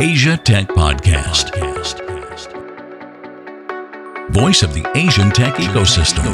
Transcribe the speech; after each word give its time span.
Asia 0.00 0.34
Tech 0.38 0.66
Podcast. 0.68 1.50
Voice 4.32 4.62
of 4.62 4.72
the 4.72 4.88
Asian 4.96 5.30
tech 5.30 5.54
ecosystem. 5.56 6.24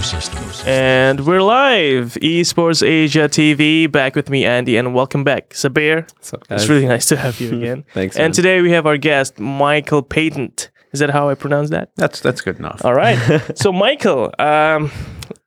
And 0.66 1.26
we're 1.26 1.42
live, 1.42 2.14
Esports 2.22 2.86
Asia 2.86 3.28
TV, 3.28 3.90
back 3.90 4.14
with 4.14 4.30
me, 4.30 4.44
Andi, 4.44 4.78
and 4.78 4.94
welcome 4.94 5.24
back, 5.24 5.50
Sabir. 5.50 6.08
up, 6.32 6.44
It's 6.48 6.68
really 6.68 6.86
nice 6.86 7.06
to 7.06 7.16
have 7.16 7.40
you 7.40 7.56
again. 7.56 7.84
Thanks, 7.92 8.14
And 8.16 8.26
man. 8.26 8.32
today 8.32 8.60
we 8.62 8.70
have 8.70 8.86
our 8.86 8.96
guest, 8.96 9.40
Michael 9.40 10.02
Patent. 10.02 10.70
Is 10.92 11.00
that 11.00 11.10
how 11.10 11.28
I 11.28 11.34
pronounce 11.34 11.70
that? 11.70 11.90
That's 11.96 12.20
that's 12.20 12.40
good 12.42 12.58
enough. 12.58 12.84
All 12.84 12.94
right. 12.94 13.18
so, 13.58 13.72
Michael, 13.72 14.32
um, 14.38 14.92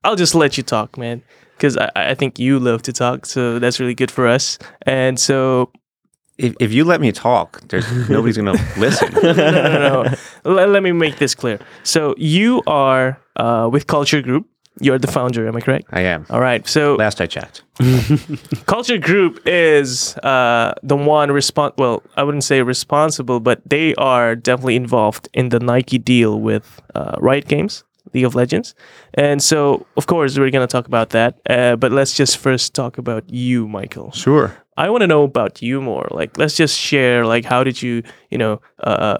I'll 0.04 0.18
just 0.18 0.36
let 0.36 0.58
you 0.58 0.64
talk, 0.64 0.98
man, 0.98 1.24
because 1.56 1.78
I, 1.78 1.90
I 1.96 2.16
think 2.16 2.38
you 2.38 2.60
love 2.60 2.82
to 2.84 2.92
talk, 2.94 3.26
so 3.26 3.60
that's 3.60 3.80
really 3.80 3.96
good 3.96 4.12
for 4.12 4.28
us. 4.28 4.60
And 4.82 5.18
so, 5.20 5.72
If, 6.40 6.56
if 6.60 6.72
you 6.72 6.86
let 6.86 7.02
me 7.02 7.12
talk, 7.12 7.62
there's 7.68 7.86
nobody's 8.10 8.38
gonna 8.38 8.54
listen. 8.78 9.14
no, 9.14 9.34
no, 9.34 10.04
no. 10.04 10.16
let, 10.46 10.70
let 10.70 10.82
me 10.84 10.92
make 10.94 11.18
this 11.18 11.36
clear. 11.36 11.60
So, 11.84 12.16
you 12.18 12.64
are 12.66 13.20
uh, 13.36 13.70
with 13.72 13.88
Culture 13.88 14.22
Group. 14.22 14.48
You're 14.82 14.98
the 14.98 15.12
founder, 15.12 15.46
am 15.46 15.58
I 15.58 15.60
correct? 15.60 15.88
I 15.92 16.02
am. 16.02 16.26
All 16.30 16.40
right. 16.40 16.66
So, 16.66 16.96
Last 16.96 17.20
I 17.20 17.26
checked. 17.28 17.64
Culture 18.66 18.98
Group 18.98 19.42
is 19.46 20.16
uh, 20.24 20.74
the 20.82 20.96
one 20.96 21.30
respon 21.30 21.74
Well, 21.78 22.02
I 22.16 22.24
wouldn't 22.24 22.46
say 22.46 22.62
responsible, 22.62 23.42
but 23.42 23.60
they 23.70 23.94
are 23.96 24.36
definitely 24.38 24.78
involved 24.78 25.28
in 25.34 25.50
the 25.50 25.60
Nike 25.60 25.98
deal 25.98 26.40
with 26.40 26.82
uh, 26.96 27.16
Riot 27.20 27.50
Games, 27.50 27.84
League 28.14 28.24
of 28.26 28.36
Legends, 28.36 28.74
and 29.16 29.44
so 29.44 29.86
of 29.98 30.08
course 30.08 30.38
we're 30.40 30.50
gonna 30.50 30.66
talk 30.68 30.88
about 30.88 31.10
that. 31.10 31.40
Uh, 31.50 31.76
but 31.76 31.92
let's 31.92 32.14
just 32.16 32.38
first 32.38 32.74
talk 32.74 32.98
about 32.98 33.30
you, 33.30 33.68
Michael. 33.68 34.12
Sure. 34.14 34.56
I 34.80 34.90
want 34.90 35.02
to 35.02 35.08
know 35.08 35.24
about 35.24 35.62
you 35.62 35.82
more. 35.82 36.08
Like, 36.10 36.38
let's 36.38 36.56
just 36.56 36.80
share. 36.80 37.26
Like, 37.26 37.44
how 37.44 37.66
did 37.66 37.82
you, 37.82 38.02
you 38.32 38.38
know, 38.38 38.62
uh, 38.80 39.18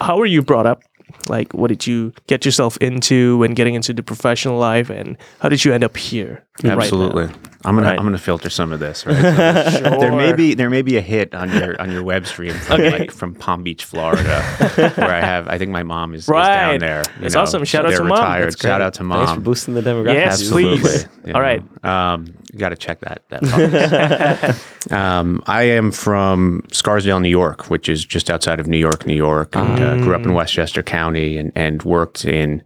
how 0.00 0.16
were 0.16 0.24
you 0.24 0.40
brought 0.40 0.64
up? 0.64 0.82
Like, 1.28 1.52
what 1.52 1.68
did 1.68 1.86
you 1.86 2.14
get 2.26 2.46
yourself 2.46 2.78
into 2.78 3.36
when 3.36 3.52
getting 3.52 3.74
into 3.74 3.92
the 3.92 4.02
professional 4.02 4.58
life, 4.58 4.88
and 4.88 5.18
how 5.40 5.50
did 5.50 5.62
you 5.62 5.74
end 5.74 5.84
up 5.84 5.96
here? 5.96 6.47
Right? 6.64 6.72
Absolutely. 6.78 7.28
I'm 7.64 7.74
gonna 7.74 7.88
Right. 7.88 7.98
I'm 7.98 8.04
gonna 8.04 8.18
filter 8.18 8.50
some 8.50 8.70
of 8.72 8.78
this. 8.78 9.04
Right. 9.04 9.16
So 9.16 9.80
There 10.00 10.12
may 10.12 10.32
be 10.32 10.54
there 10.54 10.70
may 10.70 10.82
be 10.82 10.96
a 10.96 11.00
hit 11.00 11.34
on 11.34 11.50
your 11.52 11.80
on 11.80 11.90
your 11.90 12.04
web 12.04 12.24
stream 12.26 12.54
from 12.54 12.80
Okay. 12.80 12.98
like 13.00 13.10
from 13.10 13.34
Palm 13.34 13.64
Beach, 13.64 13.84
Florida, 13.84 14.40
where 14.94 15.10
I 15.12 15.20
have 15.20 15.48
I 15.48 15.58
think 15.58 15.72
my 15.72 15.82
mom 15.82 16.14
is, 16.14 16.22
is 16.22 16.28
Right. 16.28 16.70
down 16.72 16.78
there. 16.78 17.02
It's 17.20 17.34
know. 17.34 17.42
awesome. 17.42 17.64
Shout 17.64 17.84
out 17.84 17.92
to 17.96 18.04
mom. 18.04 18.10
retired. 18.12 18.46
That's 18.52 18.62
Shout 18.62 18.80
out 18.80 18.94
to 18.94 19.02
mom. 19.04 19.18
Thanks 19.26 19.32
for 19.34 19.40
boosting 19.40 19.74
the 19.74 19.82
demographics. 19.82 20.14
Yes, 20.14 20.40
Absolutely. 20.40 20.78
please. 20.78 21.08
You 21.26 21.32
All 21.34 21.40
know, 21.40 21.46
right. 21.46 21.84
Um, 21.84 22.26
you 22.52 22.58
got 22.58 22.70
to 22.70 22.76
check 22.76 23.00
that. 23.00 23.22
that 23.28 24.56
um, 24.92 25.42
I 25.46 25.64
am 25.64 25.90
from 25.92 26.62
Scarsdale, 26.72 27.20
New 27.20 27.28
York, 27.28 27.68
which 27.68 27.88
is 27.88 28.04
just 28.04 28.30
outside 28.30 28.58
of 28.60 28.66
New 28.66 28.78
York, 28.78 29.04
New 29.06 29.14
York, 29.16 29.54
and 29.54 29.78
uh, 29.82 29.96
grew 29.98 30.14
up 30.14 30.22
in 30.22 30.32
Westchester 30.32 30.82
County 30.82 31.36
and, 31.36 31.52
and 31.54 31.82
worked 31.82 32.24
in 32.24 32.62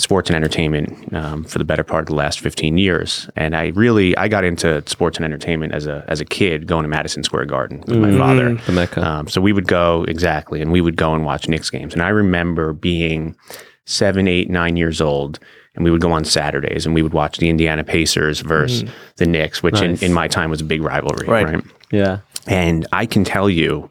sports 0.00 0.30
and 0.30 0.36
entertainment 0.36 1.12
um, 1.14 1.44
for 1.44 1.58
the 1.58 1.64
better 1.64 1.84
part 1.84 2.02
of 2.02 2.06
the 2.06 2.14
last 2.14 2.40
15 2.40 2.78
years. 2.78 3.28
And 3.36 3.54
I 3.54 3.68
really 3.68 4.16
I 4.16 4.28
got 4.28 4.44
into 4.44 4.82
sports 4.86 5.18
and 5.18 5.24
entertainment 5.24 5.74
as 5.74 5.86
a 5.86 6.04
as 6.08 6.20
a 6.20 6.24
kid, 6.24 6.66
going 6.66 6.82
to 6.84 6.88
Madison 6.88 7.22
Square 7.22 7.46
Garden 7.46 7.80
with 7.86 7.98
my 7.98 8.16
father. 8.16 8.54
The 8.54 8.72
Mecca. 8.72 9.06
Um, 9.06 9.28
so 9.28 9.40
we 9.40 9.52
would 9.52 9.66
go 9.66 10.04
exactly, 10.08 10.60
and 10.62 10.72
we 10.72 10.80
would 10.80 10.96
go 10.96 11.14
and 11.14 11.24
watch 11.24 11.48
Knicks 11.48 11.70
games. 11.70 11.92
And 11.92 12.02
I 12.02 12.08
remember 12.08 12.72
being 12.72 13.36
seven, 13.84 14.26
eight, 14.28 14.48
nine 14.48 14.76
years 14.76 15.00
old, 15.00 15.38
and 15.74 15.84
we 15.84 15.90
would 15.90 16.00
go 16.00 16.12
on 16.12 16.24
Saturdays, 16.24 16.86
and 16.86 16.94
we 16.94 17.02
would 17.02 17.12
watch 17.12 17.38
the 17.38 17.48
Indiana 17.48 17.84
Pacers 17.84 18.40
versus 18.40 18.88
the 19.16 19.26
Knicks, 19.26 19.62
which 19.62 19.74
Nice. 19.74 20.00
in, 20.02 20.10
in 20.10 20.12
my 20.14 20.28
time 20.28 20.50
was 20.50 20.60
a 20.60 20.64
big 20.64 20.82
rivalry, 20.82 21.26
Right. 21.26 21.46
right? 21.46 21.64
yeah. 21.90 22.18
And 22.46 22.86
I 22.92 23.04
can 23.06 23.24
tell 23.24 23.50
you 23.50 23.90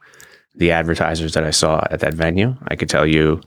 the 0.60 0.72
advertisers 0.72 1.34
that 1.34 1.44
I 1.44 1.52
saw 1.52 1.86
at 1.90 2.02
that 2.02 2.14
venue. 2.14 2.56
I 2.68 2.76
could 2.76 2.90
tell 2.90 3.08
you, 3.08 3.42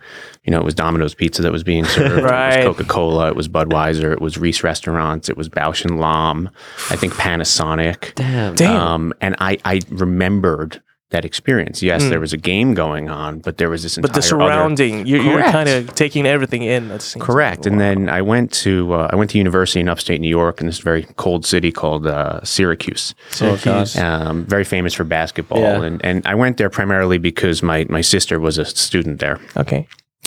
you 0.44 0.50
know, 0.50 0.58
it 0.58 0.64
was 0.64 0.74
Domino's 0.74 1.14
Pizza 1.14 1.42
that 1.42 1.52
was 1.52 1.62
being 1.62 1.84
served. 1.84 2.24
Right. 2.24 2.60
It 2.60 2.68
was 2.68 2.76
Coca 2.76 2.88
Cola. 2.88 3.28
It 3.28 3.36
was 3.36 3.48
Budweiser. 3.48 4.12
It 4.12 4.20
was 4.20 4.38
Reese 4.38 4.64
Restaurants. 4.64 5.28
It 5.28 5.36
was 5.36 5.48
Bausch 5.48 5.84
and 5.84 6.00
Lomb. 6.00 6.50
I 6.90 6.96
think 6.96 7.12
Panasonic. 7.12 8.14
Damn. 8.14 8.54
Damn. 8.54 8.80
Um, 8.80 9.14
and 9.20 9.36
I, 9.38 9.58
I 9.64 9.80
remembered 9.90 10.82
that 11.12 11.24
experience. 11.24 11.82
Yes, 11.82 12.02
there 12.10 12.20
was 12.20 12.32
a 12.32 12.36
game 12.36 12.74
going 12.74 13.08
on, 13.08 13.38
but 13.38 13.56
there 13.58 13.70
was 13.70 13.82
this 13.82 13.96
entire 13.96 14.08
but 14.08 14.14
the 14.14 14.18
other- 14.18 14.26
surrounding, 14.26 15.06
you're, 15.06 15.22
you're 15.22 15.42
kind 15.44 15.68
of 15.68 15.94
taking 15.94 16.26
everything 16.26 16.62
in. 16.62 16.90
At 16.90 17.00
the 17.00 17.06
same 17.06 17.20
time. 17.20 17.26
Correct. 17.26 17.66
And 17.66 17.80
then 17.80 18.08
I 18.08 18.20
went 18.22 18.52
to 18.64 18.92
uh, 18.94 19.08
I 19.12 19.16
went 19.16 19.30
to 19.30 19.38
university 19.38 19.80
in 19.80 19.88
upstate 19.88 20.20
New 20.20 20.28
York 20.28 20.60
in 20.60 20.66
this 20.66 20.78
very 20.80 21.04
cold 21.16 21.46
city 21.46 21.70
called 21.72 22.06
uh, 22.06 22.42
Syracuse. 22.44 23.14
Syracuse. 23.30 23.96
Um, 23.96 24.44
very 24.44 24.64
famous 24.64 24.92
for 24.94 25.04
basketball, 25.04 25.60
Yeah. 25.60 25.82
and 25.82 26.04
and 26.04 26.26
I 26.26 26.34
went 26.34 26.56
there 26.56 26.70
primarily 26.70 27.18
because 27.18 27.62
my 27.62 27.86
my 27.88 28.00
sister 28.02 28.38
was 28.40 28.58
a 28.58 28.64
student 28.64 29.20
there 29.20 29.38
Okay. 29.56 29.86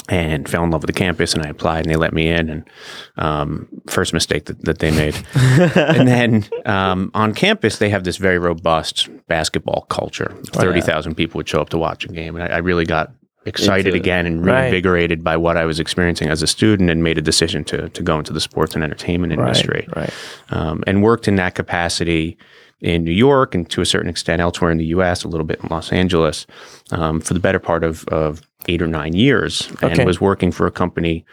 And 0.10 0.48
fell 0.48 0.64
in 0.64 0.72
love 0.72 0.82
with 0.84 0.88
the 0.88 0.94
campus, 1.00 1.34
and 1.34 1.44
I 1.46 1.50
applied, 1.50 1.86
and 1.86 1.92
they 1.92 1.96
let 1.98 2.14
me 2.14 2.30
in. 2.30 2.50
And 2.50 2.70
um, 3.18 3.68
first 3.88 4.14
mistake 4.14 4.46
that, 4.46 4.64
that 4.66 4.80
they 4.80 4.92
made, 4.92 5.16
and 5.36 6.08
then 6.08 6.46
um, 6.66 7.12
on 7.14 7.34
campus 7.34 7.78
they 7.80 7.90
have 7.90 8.04
this 8.04 8.18
very 8.18 8.38
robust 8.40 9.10
basketball 9.28 9.82
culture. 9.90 10.34
Thirty 10.48 10.82
thousand 10.82 11.16
people 11.16 11.40
would 11.40 11.50
show 11.50 11.62
up 11.62 11.70
to 11.70 11.78
watch 11.78 12.06
a 12.06 12.10
game, 12.10 12.36
and 12.36 12.44
I, 12.44 12.56
I 12.56 12.58
really 12.60 12.86
got 12.86 13.12
excited 13.48 13.88
Into 13.94 14.00
again 14.00 14.26
and 14.26 14.44
Right. 14.46 14.62
reinvigorated 14.62 15.24
by 15.24 15.38
what 15.38 15.56
I 15.56 15.66
was 15.66 15.80
experiencing 15.80 16.30
as 16.30 16.42
a 16.42 16.48
student, 16.48 16.90
and 16.90 17.04
made 17.04 17.18
a 17.18 17.22
decision 17.22 17.64
to 17.66 17.90
to 17.90 18.04
go 18.04 18.18
into 18.18 18.34
the 18.34 18.42
sports 18.42 18.76
and 18.76 18.84
entertainment 18.84 19.34
industry 19.34 19.88
Right. 19.96 20.14
um, 20.50 20.84
and 20.88 21.04
worked 21.04 21.28
in 21.28 21.36
that 21.36 21.56
capacity 21.56 22.38
in 22.82 23.04
New 23.04 23.12
York 23.12 23.56
and 23.56 23.68
to 23.70 23.82
a 23.82 23.86
certain 23.86 24.10
extent 24.10 24.42
elsewhere 24.42 24.70
in 24.70 24.78
the 24.78 24.86
U.S., 24.88 25.24
a 25.24 25.28
little 25.28 25.46
bit 25.46 25.60
in 25.64 25.70
Los 25.70 25.92
Angeles, 25.94 26.46
um, 26.92 27.22
for 27.22 27.34
the 27.34 27.40
better 27.40 27.58
part 27.58 27.84
of, 27.84 28.06
of 28.10 28.42
eight 28.68 28.82
or 28.82 28.88
nine 28.88 29.14
years, 29.14 29.68
and 29.82 29.92
Okay. 29.94 30.06
was 30.06 30.20
working 30.22 30.52
for 30.52 30.66
a 30.68 30.72
company 30.72 31.26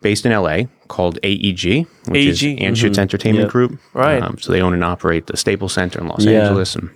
based 0.00 0.24
in 0.24 0.32
L.A. 0.32 0.68
called 0.88 1.18
AEG, 1.22 1.86
which 2.06 2.24
is 2.26 2.42
AEG, 2.42 2.60
Anschutz 2.60 2.98
Entertainment 2.98 3.44
Yep. 3.46 3.52
Group. 3.52 3.72
Mm-hmm. 3.72 3.98
Right. 3.98 4.22
Um, 4.22 4.38
so 4.38 4.52
they 4.52 4.60
own 4.62 4.72
and 4.74 4.84
operate 4.84 5.26
the 5.26 5.36
Staples 5.36 5.72
Center 5.72 6.00
in 6.00 6.06
Los 6.08 6.24
Yeah. 6.24 6.42
Angeles 6.42 6.76
and 6.76 6.90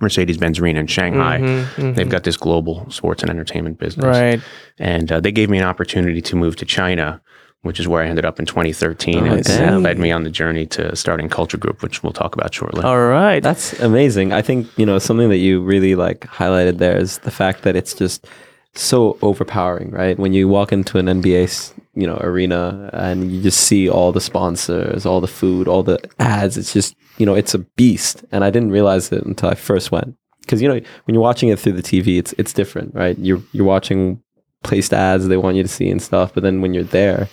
Mercedes-Benz 0.00 0.58
Arena 0.58 0.80
in 0.80 0.86
Shanghai. 0.86 1.38
Mhm, 1.40 1.94
They've 1.94 2.08
got 2.08 2.24
this 2.24 2.36
global 2.36 2.86
sports 2.90 3.22
and 3.22 3.30
entertainment 3.30 3.78
business. 3.78 4.04
Right. 4.06 4.40
And 4.78 5.10
uh, 5.12 5.20
they 5.20 5.32
gave 5.32 5.48
me 5.50 5.58
an 5.58 5.64
opportunity 5.64 6.20
to 6.22 6.36
move 6.36 6.56
to 6.56 6.64
China, 6.64 7.20
which 7.62 7.78
is 7.78 7.86
where 7.86 8.02
I 8.02 8.08
ended 8.08 8.24
up 8.24 8.40
in 8.40 8.44
2013. 8.46 9.18
Oh, 9.28 9.32
and 9.34 9.46
see. 9.46 9.56
that 9.56 9.80
led 9.80 9.98
me 9.98 10.10
on 10.10 10.24
the 10.24 10.30
journey 10.30 10.66
to 10.66 10.96
starting 10.96 11.28
Culture 11.28 11.56
Group, 11.58 11.82
which 11.82 12.02
we'll 12.02 12.12
talk 12.12 12.34
about 12.34 12.52
shortly. 12.52 12.82
All 12.82 13.06
right. 13.06 13.42
That's 13.42 13.78
amazing. 13.80 14.32
I 14.32 14.42
think, 14.42 14.66
you 14.76 14.84
know, 14.84 14.98
something 14.98 15.28
that 15.28 15.38
you 15.38 15.60
really 15.62 15.94
like 15.94 16.20
highlighted 16.22 16.78
there 16.78 16.96
is 16.96 17.18
the 17.18 17.30
fact 17.30 17.62
that 17.62 17.76
it's 17.76 17.94
just 17.94 18.26
so 18.74 19.18
overpowering, 19.22 19.90
right? 19.90 20.18
When 20.18 20.32
you 20.32 20.48
walk 20.48 20.72
into 20.72 20.98
an 20.98 21.06
NBA, 21.06 21.74
you 21.94 22.06
know, 22.06 22.16
arena 22.20 22.90
and 22.92 23.30
you 23.30 23.42
just 23.42 23.60
see 23.60 23.88
all 23.88 24.12
the 24.12 24.20
sponsors, 24.20 25.06
all 25.06 25.20
the 25.20 25.28
food, 25.28 25.68
all 25.68 25.82
the 25.82 25.98
ads, 26.18 26.56
it's 26.56 26.72
just, 26.72 26.96
you 27.18 27.26
know, 27.26 27.34
it's 27.34 27.54
a 27.54 27.58
beast. 27.58 28.24
And 28.32 28.44
I 28.44 28.50
didn't 28.50 28.70
realize 28.70 29.12
it 29.12 29.24
until 29.24 29.50
I 29.50 29.54
first 29.54 29.92
went. 29.92 30.16
Cuz 30.46 30.60
you 30.60 30.68
know, 30.68 30.80
when 31.04 31.14
you're 31.14 31.22
watching 31.22 31.48
it 31.48 31.58
through 31.58 31.72
the 31.72 31.82
TV, 31.82 32.18
it's 32.18 32.34
it's 32.36 32.52
different, 32.52 32.94
right? 32.94 33.18
You're 33.18 33.42
you're 33.52 33.64
watching 33.64 34.20
placed 34.62 34.92
ads 34.92 35.28
they 35.28 35.36
want 35.36 35.56
you 35.56 35.62
to 35.62 35.68
see 35.68 35.88
and 35.88 36.02
stuff, 36.02 36.34
but 36.34 36.42
then 36.42 36.60
when 36.60 36.74
you're 36.74 36.84
there, 36.84 37.28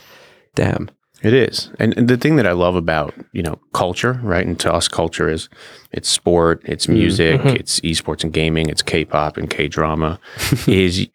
damn. 0.56 0.90
It 1.24 1.34
is. 1.34 1.70
And, 1.78 1.96
and 1.98 2.08
the 2.08 2.18
thing 2.18 2.36
that 2.38 2.48
I 2.48 2.52
love 2.52 2.76
about, 2.76 3.14
you 3.32 3.44
know, 3.44 3.60
culture, 3.74 4.20
right? 4.24 4.46
And 4.46 4.60
to 4.62 4.74
us, 4.74 4.88
culture 4.88 5.30
is 5.30 5.50
it's 5.92 6.10
sport, 6.10 6.62
it's 6.66 6.86
mm-hmm. 6.86 6.96
music, 6.96 7.42
mm-hmm. 7.42 7.56
it's 7.58 7.80
esports 7.82 8.24
and 8.24 8.34
gaming, 8.34 8.70
it's 8.70 8.82
K-pop 8.82 9.38
and 9.38 9.50
K-drama, 9.50 10.20
is 10.68 11.08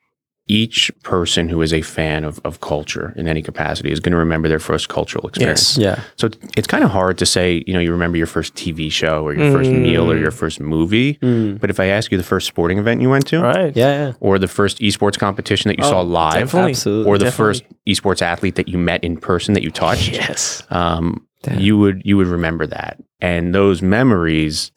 each 0.48 0.92
person 1.02 1.48
who 1.48 1.60
is 1.60 1.72
a 1.72 1.82
fan 1.82 2.22
of, 2.22 2.40
of 2.44 2.60
culture 2.60 3.12
in 3.16 3.26
any 3.26 3.42
capacity 3.42 3.90
is 3.90 3.98
going 3.98 4.12
to 4.12 4.16
remember 4.18 4.48
their 4.48 4.60
first 4.60 4.88
cultural 4.88 5.26
experience. 5.26 5.76
Yes. 5.76 5.98
Yeah. 5.98 6.04
So 6.16 6.28
it's- 6.28 6.50
it's 6.56 6.66
kind 6.68 6.84
of 6.84 6.90
hard 6.90 7.18
to 7.18 7.26
say, 7.26 7.64
you 7.66 7.72
know, 7.74 7.80
you 7.80 7.90
remember 7.90 8.16
your 8.16 8.28
first 8.28 8.54
TV 8.54 8.88
show 8.90 9.24
or 9.26 9.34
your 9.34 9.50
first 9.52 9.70
meal 9.70 10.08
or 10.10 10.16
your 10.16 10.30
first 10.30 10.60
movie. 10.60 11.18
But 11.60 11.68
if 11.70 11.80
I 11.80 11.86
ask 11.86 12.12
you 12.12 12.18
the 12.18 12.22
first 12.24 12.46
sporting 12.46 12.78
event 12.78 13.00
you 13.02 13.10
went 13.10 13.26
to, 13.28 13.40
Right. 13.42 13.76
Yeah, 13.76 14.06
yeah. 14.06 14.12
or 14.20 14.38
the 14.38 14.46
first 14.48 14.78
esports 14.78 15.18
competition 15.18 15.68
that 15.70 15.78
you 15.78 15.84
saw 15.84 16.00
live, 16.00 16.34
definitely. 16.34 16.70
Absolutely. 16.70 17.10
or 17.10 17.18
the 17.18 17.24
Definitely. 17.24 17.54
first 17.54 17.64
esports 17.88 18.22
athlete 18.22 18.54
that 18.54 18.68
you 18.68 18.78
met 18.78 19.02
in 19.02 19.16
person 19.16 19.54
that 19.54 19.64
you 19.64 19.70
touched, 19.72 20.12
Yes. 20.12 20.62
um, 20.70 21.26
you 21.58 21.76
would 21.78 22.02
you 22.04 22.16
would 22.16 22.26
remember 22.28 22.66
that, 22.66 23.00
and 23.20 23.54
those 23.54 23.80
memories 23.82 24.70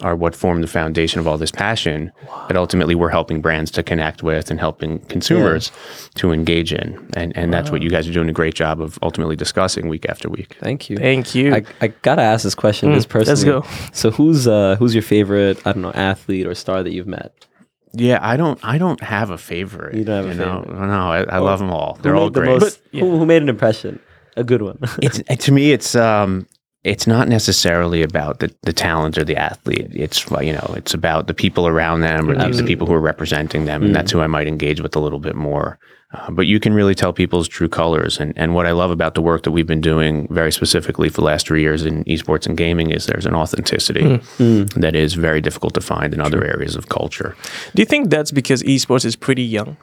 are 0.00 0.16
what 0.16 0.34
form 0.34 0.60
the 0.60 0.66
foundation 0.66 1.20
of 1.20 1.28
all 1.28 1.38
this 1.38 1.52
passion 1.52 2.10
that 2.48 2.56
ultimately 2.56 2.94
we're 2.96 3.10
helping 3.10 3.40
brands 3.40 3.70
to 3.70 3.82
connect 3.82 4.22
with 4.24 4.50
and 4.50 4.58
helping 4.58 4.98
consumers 5.06 5.70
to 6.16 6.32
engage 6.32 6.72
in, 6.72 7.08
and 7.16 7.36
and 7.36 7.52
that's 7.52 7.70
what 7.70 7.80
you 7.80 7.88
guys 7.90 8.08
are 8.08 8.12
doing 8.12 8.28
a 8.28 8.32
great 8.32 8.54
job 8.54 8.80
of 8.80 8.98
ultimately 9.02 9.36
discussing 9.36 9.88
week 9.88 10.04
after 10.08 10.28
week. 10.28 10.56
Thank 10.60 10.90
you. 10.90 10.96
Thank 10.96 11.34
you. 11.34 11.54
I, 11.54 11.62
I 11.80 11.86
gotta 12.02 12.22
ask 12.22 12.42
this 12.42 12.54
question 12.56 12.92
just 12.92 13.12
let's 13.14 13.44
go. 13.44 13.62
So 13.92 14.10
who's 14.10 14.48
uh 14.48 14.76
who's 14.80 14.94
your 14.94 15.02
favorite 15.02 15.64
I 15.64 15.72
don't 15.72 15.82
know 15.82 15.92
athlete 15.92 16.46
or 16.46 16.54
star 16.54 16.82
that 16.82 16.92
you've 16.92 17.06
met? 17.06 17.46
Yeah, 17.92 18.18
I 18.20 18.36
don't 18.36 18.58
I 18.64 18.78
don't 18.78 19.00
have 19.00 19.30
a 19.30 19.38
favorite. 19.38 19.94
You 19.94 20.04
don't 20.04 20.26
have 20.26 20.32
a 20.32 20.34
know? 20.34 20.62
favorite. 20.62 20.86
No, 20.88 21.12
I, 21.12 21.22
I 21.22 21.38
love 21.38 21.60
them 21.60 21.70
all. 21.70 21.96
They're 22.02 22.16
all 22.16 22.24
made 22.26 22.34
the 22.34 22.40
great. 22.40 22.60
most- 22.60 22.80
who, 22.90 23.18
who 23.18 23.24
made 23.26 23.42
an 23.42 23.48
impression? 23.48 24.00
A 24.36 24.42
good 24.42 24.62
one. 24.62 24.78
it's 25.00 25.44
to 25.44 25.52
me 25.52 25.70
it's 25.72 25.94
um 25.94 26.48
it's 26.84 27.06
not 27.06 27.28
necessarily 27.28 28.02
about 28.02 28.40
the, 28.40 28.54
the 28.62 28.72
talent 28.72 29.16
or 29.16 29.24
the 29.24 29.36
athlete. 29.36 29.88
It's 29.90 30.30
you 30.42 30.52
know, 30.52 30.74
it's 30.76 30.92
about 30.92 31.26
the 31.26 31.34
people 31.34 31.66
around 31.66 32.00
them 32.00 32.30
or 32.30 32.36
the, 32.36 32.62
the 32.62 32.64
people 32.64 32.86
who 32.86 32.92
are 32.92 33.00
representing 33.00 33.64
them, 33.64 33.82
and 33.82 33.94
that's 33.94 34.10
mm-hmm. 34.10 34.18
who 34.18 34.24
I 34.24 34.28
might 34.28 34.46
engage 34.46 34.80
with 34.82 34.94
a 34.94 35.00
little 35.00 35.18
bit 35.18 35.34
more. 35.34 35.78
Uh, 36.12 36.30
but 36.30 36.46
you 36.46 36.60
can 36.60 36.74
really 36.74 36.94
tell 36.94 37.12
people's 37.12 37.48
true 37.48 37.68
colors. 37.68 38.20
And, 38.20 38.32
and 38.36 38.54
what 38.54 38.66
I 38.66 38.70
love 38.70 38.90
about 38.90 39.14
the 39.14 39.22
work 39.22 39.42
that 39.42 39.50
we've 39.50 39.66
been 39.66 39.80
doing 39.80 40.28
very 40.30 40.52
specifically 40.52 41.08
for 41.08 41.16
the 41.16 41.24
last 41.24 41.46
three 41.46 41.60
years 41.60 41.84
in 41.84 42.04
esports 42.04 42.46
and 42.46 42.56
gaming 42.56 42.90
is 42.90 43.06
there's 43.06 43.26
an 43.26 43.34
authenticity 43.34 44.02
mm. 44.02 44.18
Mm. 44.38 44.72
that 44.74 44.94
is 44.94 45.14
very 45.14 45.40
difficult 45.40 45.74
to 45.74 45.80
find 45.80 46.14
in 46.14 46.20
other 46.20 46.44
areas 46.44 46.76
of 46.76 46.88
culture. 46.88 47.34
Do 47.74 47.82
you 47.82 47.86
think 47.86 48.10
that's 48.10 48.30
because 48.30 48.62
esports 48.62 49.04
is 49.04 49.16
pretty 49.16 49.42
young? 49.42 49.76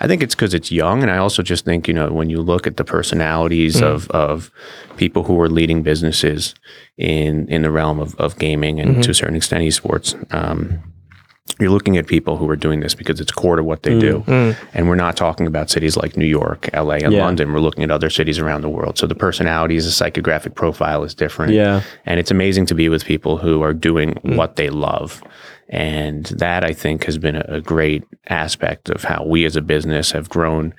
I 0.00 0.06
think 0.06 0.22
it's 0.22 0.34
because 0.34 0.54
it's 0.54 0.72
young, 0.72 1.02
and 1.02 1.10
I 1.10 1.18
also 1.18 1.42
just 1.42 1.64
think 1.64 1.86
you 1.86 1.94
know 1.94 2.10
when 2.10 2.30
you 2.30 2.40
look 2.40 2.66
at 2.66 2.76
the 2.76 2.84
personalities 2.84 3.76
mm. 3.76 3.82
of 3.82 4.10
of 4.10 4.50
people 4.96 5.22
who 5.24 5.40
are 5.40 5.48
leading 5.48 5.82
businesses 5.82 6.54
in 6.96 7.46
in 7.48 7.62
the 7.62 7.70
realm 7.70 8.00
of, 8.00 8.14
of 8.16 8.38
gaming 8.38 8.80
and 8.80 8.92
mm-hmm. 8.92 9.00
to 9.02 9.10
a 9.10 9.14
certain 9.14 9.36
extent 9.36 9.62
esports. 9.64 10.14
Um, 10.34 10.82
you're 11.58 11.70
looking 11.70 11.98
at 11.98 12.06
people 12.06 12.36
who 12.36 12.48
are 12.48 12.56
doing 12.56 12.80
this 12.80 12.94
because 12.94 13.20
it's 13.20 13.32
core 13.32 13.56
to 13.56 13.62
what 13.62 13.82
they 13.82 13.92
mm, 13.92 14.00
do. 14.00 14.24
Mm. 14.26 14.56
And 14.72 14.88
we're 14.88 14.94
not 14.94 15.16
talking 15.16 15.46
about 15.46 15.68
cities 15.68 15.96
like 15.96 16.16
New 16.16 16.26
York, 16.26 16.70
LA, 16.72 16.94
and 16.94 17.12
Yeah. 17.12 17.24
London. 17.24 17.52
We're 17.52 17.60
looking 17.60 17.84
at 17.84 17.90
other 17.90 18.08
cities 18.08 18.38
around 18.38 18.62
the 18.62 18.68
world. 18.68 18.98
So 18.98 19.06
the 19.06 19.14
personalities, 19.14 19.84
the 19.84 20.04
psychographic 20.04 20.54
profile 20.54 21.02
is 21.04 21.14
different. 21.14 21.52
Yeah. 21.52 21.82
And 22.06 22.18
it's 22.18 22.30
amazing 22.30 22.66
to 22.66 22.74
be 22.74 22.88
with 22.88 23.04
people 23.04 23.36
who 23.36 23.62
are 23.62 23.74
doing 23.74 24.18
what 24.22 24.56
they 24.56 24.70
love. 24.70 25.22
And 25.70 26.26
that 26.26 26.64
I 26.64 26.72
think 26.72 27.04
has 27.04 27.16
been 27.16 27.36
a, 27.36 27.60
great 27.60 28.02
aspect 28.28 28.90
of 28.90 29.04
how 29.04 29.24
we 29.24 29.44
as 29.44 29.54
a 29.54 29.60
business 29.60 30.10
have 30.10 30.28
grown 30.28 30.74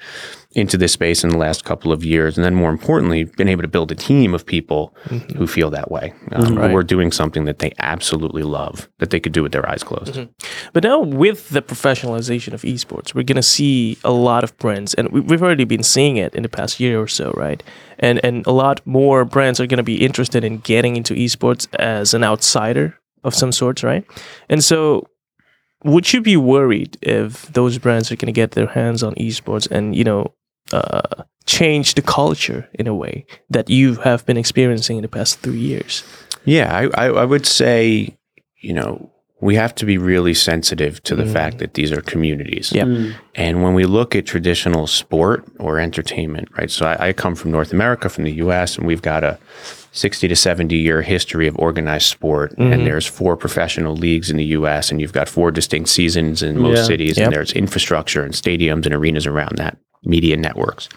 into 0.53 0.77
this 0.77 0.91
space 0.91 1.23
in 1.23 1.29
the 1.29 1.37
last 1.37 1.63
couple 1.63 1.93
of 1.93 2.03
years. 2.03 2.37
And 2.37 2.43
then 2.43 2.55
more 2.55 2.69
importantly, 2.69 3.23
been 3.23 3.47
able 3.47 3.61
to 3.61 3.69
build 3.69 3.89
a 3.93 3.95
team 3.95 4.33
of 4.33 4.45
people 4.45 4.93
mm-hmm. 5.05 5.37
who 5.37 5.47
feel 5.47 5.69
that 5.69 5.89
way, 5.89 6.13
um, 6.33 6.43
mm-hmm. 6.43 6.57
who 6.57 6.75
are 6.75 6.83
doing 6.83 7.13
something 7.13 7.45
that 7.45 7.59
they 7.59 7.71
absolutely 7.79 8.43
love, 8.43 8.89
that 8.97 9.11
they 9.11 9.19
could 9.19 9.31
do 9.31 9.41
with 9.41 9.53
their 9.53 9.67
eyes 9.69 9.81
closed. 9.81 10.15
Mm-hmm. 10.15 10.69
But 10.73 10.83
now 10.83 10.99
with 10.99 11.49
the 11.49 11.61
professionalization 11.61 12.51
of 12.51 12.63
esports, 12.63 13.15
we're 13.15 13.23
gonna 13.23 13.41
see 13.41 13.97
a 14.03 14.11
lot 14.11 14.43
of 14.43 14.57
brands, 14.57 14.93
and 14.95 15.09
we- 15.09 15.21
we've 15.21 15.41
already 15.41 15.63
been 15.63 15.83
seeing 15.83 16.17
it 16.17 16.35
in 16.35 16.43
the 16.43 16.49
past 16.49 16.81
year 16.81 16.99
or 16.99 17.07
so, 17.07 17.31
right? 17.37 17.63
And 17.97 18.19
and 18.25 18.45
a 18.45 18.51
lot 18.51 18.85
more 18.85 19.23
brands 19.23 19.61
are 19.61 19.67
gonna 19.67 19.83
be 19.83 20.03
interested 20.03 20.43
in 20.43 20.57
getting 20.57 20.97
into 20.97 21.13
esports 21.13 21.67
as 21.79 22.13
an 22.13 22.25
outsider 22.25 22.97
of 23.23 23.35
some 23.35 23.51
sorts, 23.51 23.83
right? 23.83 24.05
And 24.49 24.63
so, 24.63 25.07
would 25.83 26.13
you 26.13 26.21
be 26.21 26.37
worried 26.37 26.97
if 27.01 27.51
those 27.53 27.77
brands 27.77 28.11
are 28.11 28.15
gonna 28.15 28.31
get 28.31 28.51
their 28.51 28.67
hands 28.67 29.03
on 29.03 29.15
esports 29.15 29.69
and 29.69 29.95
you 29.95 30.03
know 30.03 30.33
uh, 30.71 31.23
change 31.45 31.95
the 31.95 32.01
culture 32.01 32.69
in 32.73 32.87
a 32.87 32.95
way 32.95 33.25
that 33.49 33.69
you 33.69 33.95
have 33.95 34.25
been 34.25 34.37
experiencing 34.37 34.97
in 34.97 35.01
the 35.01 35.07
past 35.09 35.39
three 35.39 35.59
years? 35.59 36.03
Yeah, 36.45 36.75
I, 36.75 37.05
I, 37.05 37.09
I 37.09 37.25
would 37.25 37.45
say, 37.45 38.17
you 38.61 38.73
know, 38.73 39.10
we 39.41 39.55
have 39.55 39.73
to 39.75 39.85
be 39.85 39.97
really 39.97 40.35
sensitive 40.35 41.01
to 41.03 41.15
the 41.15 41.23
mm. 41.23 41.33
fact 41.33 41.57
that 41.57 41.73
these 41.73 41.91
are 41.91 42.01
communities. 42.01 42.71
Yeah. 42.71 42.83
Mm. 42.83 43.15
And 43.33 43.63
when 43.63 43.73
we 43.73 43.85
look 43.85 44.15
at 44.15 44.27
traditional 44.27 44.85
sport 44.85 45.43
or 45.59 45.79
entertainment, 45.79 46.47
right? 46.57 46.69
So 46.69 46.85
I, 46.85 47.07
I 47.07 47.13
come 47.13 47.33
from 47.33 47.49
North 47.49 47.73
America, 47.73 48.07
from 48.07 48.23
the 48.23 48.33
US, 48.33 48.77
and 48.77 48.85
we've 48.85 49.01
got 49.01 49.23
a 49.23 49.39
60 49.93 50.27
to 50.27 50.35
70 50.35 50.75
year 50.75 51.01
history 51.01 51.47
of 51.47 51.57
organized 51.57 52.05
sport. 52.05 52.53
And 52.57 52.73
mm-hmm. 52.73 52.85
there's 52.85 53.07
four 53.07 53.35
professional 53.35 53.95
leagues 53.95 54.29
in 54.29 54.37
the 54.37 54.45
US, 54.45 54.91
and 54.91 55.01
you've 55.01 55.11
got 55.11 55.27
four 55.27 55.49
distinct 55.49 55.89
seasons 55.89 56.43
in 56.43 56.59
most 56.59 56.77
Yeah. 56.77 56.83
cities, 56.83 57.17
Yep. 57.17 57.25
and 57.25 57.35
there's 57.35 57.51
infrastructure 57.51 58.23
and 58.23 58.33
stadiums 58.33 58.85
and 58.85 58.93
arenas 58.93 59.25
around 59.25 59.57
that, 59.57 59.77
media 60.03 60.37
networks. 60.37 60.87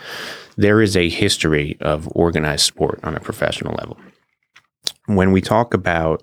There 0.57 0.83
is 0.83 0.97
a 0.97 1.09
history 1.09 1.79
of 1.81 2.09
organized 2.13 2.67
sport 2.67 3.01
on 3.03 3.17
a 3.17 3.21
professional 3.21 3.75
level. 3.75 3.97
When 5.07 5.33
we 5.33 5.41
talk 5.41 5.75
about 5.75 6.23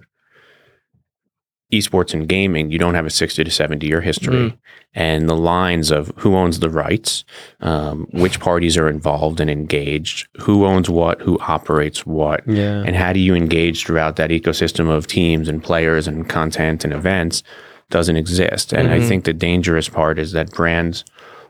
esports 1.71 2.13
and 2.13 2.27
gaming, 2.27 2.69
you 2.71 2.77
don't 2.77 2.95
have 2.95 3.05
a 3.05 3.09
60 3.09 3.43
to 3.43 3.51
70 3.51 3.87
year 3.87 4.01
history. 4.01 4.57
And 4.93 5.29
the 5.29 5.35
lines 5.37 5.89
of 5.89 6.11
who 6.17 6.35
owns 6.35 6.59
the 6.59 6.69
rights, 6.69 7.23
um, 7.61 8.07
which 8.11 8.39
parties 8.41 8.75
are 8.77 8.89
involved 8.89 9.39
and 9.39 9.49
engaged, 9.49 10.27
who 10.41 10.65
owns 10.65 10.89
what, 10.89 11.21
who 11.21 11.39
operates 11.39 12.05
what, 12.05 12.45
Yeah. 12.47 12.83
and 12.85 12.95
how 12.95 13.13
do 13.13 13.19
you 13.19 13.33
engage 13.35 13.85
throughout 13.85 14.17
that 14.17 14.31
ecosystem 14.31 14.89
of 14.89 15.07
teams 15.07 15.47
and 15.47 15.63
players 15.63 16.07
and 16.07 16.27
content 16.27 16.83
and 16.83 16.93
events 16.93 17.41
doesn't 17.89 18.15
exist. 18.17 18.73
And 18.73 18.89
I 18.89 18.99
think 19.01 19.23
the 19.25 19.33
dangerous 19.33 19.87
part 19.89 20.19
is 20.19 20.31
that 20.33 20.51
brands 20.51 21.03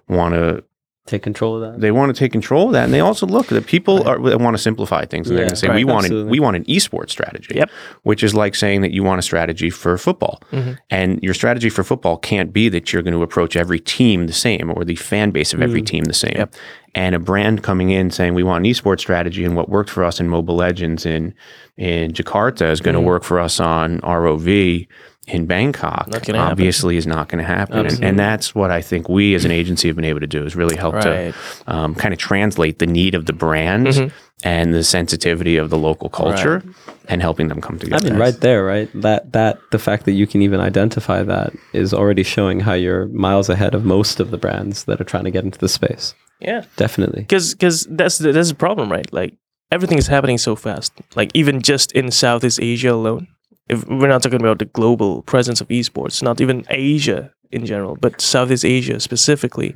want 0.08 0.34
to 0.36 0.64
Take 1.08 1.24
control 1.24 1.56
of 1.56 1.74
that. 1.74 1.82
they 1.82 1.92
want 1.92 2.16
to 2.16 2.20
take 2.20 2.32
control 2.32 2.68
of 2.68 2.74
that, 2.74 2.84
and 2.86 2.94
they 2.94 3.00
also 3.00 3.26
look 3.26 3.48
that 3.48 3.66
people 3.66 4.08
are 4.08 4.20
want 4.20 4.56
to 4.56 4.62
simplify 4.62 5.04
things, 5.04 5.28
and 5.28 5.38
they're 5.38 5.46
going 5.46 5.50
to 5.50 5.56
say 5.56 5.68
right, 5.68 5.76
we 5.76 5.84
want 5.84 6.06
an, 6.06 6.30
we 6.30 6.40
want 6.40 6.56
an 6.56 6.64
esports 6.66 7.10
strategy, 7.10 7.56
Yep. 7.56 7.72
which 8.04 8.24
is 8.24 8.36
like 8.36 8.54
saying 8.54 8.82
that 8.82 8.92
you 8.92 9.04
want 9.04 9.18
a 9.18 9.24
strategy 9.24 9.72
for 9.72 9.98
football, 9.98 10.44
mm-hmm. 10.52 10.74
and 10.92 11.22
your 11.24 11.34
strategy 11.34 11.70
for 11.70 11.84
football 11.84 12.18
can't 12.18 12.54
be 12.54 12.70
that 12.70 12.94
you're 12.94 13.02
going 13.02 13.16
to 13.16 13.24
approach 13.24 13.56
every 13.56 13.80
team 13.80 14.28
the 14.28 14.34
same 14.34 14.72
or 14.72 14.86
the 14.86 14.96
fan 14.96 15.32
base 15.32 15.56
of 15.56 15.62
every 15.62 15.82
mm. 15.82 15.88
team 15.88 16.04
the 16.04 16.14
same. 16.14 16.36
Yep. 16.36 16.54
And 16.94 17.16
a 17.16 17.20
brand 17.20 17.64
coming 17.64 17.90
in 17.92 18.12
saying 18.12 18.34
we 18.34 18.44
want 18.44 18.66
an 18.66 18.72
esports 18.72 19.00
strategy, 19.00 19.46
and 19.46 19.56
what 19.56 19.70
worked 19.70 19.90
for 19.90 20.04
us 20.04 20.20
in 20.20 20.28
Mobile 20.28 20.56
Legends 20.56 21.06
in 21.06 21.34
in 21.78 22.12
Jakarta 22.12 22.70
is 22.70 22.82
going 22.82 22.96
to 22.96 23.02
work 23.02 23.24
for 23.24 23.40
us 23.40 23.60
on 23.62 24.00
ROV 24.02 24.88
in 25.28 25.46
Bangkok. 25.46 26.08
Not 26.10 26.26
gonna 26.26 26.40
happen. 26.40 26.52
obviously, 26.52 26.98
is 26.98 27.08
not 27.08 27.30
going 27.30 27.40
to 27.40 27.48
happen, 27.48 27.86
and, 27.86 28.04
and 28.04 28.20
that's 28.20 28.54
what 28.54 28.72
I 28.72 28.82
think 28.82 29.08
we 29.08 29.36
as 29.36 29.46
an 29.46 29.52
agency 29.52 29.88
have 29.88 29.96
been 29.96 30.04
able 30.06 30.20
to 30.20 30.28
do 30.28 30.44
is 30.46 30.56
really 30.56 30.76
help 30.76 30.96
Right. 30.96 31.34
to 31.34 31.74
um, 31.74 31.96
kind 31.96 32.14
of 32.14 32.20
translate 32.20 32.80
the 32.80 32.88
need 32.88 33.16
of 33.16 33.26
the 33.26 33.34
brand 33.34 33.88
Mm-hmm. 33.88 34.08
and 34.44 34.74
the 34.74 34.84
sensitivity 34.84 35.56
of 35.56 35.70
the 35.70 35.78
local 35.78 36.10
culture 36.10 36.62
and 37.08 37.22
helping 37.22 37.48
them 37.48 37.62
come 37.62 37.80
together. 37.80 38.08
I 38.08 38.10
mean, 38.12 38.20
right 38.20 38.38
there, 38.42 38.66
right? 38.66 38.90
That 38.96 39.32
that 39.32 39.60
the 39.72 39.80
fact 39.80 40.04
that 40.06 40.12
you 40.14 40.28
can 40.28 40.42
even 40.42 40.60
identify 40.60 41.24
that 41.24 41.54
is 41.72 41.94
already 41.94 42.24
showing 42.24 42.60
how 42.60 42.74
you're 42.74 43.08
miles 43.08 43.48
ahead 43.48 43.74
of 43.76 43.86
most 43.86 44.20
of 44.20 44.30
the 44.32 44.38
brands 44.38 44.84
that 44.86 45.00
are 45.00 45.06
trying 45.06 45.24
to 45.24 45.32
get 45.32 45.46
into 45.46 45.58
the 45.60 45.70
space. 45.70 46.14
Yeah. 46.42 46.64
Definitely. 46.76 47.22
because 47.22 47.54
because 47.54 47.86
that's 47.90 48.18
the, 48.18 48.32
that's 48.32 48.50
the 48.50 48.56
problem, 48.56 48.92
right? 48.92 49.12
Like 49.14 49.36
everything 49.72 49.98
is 49.98 50.08
happening 50.08 50.38
so 50.38 50.56
fast. 50.56 50.94
Like 51.16 51.32
even 51.34 51.62
just 51.62 51.92
in 51.94 52.12
Southeast 52.12 52.60
Asia 52.62 52.92
alone, 52.94 53.28
if 53.70 53.88
we're 53.88 54.08
not 54.08 54.22
talking 54.24 54.42
about 54.42 54.60
the 54.60 54.66
global 54.66 55.22
presence 55.24 55.62
of 55.62 55.68
esports, 55.70 56.22
not 56.22 56.42
even 56.42 56.66
Asia 56.70 57.32
in 57.52 57.66
general, 57.66 57.96
but 58.00 58.20
Southeast 58.22 58.66
Asia 58.66 59.00
specifically, 59.00 59.74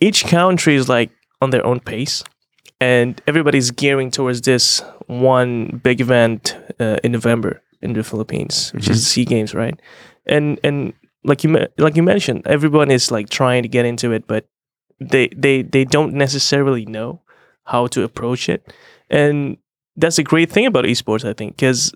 each 0.00 0.24
country 0.26 0.74
is 0.74 0.88
like 0.88 1.10
on 1.40 1.50
their 1.50 1.64
own 1.64 1.80
pace, 1.80 2.24
and 2.80 3.20
everybody's 3.26 3.70
gearing 3.70 4.10
towards 4.10 4.40
this 4.42 4.82
one 5.06 5.80
big 5.82 6.00
event 6.00 6.56
uh, 6.80 6.96
in 7.04 7.12
November 7.12 7.62
in 7.82 7.92
the 7.94 8.02
Philippines, 8.02 8.72
which 8.74 8.88
is 8.88 9.00
the 9.04 9.10
Sea 9.10 9.24
Games, 9.24 9.54
right? 9.54 9.78
And 10.26 10.58
and 10.64 10.92
like 11.24 11.44
you 11.44 11.66
like 11.78 11.96
you 11.96 12.02
mentioned, 12.02 12.42
everyone 12.46 12.90
is 12.90 13.10
like 13.10 13.28
trying 13.28 13.62
to 13.62 13.68
get 13.68 13.84
into 13.84 14.12
it, 14.12 14.26
but 14.26 14.46
they 15.00 15.28
they 15.28 15.62
they 15.62 15.84
don't 15.84 16.14
necessarily 16.14 16.84
know 16.86 17.20
how 17.64 17.86
to 17.88 18.02
approach 18.02 18.48
it. 18.48 18.72
And 19.08 19.56
that's 19.96 20.18
a 20.18 20.22
great 20.22 20.50
thing 20.50 20.66
about 20.66 20.84
esports 20.84 21.28
i 21.28 21.32
think 21.32 21.56
because 21.56 21.92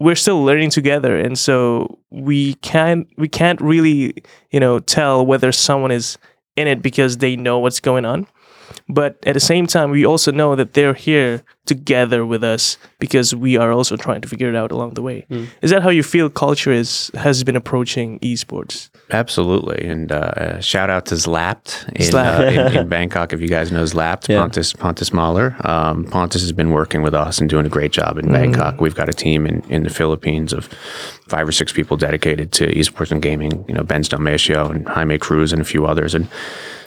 we're 0.00 0.14
still 0.14 0.44
learning 0.44 0.70
together. 0.70 1.16
And 1.18 1.38
so 1.38 1.98
we 2.10 2.54
can't 2.54 3.08
we 3.16 3.28
can't 3.28 3.60
really 3.60 4.14
you 4.50 4.60
know 4.60 4.80
tell 4.80 5.24
whether 5.24 5.52
someone 5.52 5.90
is 5.90 6.18
in 6.56 6.68
it 6.68 6.82
because 6.82 7.18
they 7.18 7.36
know 7.36 7.58
what's 7.58 7.80
going 7.80 8.04
on 8.04 8.26
but 8.88 9.16
at 9.26 9.34
the 9.34 9.40
same 9.40 9.66
time 9.66 9.90
we 9.90 10.04
also 10.06 10.30
know 10.32 10.54
that 10.56 10.74
they're 10.74 10.94
here 10.94 11.42
together 11.66 12.26
with 12.26 12.44
us 12.44 12.76
because 12.98 13.34
we 13.34 13.56
are 13.56 13.72
also 13.72 13.96
trying 13.96 14.20
to 14.20 14.28
figure 14.28 14.48
it 14.50 14.56
out 14.56 14.70
along 14.70 14.94
the 14.94 15.02
way 15.02 15.26
is 15.62 15.70
that 15.70 15.82
how 15.82 15.88
you 15.90 16.02
feel 16.02 16.28
culture 16.28 16.70
is 16.72 17.10
has 17.14 17.42
been 17.44 17.56
approaching 17.56 18.18
esports 18.20 18.90
Absolutely. 19.10 19.86
And 19.86 20.10
uh, 20.10 20.14
uh, 20.16 20.60
shout 20.60 20.88
out 20.88 21.04
to 21.06 21.14
Zlapt 21.14 21.86
in, 21.90 22.06
Zlapt. 22.10 22.38
uh, 22.40 22.70
in, 22.70 22.76
in 22.78 22.88
Bangkok. 22.96 23.34
If 23.34 23.40
you 23.42 23.48
guys 23.48 23.70
know 23.70 23.82
Zlapt, 23.84 24.28
Yeah. 24.30 24.40
Pontus, 24.40 24.72
Pontus 24.72 25.12
Mahler. 25.12 25.54
Um, 25.62 26.06
Pontus 26.06 26.40
has 26.40 26.52
been 26.52 26.70
working 26.70 27.02
with 27.02 27.12
us 27.12 27.38
and 27.38 27.48
doing 27.50 27.66
a 27.66 27.68
great 27.68 27.92
job 27.92 28.16
in 28.16 28.32
Bangkok. 28.32 28.80
We've 28.80 28.94
got 28.94 29.10
a 29.10 29.12
team 29.12 29.46
in, 29.46 29.60
in 29.68 29.82
the 29.82 29.90
Philippines 29.90 30.54
of 30.54 30.68
five 31.28 31.46
or 31.46 31.52
six 31.52 31.70
people 31.70 31.98
dedicated 31.98 32.50
to 32.52 32.66
esports 32.74 33.10
and 33.12 33.20
gaming, 33.20 33.62
you 33.68 33.74
know, 33.74 33.82
Ben 33.82 34.02
Stelmatio 34.04 34.70
and 34.70 34.88
Jaime 34.88 35.18
Cruz 35.18 35.52
and 35.52 35.60
a 35.60 35.66
few 35.66 35.84
others. 35.84 36.14
And 36.14 36.26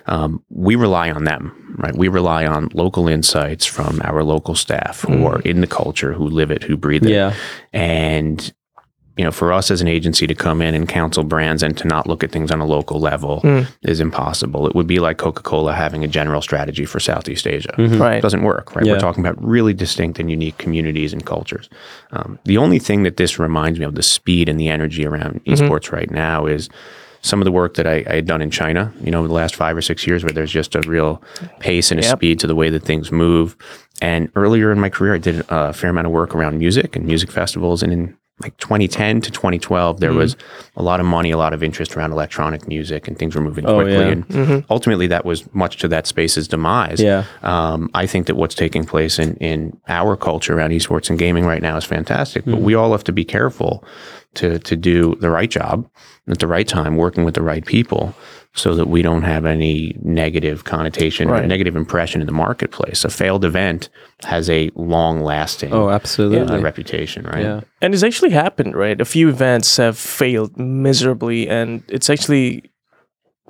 um, 0.07 0.43
we 0.49 0.75
rely 0.75 1.11
on 1.11 1.25
them, 1.25 1.75
right? 1.77 1.95
We 1.95 2.07
rely 2.07 2.45
on 2.45 2.69
local 2.73 3.07
insights 3.07 3.65
from 3.65 4.01
our 4.03 4.23
local 4.23 4.55
staff 4.55 5.01
who 5.01 5.25
are 5.25 5.41
in 5.41 5.61
the 5.61 5.67
culture, 5.67 6.13
who 6.13 6.27
live 6.27 6.49
it, 6.49 6.63
who 6.63 6.77
breathe 6.77 7.05
it. 7.05 7.11
Yeah. 7.11 7.33
And 7.73 8.53
you 9.17 9.23
know, 9.25 9.31
for 9.31 9.51
us 9.51 9.71
as 9.71 9.81
an 9.81 9.87
agency 9.87 10.27
to 10.27 10.35
come 10.35 10.61
in 10.61 10.75
and 10.75 10.87
counsel 10.87 11.23
brands 11.23 11.63
and 11.63 11.75
to 11.79 11.87
not 11.87 12.05
look 12.05 12.23
at 12.23 12.31
things 12.31 12.51
on 12.51 12.59
a 12.59 12.65
local 12.65 12.99
level 12.99 13.41
is 13.81 13.99
impossible. 13.99 14.67
It 14.67 14.75
would 14.75 14.85
be 14.85 14.99
like 14.99 15.17
Coca 15.17 15.41
Cola 15.41 15.73
having 15.73 16.03
a 16.03 16.07
general 16.07 16.39
strategy 16.39 16.85
for 16.85 16.99
Southeast 16.99 17.47
Asia. 17.47 17.73
right 17.77 18.17
It 18.17 18.21
doesn't 18.21 18.43
work, 18.43 18.75
right? 18.75 18.85
Yeah. 18.85 18.93
We're 18.93 18.99
talking 18.99 19.25
about 19.25 19.43
really 19.43 19.73
distinct 19.73 20.19
and 20.19 20.29
unique 20.29 20.59
communities 20.59 21.13
and 21.13 21.25
cultures. 21.25 21.67
Um, 22.11 22.37
the 22.45 22.59
only 22.59 22.77
thing 22.77 23.01
that 23.03 23.17
this 23.17 23.39
reminds 23.39 23.79
me 23.79 23.85
of 23.85 23.95
the 23.95 24.03
speed 24.03 24.47
and 24.47 24.59
the 24.59 24.69
energy 24.69 25.03
around 25.03 25.43
esports 25.45 25.91
right 25.91 26.11
now 26.11 26.45
is 26.45 26.69
some 27.21 27.41
of 27.41 27.45
the 27.45 27.51
work 27.51 27.75
that 27.75 27.87
I, 27.87 28.03
I 28.07 28.15
had 28.15 28.25
done 28.25 28.41
in 28.41 28.51
China, 28.51 28.93
you 29.01 29.11
know, 29.11 29.25
the 29.27 29.33
last 29.33 29.55
five 29.55 29.75
or 29.75 29.81
six 29.81 30.05
years, 30.07 30.23
where 30.23 30.31
there's 30.31 30.51
just 30.51 30.75
a 30.75 30.81
real 30.81 31.21
pace 31.59 31.91
and 31.91 31.99
a 31.99 32.03
Yep. 32.03 32.17
speed 32.17 32.39
to 32.39 32.47
the 32.47 32.55
way 32.55 32.69
that 32.69 32.83
things 32.83 33.11
move. 33.11 33.55
And 34.01 34.29
earlier 34.35 34.71
in 34.71 34.79
my 34.79 34.89
career, 34.89 35.15
I 35.15 35.17
did 35.17 35.43
a 35.49 35.73
fair 35.73 35.89
amount 35.89 36.07
of 36.07 36.13
work 36.13 36.35
around 36.35 36.59
music 36.59 36.95
and 36.95 37.05
music 37.05 37.31
festivals. 37.31 37.81
And 37.81 37.91
in 37.91 38.17
like 38.39 38.55
2010 38.57 39.21
to 39.21 39.31
2012, 39.31 39.99
there 39.99 40.11
mm-hmm. 40.11 40.19
was 40.19 40.35
a 40.75 40.83
lot 40.83 40.99
of 40.99 41.07
money, 41.07 41.31
a 41.31 41.37
lot 41.37 41.53
of 41.53 41.63
interest 41.63 41.97
around 41.97 42.11
electronic 42.11 42.67
music, 42.67 43.07
and 43.07 43.17
things 43.17 43.33
were 43.35 43.41
moving 43.41 43.65
Oh, 43.65 43.77
quickly. 43.77 43.93
yeah. 43.93 44.11
And 44.11 44.27
mm-hmm. 44.27 44.71
ultimately, 44.71 45.07
that 45.07 45.25
was 45.25 45.51
much 45.55 45.77
to 45.77 45.87
that 45.87 46.05
space's 46.05 46.47
demise. 46.47 47.01
Yeah. 47.01 47.23
Um, 47.41 47.89
I 47.95 48.05
think 48.05 48.27
that 48.27 48.35
what's 48.35 48.53
taking 48.53 48.85
place 48.85 49.17
in, 49.17 49.35
in 49.37 49.79
our 49.87 50.15
culture 50.15 50.55
around 50.55 50.69
esports 50.69 51.09
and 51.09 51.17
gaming 51.17 51.45
right 51.45 51.63
now 51.63 51.77
is 51.77 51.85
fantastic, 51.85 52.45
but 52.45 52.55
mm-hmm. 52.55 52.63
we 52.63 52.75
all 52.75 52.91
have 52.91 53.03
to 53.05 53.11
be 53.11 53.25
careful 53.25 53.83
to, 54.35 54.59
to 54.59 54.75
do 54.75 55.15
the 55.15 55.31
right 55.31 55.49
job 55.49 55.89
at 56.27 56.39
the 56.39 56.47
right 56.47 56.67
time, 56.67 56.97
working 56.97 57.23
with 57.23 57.35
the 57.35 57.41
right 57.41 57.65
people 57.65 58.15
so 58.53 58.73
that 58.75 58.87
we 58.87 59.01
don't 59.01 59.21
have 59.21 59.45
any 59.45 59.95
negative 60.01 60.63
connotation 60.63 61.29
or 61.29 61.45
negative 61.45 61.75
impression 61.75 62.21
in 62.21 62.27
the 62.27 62.33
marketplace. 62.33 63.05
A 63.05 63.09
failed 63.09 63.45
event 63.45 63.89
has 64.23 64.49
a 64.49 64.71
long 64.75 65.21
lasting 65.21 65.71
Oh, 65.71 65.89
absolutely. 65.89 66.57
Uh, 66.57 66.61
reputation, 66.61 67.25
right? 67.25 67.43
yeah. 67.43 67.61
And 67.81 67.93
it's 67.93 68.03
actually 68.03 68.31
happened, 68.31 68.75
right? 68.75 68.99
A 68.99 69.05
few 69.05 69.29
events 69.29 69.77
have 69.77 69.97
failed 69.97 70.57
miserably, 70.57 71.47
and 71.47 71.83
it's 71.87 72.09
actually 72.09 72.71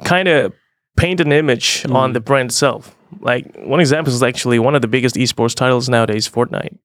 kind 0.03 0.27
of 0.27 0.53
paint 0.97 1.21
an 1.21 1.31
image 1.31 1.85
on 1.89 2.09
mm. 2.09 2.13
the 2.13 2.19
brand 2.19 2.49
itself. 2.49 2.93
Like 3.21 3.55
one 3.55 3.79
example 3.79 4.13
is 4.13 4.21
actually 4.21 4.59
one 4.59 4.75
of 4.75 4.81
the 4.81 4.87
biggest 4.87 5.15
esports 5.15 5.55
titles 5.55 5.87
nowadays, 5.87 6.27
Fortnite. 6.27 6.77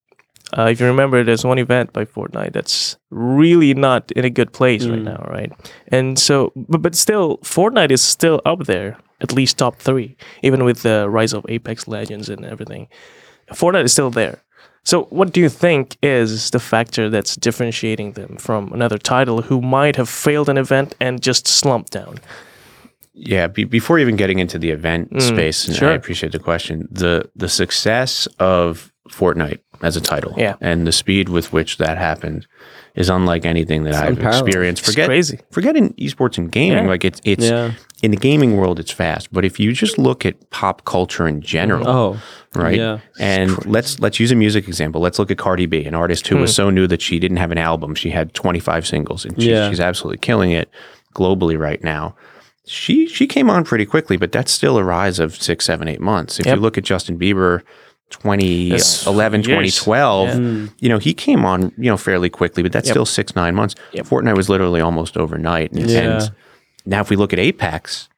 Uh, 0.57 0.69
if 0.71 0.81
you 0.81 0.87
remember, 0.87 1.25
there's 1.25 1.45
one 1.45 1.59
event 1.59 1.93
by 1.93 2.05
Fortnite 2.05 2.53
that's 2.53 2.97
really 3.11 3.73
not 3.73 4.13
in 4.13 4.25
a 4.25 4.31
good 4.31 4.53
place 4.53 4.85
right 4.85 5.01
now, 5.01 5.25
right? 5.31 5.51
And 5.89 6.19
so, 6.19 6.53
but, 6.55 6.83
but 6.83 6.95
still, 6.95 7.39
Fortnite 7.39 7.91
is 7.91 8.03
still 8.03 8.41
up 8.45 8.65
there, 8.65 8.99
at 9.21 9.33
least 9.33 9.57
top 9.57 9.77
three, 9.77 10.17
even 10.43 10.65
with 10.65 10.83
the 10.83 11.09
rise 11.09 11.33
of 11.33 11.47
Apex 11.49 11.89
Legends 11.89 12.29
and 12.29 12.45
everything. 12.45 12.89
Fortnite 13.51 13.85
is 13.85 13.93
still 13.93 14.11
there. 14.11 14.43
So, 14.85 15.05
what 15.05 15.33
do 15.33 15.41
you 15.41 15.49
think 15.49 15.97
is 16.03 16.51
the 16.51 16.59
factor 16.59 17.09
that's 17.09 17.37
differentiating 17.37 18.13
them 18.13 18.37
from 18.37 18.73
another 18.73 18.99
title 18.99 19.43
who 19.43 19.63
might 19.63 19.97
have 19.97 20.09
failed 20.09 20.49
an 20.49 20.59
event 20.59 20.95
and 21.01 21.23
just 21.23 21.47
slumped 21.47 21.93
down? 21.93 22.19
Yeah, 23.15 23.47
be, 23.47 23.65
before 23.65 23.99
even 23.99 24.17
getting 24.17 24.39
into 24.39 24.59
the 24.59 24.71
event 24.71 25.23
space, 25.23 25.69
and 25.69 25.77
sure. 25.77 25.91
I 25.91 25.93
appreciate 25.93 26.33
the 26.33 26.39
question. 26.39 26.89
The 26.91 27.31
the 27.37 27.49
success 27.49 28.27
of 28.39 28.93
Fortnite 29.09 29.61
as 29.83 29.97
a 29.97 30.01
title, 30.01 30.35
Yeah. 30.37 30.55
and 30.61 30.87
the 30.87 30.93
speed 30.93 31.29
with 31.29 31.53
which 31.53 31.79
that 31.79 31.99
happened 31.99 32.47
is 32.95 33.09
unlike 33.09 33.45
anything 33.47 33.85
that 33.85 33.95
I've 33.95 34.11
unparalleled. 34.11 34.47
experienced. 34.47 34.83
It's 34.83 34.91
Forget 34.93 35.07
crazy. 35.09 35.39
forget 35.51 35.77
in 35.77 35.95
esports 35.95 36.39
and 36.39 36.51
gaming, 36.53 36.85
Yeah. 36.85 36.91
like 36.91 37.05
it's 37.05 37.21
it's 37.25 37.45
Yeah. 37.45 37.73
in 38.03 38.11
the 38.11 38.17
gaming 38.17 38.57
world, 38.57 38.79
it's 38.79 38.91
fast. 38.91 39.33
But 39.33 39.45
if 39.45 39.59
you 39.59 39.73
just 39.73 39.97
look 39.99 40.27
at 40.27 40.51
pop 40.51 40.85
culture 40.85 41.27
in 41.27 41.41
general, 41.41 41.89
Oh, 41.89 42.21
right? 42.55 42.77
yeah. 42.77 42.99
And 43.19 43.65
let's 43.67 43.99
let's 43.99 44.21
use 44.21 44.31
a 44.31 44.37
music 44.37 44.69
example. 44.69 45.01
Let's 45.01 45.19
look 45.19 45.31
at 45.31 45.39
Cardi 45.39 45.67
B, 45.67 45.85
an 45.85 45.95
artist 45.95 46.29
who 46.29 46.37
was 46.37 46.51
hmm. 46.51 46.55
so 46.55 46.71
new 46.71 46.87
that 46.87 47.01
she 47.01 47.19
didn't 47.19 47.39
have 47.39 47.51
an 47.51 47.59
album. 47.59 47.95
She 47.95 48.11
had 48.11 48.35
25 48.35 48.87
singles, 48.87 49.25
and 49.25 49.35
she's, 49.37 49.47
Yeah. 49.47 49.69
she's 49.71 49.81
absolutely 49.81 50.19
killing 50.19 50.51
it 50.51 50.69
globally 51.15 51.59
right 51.59 51.83
now. 51.83 52.15
She 52.67 53.07
she 53.09 53.27
came 53.27 53.49
on 53.51 53.65
pretty 53.65 53.87
quickly, 53.87 54.17
but 54.17 54.31
that's 54.33 54.53
still 54.53 54.79
a 54.79 54.85
rise 54.85 55.19
of 55.19 55.35
six, 55.43 55.65
seven, 55.65 55.89
eight 55.89 56.01
months. 56.01 56.39
If 56.39 56.47
Yep. 56.47 56.57
you 56.57 56.61
look 56.63 56.79
at 56.79 56.85
Justin 56.85 57.19
Bieber. 57.19 57.63
2011, 58.13 59.41
That's 59.41 59.49
years. 59.49 59.75
2012, 59.77 60.29
Yeah. 60.29 60.67
you 60.79 60.89
know, 60.89 60.99
he 60.99 61.15
came 61.15 61.45
on, 61.45 61.73
you 61.79 61.91
know, 61.91 61.97
fairly 61.97 62.29
quickly, 62.31 62.63
but 62.63 62.73
that's 62.73 62.89
Yep. 62.89 62.93
still 62.95 63.07
six, 63.07 63.35
nine 63.37 63.55
months. 63.55 63.75
Yep. 63.93 64.07
Fortnite 64.07 64.37
was 64.37 64.49
literally 64.49 64.81
almost 64.81 65.17
overnight. 65.17 65.73
And, 65.73 65.91
Yeah. 65.91 66.01
and 66.21 66.33
now 66.87 67.01
if 67.01 67.11
we 67.11 67.17
look 67.17 67.33
at 67.33 67.39
Apex, 67.39 68.09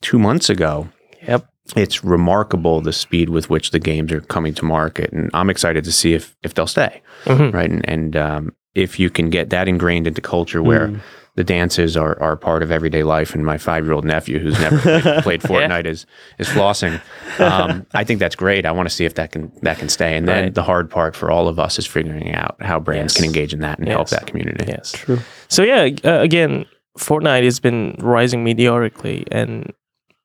two 0.00 0.18
months 0.18 0.48
ago, 0.50 0.88
Yep. 1.26 1.46
it's 1.76 2.04
remarkable 2.04 2.80
the 2.80 2.92
speed 2.92 3.28
with 3.28 3.50
which 3.50 3.70
the 3.70 3.78
games 3.78 4.12
are 4.12 4.20
coming 4.20 4.54
to 4.54 4.64
market, 4.64 5.12
and 5.12 5.30
I'm 5.34 5.50
excited 5.50 5.84
to 5.84 5.92
see 5.92 6.14
if 6.14 6.34
if 6.42 6.54
they'll 6.54 6.66
stay, 6.66 7.02
Mhm. 7.26 7.52
right? 7.52 7.70
And, 7.70 7.88
and 7.88 8.16
um, 8.16 8.52
if 8.74 9.00
you 9.00 9.10
can 9.10 9.30
get 9.30 9.50
that 9.50 9.66
ingrained 9.68 10.06
into 10.06 10.20
culture 10.20 10.62
where 10.62 10.92
the 11.36 11.44
dances 11.44 11.96
are, 11.96 12.20
are 12.20 12.36
part 12.36 12.62
of 12.62 12.70
everyday 12.70 13.02
life, 13.02 13.34
and 13.34 13.44
my 13.44 13.56
five 13.58 13.84
year 13.84 13.92
old 13.92 14.04
nephew 14.04 14.38
who's 14.38 14.58
never 14.58 14.78
played, 14.78 15.02
played 15.22 15.40
Fortnite 15.42 15.86
is 15.86 16.06
is 16.38 16.48
flossing, 16.48 17.00
um, 17.40 17.86
I 17.94 18.04
think 18.04 18.20
that's 18.20 18.34
great. 18.34 18.66
I 18.66 18.72
want 18.72 18.88
to 18.88 18.94
see 18.94 19.04
if 19.04 19.14
that 19.14 19.32
can 19.32 19.52
that 19.62 19.78
can 19.78 19.88
stay, 19.88 20.16
and 20.16 20.26
then 20.26 20.44
Right. 20.44 20.54
the 20.54 20.62
hard 20.62 20.90
part 20.90 21.14
for 21.14 21.30
all 21.30 21.46
of 21.48 21.58
us 21.58 21.78
is 21.78 21.86
figuring 21.86 22.34
out 22.34 22.56
how 22.60 22.80
brands 22.80 23.12
Yes. 23.12 23.16
can 23.16 23.24
engage 23.26 23.52
in 23.54 23.60
that 23.60 23.78
and 23.78 23.88
help 23.88 24.08
that 24.08 24.26
community. 24.26 24.64
Yes. 24.66 24.92
True. 24.92 25.18
So 25.48 25.62
yeah, 25.62 25.88
uh, 26.04 26.20
again, 26.22 26.64
Fortnite 26.98 27.44
has 27.44 27.60
been 27.60 27.94
rising 28.00 28.42
meteorically, 28.42 29.24
and 29.30 29.72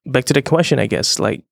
back 0.05 0.25
to 0.25 0.33
the 0.33 0.41
question, 0.41 0.79
I 0.79 0.87
guess, 0.87 1.19
like 1.19 1.43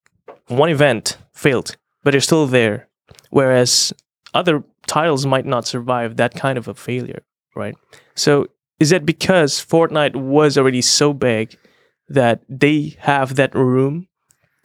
one 0.48 0.70
event 0.70 1.18
failed, 1.34 1.76
but 2.04 2.12
they're 2.12 2.22
still 2.22 2.48
there, 2.48 2.88
whereas 3.30 3.94
other 4.34 4.64
titles 4.88 5.26
might 5.26 5.46
not 5.46 5.68
survive 5.68 6.16
that 6.16 6.34
kind 6.34 6.58
of 6.58 6.68
a 6.68 6.74
failure, 6.74 7.22
right? 7.56 7.76
So 8.16 8.48
is 8.80 8.90
that 8.92 9.06
because 9.06 9.54
Fortnite 9.66 10.16
was 10.16 10.58
already 10.58 10.82
so 10.82 11.14
big 11.14 11.58
that 12.08 12.42
they 12.50 12.96
have 13.00 13.36
that 13.36 13.54
room 13.56 14.08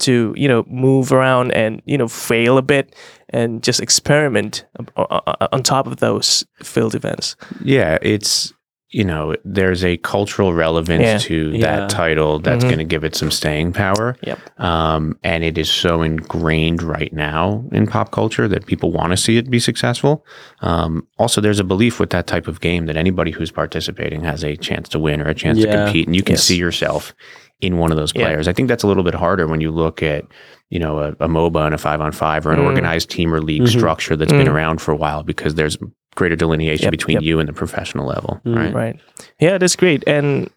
to 0.01 0.35
you 0.37 0.49
know 0.49 0.65
move 0.69 1.13
around 1.13 1.53
and 1.53 1.81
you 1.85 1.97
know 1.97 2.09
fail 2.09 2.59
a 2.59 2.63
bit 2.63 2.95
and 3.31 3.63
just 3.63 3.81
experiment 3.81 4.65
o- 4.97 5.07
o- 5.11 5.21
o- 5.27 5.49
on 5.53 5.63
top 5.63 5.87
of 5.87 5.99
those 5.99 6.45
failed 6.63 6.95
events? 6.95 7.37
Yeah, 7.63 7.99
it's 8.03 8.53
you 8.95 9.03
know, 9.05 9.35
there's 9.45 9.85
a 9.85 9.97
cultural 9.99 10.55
relevance 10.55 11.03
Yeah. 11.03 11.19
to 11.19 11.51
Yeah. 11.51 11.61
that 11.81 11.89
title 11.91 12.39
that's 12.39 12.65
Mhm. 12.65 12.69
going 12.69 12.79
to 12.79 12.85
give 12.85 13.03
it 13.03 13.17
some 13.17 13.31
staying 13.33 13.73
power. 13.73 14.15
Yep. 14.23 14.39
Um, 14.61 15.19
and 15.25 15.43
it 15.43 15.59
is 15.59 15.69
so 15.69 16.01
ingrained 16.03 16.81
right 16.81 17.13
now 17.13 17.65
in 17.73 17.89
pop 17.89 18.13
culture 18.13 18.47
that 18.47 18.67
people 18.67 18.93
want 18.93 19.11
to 19.11 19.17
see 19.17 19.37
it 19.37 19.51
be 19.51 19.59
successful. 19.59 20.25
Um, 20.61 21.09
also, 21.19 21.41
there's 21.41 21.59
a 21.59 21.65
belief 21.65 21.99
with 21.99 22.11
that 22.11 22.29
type 22.29 22.47
of 22.47 22.61
game 22.61 22.87
that 22.87 22.97
anybody 22.97 23.33
who's 23.33 23.51
participating 23.51 24.23
has 24.23 24.45
a 24.45 24.57
chance 24.57 24.89
to 24.91 25.01
win 25.01 25.21
or 25.21 25.29
a 25.29 25.35
chance 25.35 25.61
to 25.61 25.67
compete, 25.67 26.07
and 26.07 26.15
you 26.15 26.23
can 26.23 26.35
Yes. 26.35 26.45
see 26.45 26.57
yourself 26.57 27.15
in 27.61 27.79
one 27.79 27.91
of 27.91 27.97
those 27.97 28.13
Yeah. 28.15 28.27
players. 28.27 28.47
I 28.47 28.53
think 28.53 28.69
that's 28.69 28.85
a 28.85 28.87
little 28.87 29.03
bit 29.03 29.15
harder 29.15 29.49
when 29.49 29.61
you 29.61 29.73
look 29.73 30.03
at 30.05 30.25
you 30.71 30.79
know 30.81 30.99
a, 30.99 31.09
a 31.21 31.29
MOBA 31.29 31.67
and 31.67 31.75
a 31.75 31.79
five 31.79 32.01
on 32.01 32.11
five 32.11 32.47
or 32.47 32.53
an 32.53 32.59
Mm. 32.59 32.65
organized 32.65 33.09
team 33.11 33.33
or 33.35 33.41
league 33.41 33.63
Mhm. 33.63 33.69
structure 33.69 34.17
that's 34.17 34.33
been 34.33 34.47
Mm. 34.49 34.55
around 34.55 34.81
for 34.81 34.91
a 34.93 34.97
while 34.97 35.23
because 35.23 35.55
there's 35.55 35.77
greater 36.15 36.37
delineation 36.37 36.85
Yep, 36.85 36.91
between 36.91 37.15
yep. 37.17 37.23
you 37.23 37.39
and 37.41 37.49
the 37.49 37.53
professional 37.53 38.07
level, 38.07 38.41
Mm. 38.45 38.57
right? 38.57 38.75
Right. 38.75 39.01
Yeah, 39.41 39.59
that's 39.59 39.77
great. 39.77 40.05
And 40.07 40.51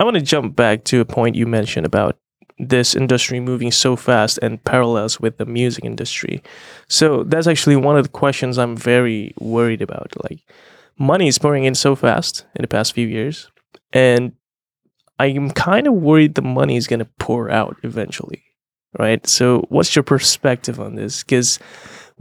I 0.00 0.04
want 0.04 0.16
to 0.16 0.22
jump 0.22 0.56
back 0.56 0.84
to 0.84 1.00
a 1.00 1.04
point 1.04 1.36
you 1.36 1.46
mentioned 1.46 1.86
about 1.86 2.16
this 2.58 2.94
industry 2.94 3.40
moving 3.40 3.72
so 3.72 3.96
fast 3.96 4.38
and 4.42 4.62
parallels 4.64 5.18
with 5.18 5.38
the 5.38 5.46
music 5.46 5.84
industry. 5.84 6.42
So 6.88 7.24
that's 7.24 7.46
actually 7.46 7.76
one 7.76 7.96
of 7.96 8.04
the 8.04 8.10
questions 8.10 8.58
I'm 8.58 8.76
very 8.76 9.34
worried 9.40 9.82
about. 9.82 10.12
Like 10.22 10.40
money 10.98 11.26
is 11.28 11.38
pouring 11.38 11.64
in 11.64 11.74
so 11.74 11.96
fast 11.96 12.44
in 12.54 12.62
the 12.62 12.68
past 12.68 12.92
few 12.92 13.06
years. 13.08 13.50
And 13.92 14.32
I'm 15.18 15.50
kind 15.50 15.86
of 15.86 15.94
worried 15.94 16.34
the 16.34 16.42
money 16.42 16.76
is 16.76 16.86
going 16.86 17.00
to 17.00 17.08
pour 17.18 17.50
out 17.50 17.76
eventually. 17.82 18.42
Right. 18.98 19.26
So 19.26 19.64
what's 19.70 19.96
your 19.96 20.02
perspective 20.02 20.78
on 20.78 20.96
this? 20.96 21.22
Because 21.22 21.58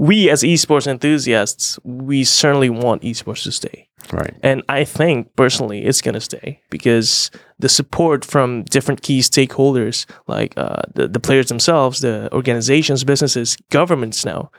we 0.01 0.31
as 0.31 0.41
esports 0.41 0.87
enthusiasts, 0.87 1.77
we 1.83 2.23
certainly 2.23 2.71
want 2.71 3.03
esports 3.03 3.43
to 3.43 3.51
stay. 3.51 3.87
Right. 4.11 4.33
And 4.41 4.63
I 4.67 4.83
think 4.83 5.35
personally 5.35 5.85
it's 5.85 6.01
going 6.01 6.15
to 6.15 6.19
stay 6.19 6.59
because 6.71 7.29
the 7.59 7.69
support 7.69 8.25
from 8.25 8.63
different 8.63 9.03
key 9.03 9.19
stakeholders, 9.19 10.07
like 10.25 10.55
uh, 10.57 10.81
the, 10.95 11.07
the 11.07 11.19
players 11.19 11.49
themselves, 11.49 11.99
the 11.99 12.33
organizations, 12.33 13.03
businesses, 13.03 13.57
governments 13.69 14.25
now, 14.25 14.49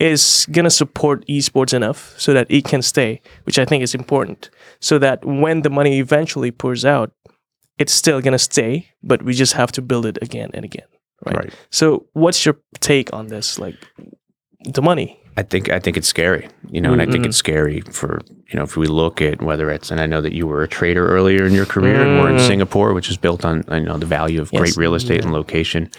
is 0.00 0.46
going 0.52 0.64
to 0.64 0.70
support 0.70 1.22
esports 1.26 1.74
enough 1.74 2.14
so 2.16 2.32
that 2.32 2.46
it 2.48 2.64
can 2.64 2.80
stay, 2.80 3.20
which 3.42 3.58
I 3.58 3.66
think 3.66 3.82
is 3.82 3.94
important. 3.94 4.48
So 4.80 4.98
that 5.00 5.22
when 5.22 5.62
the 5.62 5.70
money 5.70 5.98
eventually 5.98 6.50
pours 6.50 6.86
out, 6.86 7.12
it's 7.76 7.92
still 7.92 8.22
going 8.22 8.32
to 8.32 8.38
stay, 8.38 8.88
but 9.02 9.22
we 9.22 9.34
just 9.34 9.52
have 9.52 9.70
to 9.72 9.82
build 9.82 10.06
it 10.06 10.16
again 10.22 10.50
and 10.54 10.64
again. 10.64 10.86
Right. 11.26 11.36
Right. 11.36 11.54
So, 11.70 12.06
what's 12.12 12.46
your 12.46 12.58
take 12.78 13.12
on 13.12 13.26
this? 13.26 13.58
Like 13.58 13.74
the 14.64 14.82
money? 14.82 15.20
I 15.36 15.42
think 15.42 15.68
I 15.70 15.78
think 15.78 15.96
it's 15.96 16.08
scary, 16.08 16.48
you 16.68 16.80
know, 16.80 16.92
and 16.92 17.00
I 17.00 17.06
think 17.06 17.24
it's 17.24 17.36
scary 17.36 17.80
for 17.82 18.20
you 18.48 18.56
know 18.58 18.64
if 18.64 18.76
we 18.76 18.88
look 18.88 19.22
at 19.22 19.40
whether 19.40 19.70
it's 19.70 19.92
and 19.92 20.00
I 20.00 20.06
know 20.06 20.20
that 20.20 20.32
you 20.34 20.48
were 20.48 20.64
a 20.64 20.68
trader 20.68 21.06
earlier 21.06 21.46
in 21.46 21.52
your 21.52 21.64
career 21.66 22.02
and 22.02 22.20
we're 22.20 22.30
in 22.30 22.36
Mm. 22.38 22.46
Singapore, 22.46 22.92
which 22.92 23.08
is 23.08 23.16
built 23.16 23.44
on 23.44 23.62
I 23.68 23.78
know 23.78 23.98
the 23.98 24.06
value 24.06 24.40
of 24.40 24.50
great 24.50 24.76
real 24.76 24.94
estate 24.96 25.22
and 25.22 25.32
location. 25.32 25.90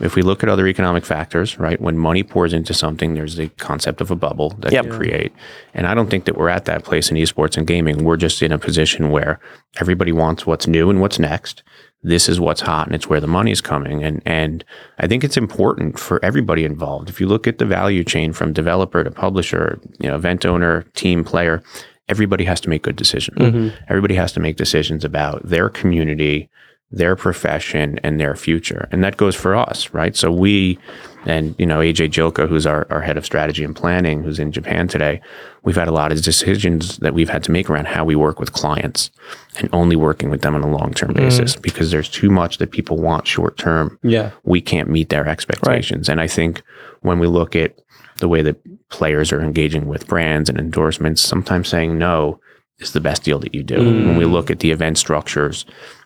If 0.00 0.14
we 0.14 0.22
look 0.22 0.42
at 0.42 0.48
other 0.48 0.66
economic 0.66 1.04
factors, 1.04 1.58
right, 1.58 1.78
when 1.80 1.96
money 1.98 2.22
pours 2.22 2.52
into 2.54 2.72
something, 2.74 3.12
there's 3.14 3.36
the 3.36 3.48
concept 3.58 4.00
of 4.00 4.10
a 4.10 4.16
bubble 4.16 4.50
that 4.60 4.72
Yep. 4.72 4.84
you 4.86 4.90
create, 4.92 5.32
and 5.74 5.86
I 5.86 5.92
don't 5.94 6.08
think 6.10 6.24
that 6.24 6.38
we're 6.38 6.48
at 6.50 6.64
that 6.64 6.84
place 6.84 7.10
in 7.10 7.18
esports 7.18 7.58
and 7.58 7.66
gaming. 7.66 8.02
We're 8.02 8.16
just 8.18 8.40
in 8.42 8.50
a 8.52 8.58
position 8.58 9.10
where 9.10 9.40
everybody 9.78 10.12
wants 10.12 10.46
what's 10.46 10.66
new 10.66 10.88
and 10.88 11.02
what's 11.02 11.18
next. 11.18 11.62
This 12.06 12.28
is 12.28 12.38
what's 12.38 12.60
hot, 12.60 12.86
and 12.86 12.94
it's 12.94 13.08
where 13.08 13.20
the 13.20 13.26
money's 13.26 13.60
coming. 13.60 14.04
And 14.04 14.22
and 14.24 14.64
I 15.00 15.08
think 15.08 15.24
it's 15.24 15.36
important 15.36 15.98
for 15.98 16.24
everybody 16.24 16.64
involved. 16.64 17.08
If 17.08 17.20
you 17.20 17.26
look 17.26 17.48
at 17.48 17.58
the 17.58 17.66
value 17.66 18.04
chain 18.04 18.32
from 18.32 18.52
developer 18.52 19.02
to 19.02 19.10
publisher, 19.10 19.80
you 19.98 20.08
know, 20.08 20.14
event 20.14 20.46
owner, 20.46 20.82
team 20.94 21.24
player, 21.24 21.64
everybody 22.08 22.44
has 22.44 22.60
to 22.60 22.68
make 22.68 22.84
good 22.84 22.94
decisions. 22.94 23.38
Mm-hmm. 23.38 23.84
Everybody 23.88 24.14
has 24.14 24.32
to 24.32 24.40
make 24.40 24.56
decisions 24.56 25.04
about 25.04 25.48
their 25.48 25.68
community, 25.68 26.48
their 26.92 27.16
profession 27.16 27.98
and 28.04 28.20
their 28.20 28.36
future. 28.36 28.88
And 28.92 29.02
that 29.02 29.16
goes 29.16 29.34
for 29.34 29.56
us, 29.56 29.92
right? 29.92 30.14
So 30.14 30.30
we, 30.30 30.78
and 31.26 31.54
you 31.58 31.66
know, 31.66 31.80
AJ 31.80 32.10
Jilka, 32.10 32.48
who's 32.48 32.66
our, 32.66 32.86
our 32.88 33.00
head 33.00 33.16
of 33.16 33.26
strategy 33.26 33.64
and 33.64 33.74
planning, 33.74 34.22
who's 34.22 34.38
in 34.38 34.52
Japan 34.52 34.86
today, 34.86 35.20
we've 35.64 35.76
had 35.76 35.88
a 35.88 35.92
lot 35.92 36.12
of 36.12 36.22
decisions 36.22 36.98
that 36.98 37.14
we've 37.14 37.28
had 37.28 37.42
to 37.44 37.50
make 37.50 37.68
around 37.68 37.88
how 37.88 38.04
we 38.04 38.14
work 38.14 38.38
with 38.38 38.52
clients 38.52 39.10
and 39.58 39.68
only 39.72 39.96
working 39.96 40.30
with 40.30 40.42
them 40.42 40.54
on 40.54 40.62
a 40.62 40.70
long 40.70 40.94
term 40.94 41.10
mm. 41.10 41.16
basis 41.16 41.56
because 41.56 41.90
there's 41.90 42.08
too 42.08 42.30
much 42.30 42.58
that 42.58 42.70
people 42.70 42.96
want 42.96 43.26
short 43.26 43.58
term. 43.58 43.98
Yeah. 44.02 44.30
We 44.44 44.60
can't 44.60 44.88
meet 44.88 45.08
their 45.08 45.26
expectations. 45.26 46.08
And 46.08 46.20
I 46.20 46.28
think 46.28 46.62
when 47.00 47.18
we 47.18 47.26
look 47.26 47.56
at 47.56 47.76
the 48.18 48.28
way 48.28 48.42
that 48.42 48.56
players 48.88 49.32
are 49.32 49.42
engaging 49.42 49.88
with 49.88 50.06
brands 50.06 50.48
and 50.48 50.58
endorsements, 50.58 51.20
sometimes 51.20 51.68
saying 51.68 51.98
no 51.98 52.40
is 52.78 52.92
the 52.92 53.00
best 53.00 53.24
deal 53.24 53.38
that 53.40 53.54
you 53.54 53.62
do. 53.62 53.78
When 53.78 54.16
we 54.16 54.24
mm. 54.24 54.32
look 54.32 54.50
at 54.50 54.60
the 54.60 54.70
event 54.70 54.98
structures, 54.98 55.64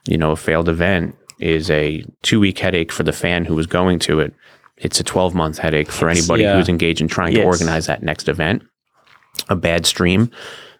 you 0.09 0.17
know, 0.17 0.31
a 0.31 0.37
failed 0.37 0.69
event 0.69 1.17
is 1.41 1.71
a 1.71 2.05
two 2.23 2.41
week 2.41 2.59
headache 2.59 2.93
for 2.93 3.03
the 3.03 3.13
fan 3.13 3.45
who 3.45 3.55
was 3.55 3.67
going 3.67 3.99
to 4.01 4.21
it. 4.21 4.35
It's 4.81 4.99
a 5.01 5.05
12 5.05 5.35
month 5.35 5.59
headache 5.59 5.91
for 5.93 6.09
anybody 6.09 6.43
Yeah. 6.43 6.57
who's 6.57 6.69
engaged 6.69 7.01
in 7.01 7.09
trying 7.09 7.35
to 7.35 7.45
organize 7.45 7.87
that 7.87 8.03
next 8.03 8.29
event. 8.29 8.63
A 9.49 9.57
bad 9.57 9.87
stream, 9.87 10.31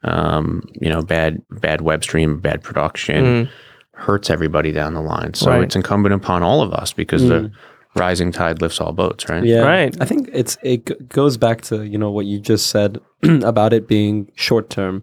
um, 0.05 0.63
you 0.81 0.89
know, 0.89 1.03
bad 1.03 1.41
bad 1.51 1.81
web 1.83 2.03
stream, 2.03 2.41
bad 2.41 2.63
production 2.63 3.49
hurts 3.95 4.31
everybody 4.31 4.73
down 4.73 4.95
the 4.95 5.01
line. 5.03 5.35
So 5.35 5.51
Right. 5.51 5.63
it's 5.63 5.77
incumbent 5.77 6.15
upon 6.15 6.43
all 6.43 6.63
of 6.63 6.73
us 6.73 6.93
because 6.93 7.23
the 7.29 7.51
rising 7.97 8.33
tide 8.33 8.63
lifts 8.63 8.81
all 8.81 8.93
boats, 8.93 9.29
right? 9.29 9.45
Yeah. 9.45 9.61
Right. 9.61 9.95
I 10.01 10.05
think 10.05 10.31
it's 10.33 10.57
it 10.63 10.87
g- 10.87 10.95
goes 11.09 11.37
back 11.37 11.61
to, 11.63 11.85
you 11.85 11.99
know, 11.99 12.11
what 12.11 12.25
you 12.27 12.39
just 12.41 12.69
said 12.69 12.99
about 13.23 13.73
it 13.73 13.87
being 13.89 14.31
short 14.37 14.71
term. 14.71 15.03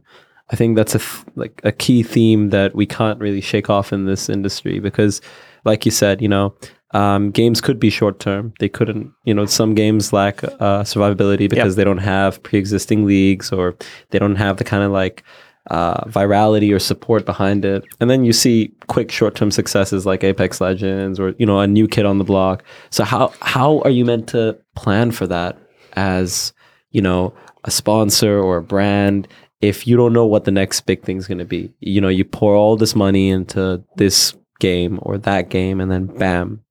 I 0.50 0.56
think 0.56 0.76
that's 0.78 0.96
a 0.96 1.00
th- 1.00 1.26
like 1.36 1.60
a 1.64 1.72
key 1.72 2.02
theme 2.04 2.50
that 2.50 2.74
we 2.76 2.86
can't 2.86 3.20
really 3.20 3.42
shake 3.42 3.70
off 3.70 3.92
in 3.94 4.06
this 4.06 4.30
industry 4.30 4.80
because 4.80 5.22
like 5.66 5.86
you 5.86 5.92
said, 5.92 6.22
you 6.22 6.30
know, 6.30 6.56
um, 6.92 7.32
games 7.32 7.60
could 7.62 7.80
be 7.80 7.90
short 7.90 8.20
term. 8.20 8.54
They 8.60 8.70
couldn't, 8.70 9.12
you 9.26 9.34
know, 9.34 9.46
some 9.46 9.76
games 9.76 10.14
lack 10.14 10.44
uh, 10.44 10.84
survivability 10.84 11.50
because 11.50 11.76
they 11.76 11.84
don't 11.84 11.98
have 11.98 12.42
pre-existing 12.44 13.06
leagues 13.06 13.52
or 13.52 13.76
they 14.12 14.20
don't 14.20 14.36
have 14.36 14.58
the 14.58 14.64
kind 14.64 14.84
of 14.84 14.92
like 14.92 15.24
uh, 15.70 16.06
virality 16.06 16.74
or 16.74 16.80
support 16.80 17.26
behind 17.26 17.66
it. 17.66 17.84
And 18.00 18.10
then 18.10 18.24
you 18.24 18.32
see 18.32 18.74
quick 18.88 19.12
short-term 19.12 19.52
successes 19.52 20.06
like 20.06 20.24
Apex 20.24 20.62
Legends 20.62 21.20
or 21.20 21.36
you 21.38 21.46
know 21.46 21.60
a 21.60 21.68
new 21.68 21.88
kid 21.88 22.06
on 22.06 22.20
the 22.20 22.24
block. 22.24 22.64
So 22.90 23.04
how 23.04 23.34
how 23.42 23.82
are 23.82 23.90
you 23.90 24.06
meant 24.06 24.30
to 24.30 24.58
plan 24.76 25.12
for 25.12 25.28
that 25.28 25.58
as 25.94 26.54
you 26.92 27.02
know 27.02 27.34
a 27.66 27.72
sponsor 27.72 28.40
or 28.40 28.58
a 28.58 28.64
brand 28.64 29.28
if 29.60 29.88
you 29.88 29.98
don't 29.98 30.14
know 30.14 30.26
what 30.26 30.46
the 30.46 30.52
next 30.52 30.82
big 30.82 31.04
thing's 31.04 31.28
going 31.28 31.40
to 31.40 31.46
be? 31.46 31.74
You 31.80 32.00
know, 32.00 32.08
you 32.08 32.24
pour 32.24 32.56
all 32.56 32.78
this 32.78 32.96
money 32.96 33.30
into 33.30 33.84
this 33.98 34.34
game 34.60 35.00
or 35.02 35.18
that 35.18 35.50
game, 35.50 35.82
and 35.82 35.92
then 35.92 36.06
bam, 36.06 36.64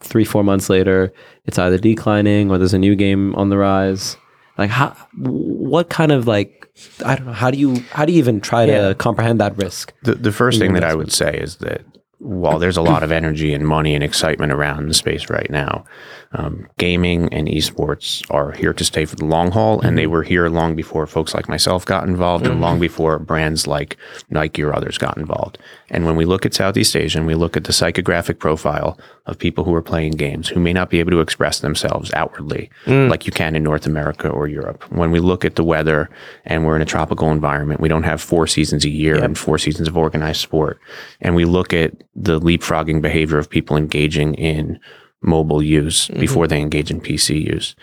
three 0.00 0.24
four 0.24 0.44
months 0.44 0.68
later, 0.70 1.12
it's 1.44 1.58
either 1.58 1.78
declining 1.78 2.50
or 2.50 2.58
there's 2.58 2.74
a 2.74 2.78
new 2.78 2.94
game 2.96 3.34
on 3.34 3.48
the 3.48 3.58
rise. 3.58 4.16
Like 4.56 4.70
how 4.70 4.96
what 5.16 5.88
kind 5.88 6.12
of 6.12 6.26
like 6.26 6.68
I 7.04 7.14
don't 7.16 7.26
know 7.26 7.32
how 7.32 7.50
do 7.50 7.58
you 7.58 7.76
how 7.92 8.04
do 8.04 8.12
you 8.12 8.18
even 8.18 8.40
try 8.40 8.64
Yeah. 8.64 8.88
to 8.88 8.94
comprehend 8.94 9.40
that 9.40 9.56
risk? 9.56 9.92
The, 10.02 10.14
the 10.14 10.32
first 10.32 10.58
thing 10.58 10.72
that 10.74 10.84
I 10.84 10.94
would 10.94 11.12
say 11.12 11.36
is 11.36 11.56
that 11.56 11.82
while 12.18 12.58
there's 12.58 12.76
a 12.76 12.82
lot 12.82 13.02
of 13.02 13.12
energy 13.12 13.54
and 13.54 13.66
money 13.66 13.94
and 13.94 14.02
excitement 14.02 14.52
around 14.52 14.88
the 14.88 14.94
space 14.94 15.30
right 15.30 15.50
now, 15.50 15.84
um, 16.32 16.66
gaming 16.76 17.32
and 17.32 17.48
esports 17.48 18.24
are 18.30 18.52
here 18.52 18.72
to 18.72 18.84
stay 18.84 19.04
for 19.04 19.16
the 19.16 19.24
long 19.24 19.50
haul, 19.50 19.80
and 19.80 19.96
they 19.96 20.02
mm-hmm. 20.02 20.12
were 20.12 20.22
here 20.22 20.48
long 20.48 20.74
before 20.74 21.06
folks 21.06 21.32
like 21.32 21.48
myself 21.48 21.86
got 21.86 22.06
involved, 22.08 22.46
and 22.46 22.60
long 22.60 22.74
mm-hmm. 22.74 22.82
before 22.82 23.18
brands 23.18 23.66
like 23.66 23.96
Nike 24.30 24.62
or 24.62 24.74
others 24.74 24.98
got 24.98 25.16
involved. 25.16 25.58
And 25.90 26.04
when 26.04 26.16
we 26.16 26.24
look 26.24 26.44
at 26.44 26.54
Southeast 26.54 26.94
Asia 26.96 27.18
and 27.18 27.26
we 27.26 27.34
look 27.34 27.56
at 27.56 27.64
the 27.64 27.72
psychographic 27.72 28.38
profile 28.38 28.98
of 29.26 29.38
people 29.38 29.64
who 29.64 29.74
are 29.74 29.82
playing 29.82 30.12
games 30.12 30.48
who 30.48 30.58
may 30.58 30.72
not 30.72 30.90
be 30.90 31.00
able 31.00 31.10
to 31.10 31.20
express 31.20 31.60
themselves 31.60 32.12
outwardly 32.14 32.70
mm. 32.86 33.08
like 33.10 33.26
you 33.26 33.32
can 33.32 33.54
in 33.54 33.62
North 33.62 33.86
America 33.86 34.28
or 34.28 34.48
Europe, 34.48 34.82
when 34.90 35.10
we 35.10 35.20
look 35.20 35.44
at 35.44 35.56
the 35.56 35.64
weather 35.64 36.10
and 36.44 36.64
we're 36.64 36.76
in 36.76 36.82
a 36.82 36.86
tropical 36.86 37.30
environment, 37.30 37.80
we 37.80 37.88
don't 37.88 38.02
have 38.02 38.20
four 38.20 38.46
seasons 38.46 38.84
a 38.84 38.90
year 38.90 39.22
and 39.22 39.38
four 39.38 39.58
seasons 39.58 39.86
of 39.86 39.96
organized 39.96 40.40
sport, 40.40 40.80
and 41.20 41.34
we 41.34 41.44
look 41.44 41.72
at 41.72 41.92
the 42.18 42.40
leapfrogging 42.40 43.00
behavior 43.00 43.38
of 43.38 43.48
people 43.48 43.76
engaging 43.76 44.34
in 44.34 44.78
mobile 45.22 45.62
use 45.62 46.08
mm-hmm. 46.08 46.20
before 46.20 46.46
they 46.46 46.60
engage 46.60 46.90
in 46.90 47.00
PC 47.00 47.42
use. 47.42 47.74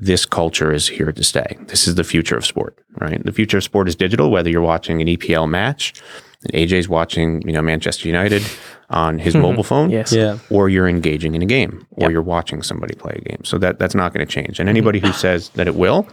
This 0.00 0.26
culture 0.26 0.72
is 0.72 0.88
here 0.88 1.12
to 1.12 1.24
stay. 1.24 1.56
This 1.68 1.86
is 1.86 1.94
the 1.94 2.04
future 2.04 2.36
of 2.36 2.44
sport, 2.44 2.76
right? 3.00 3.24
The 3.24 3.32
future 3.32 3.58
of 3.58 3.64
sport 3.64 3.88
is 3.88 3.94
digital, 3.94 4.30
whether 4.30 4.50
you're 4.50 4.60
watching 4.60 5.00
an 5.00 5.06
EPL 5.06 5.48
match, 5.48 5.94
and 6.42 6.52
AJ's 6.54 6.88
watching, 6.88 7.40
you 7.46 7.52
know, 7.52 7.62
Manchester 7.62 8.08
United 8.08 8.42
on 8.90 9.20
his 9.20 9.34
mm-hmm. 9.34 9.42
mobile 9.42 9.62
phone, 9.62 9.90
Yes. 9.90 10.12
Yeah. 10.12 10.38
or 10.50 10.68
you're 10.68 10.88
engaging 10.88 11.36
in 11.36 11.42
a 11.42 11.46
game, 11.46 11.86
or 11.92 12.10
you're 12.10 12.20
watching 12.20 12.62
somebody 12.62 12.96
play 12.96 13.14
a 13.16 13.28
game. 13.28 13.44
So 13.44 13.58
that 13.58 13.78
that's 13.78 13.94
not 13.94 14.12
going 14.12 14.26
to 14.26 14.30
change. 14.30 14.58
And 14.58 14.66
mm-hmm. 14.66 14.68
anybody 14.68 14.98
who 14.98 15.12
says 15.12 15.50
that 15.50 15.68
it 15.68 15.76
will, 15.76 16.08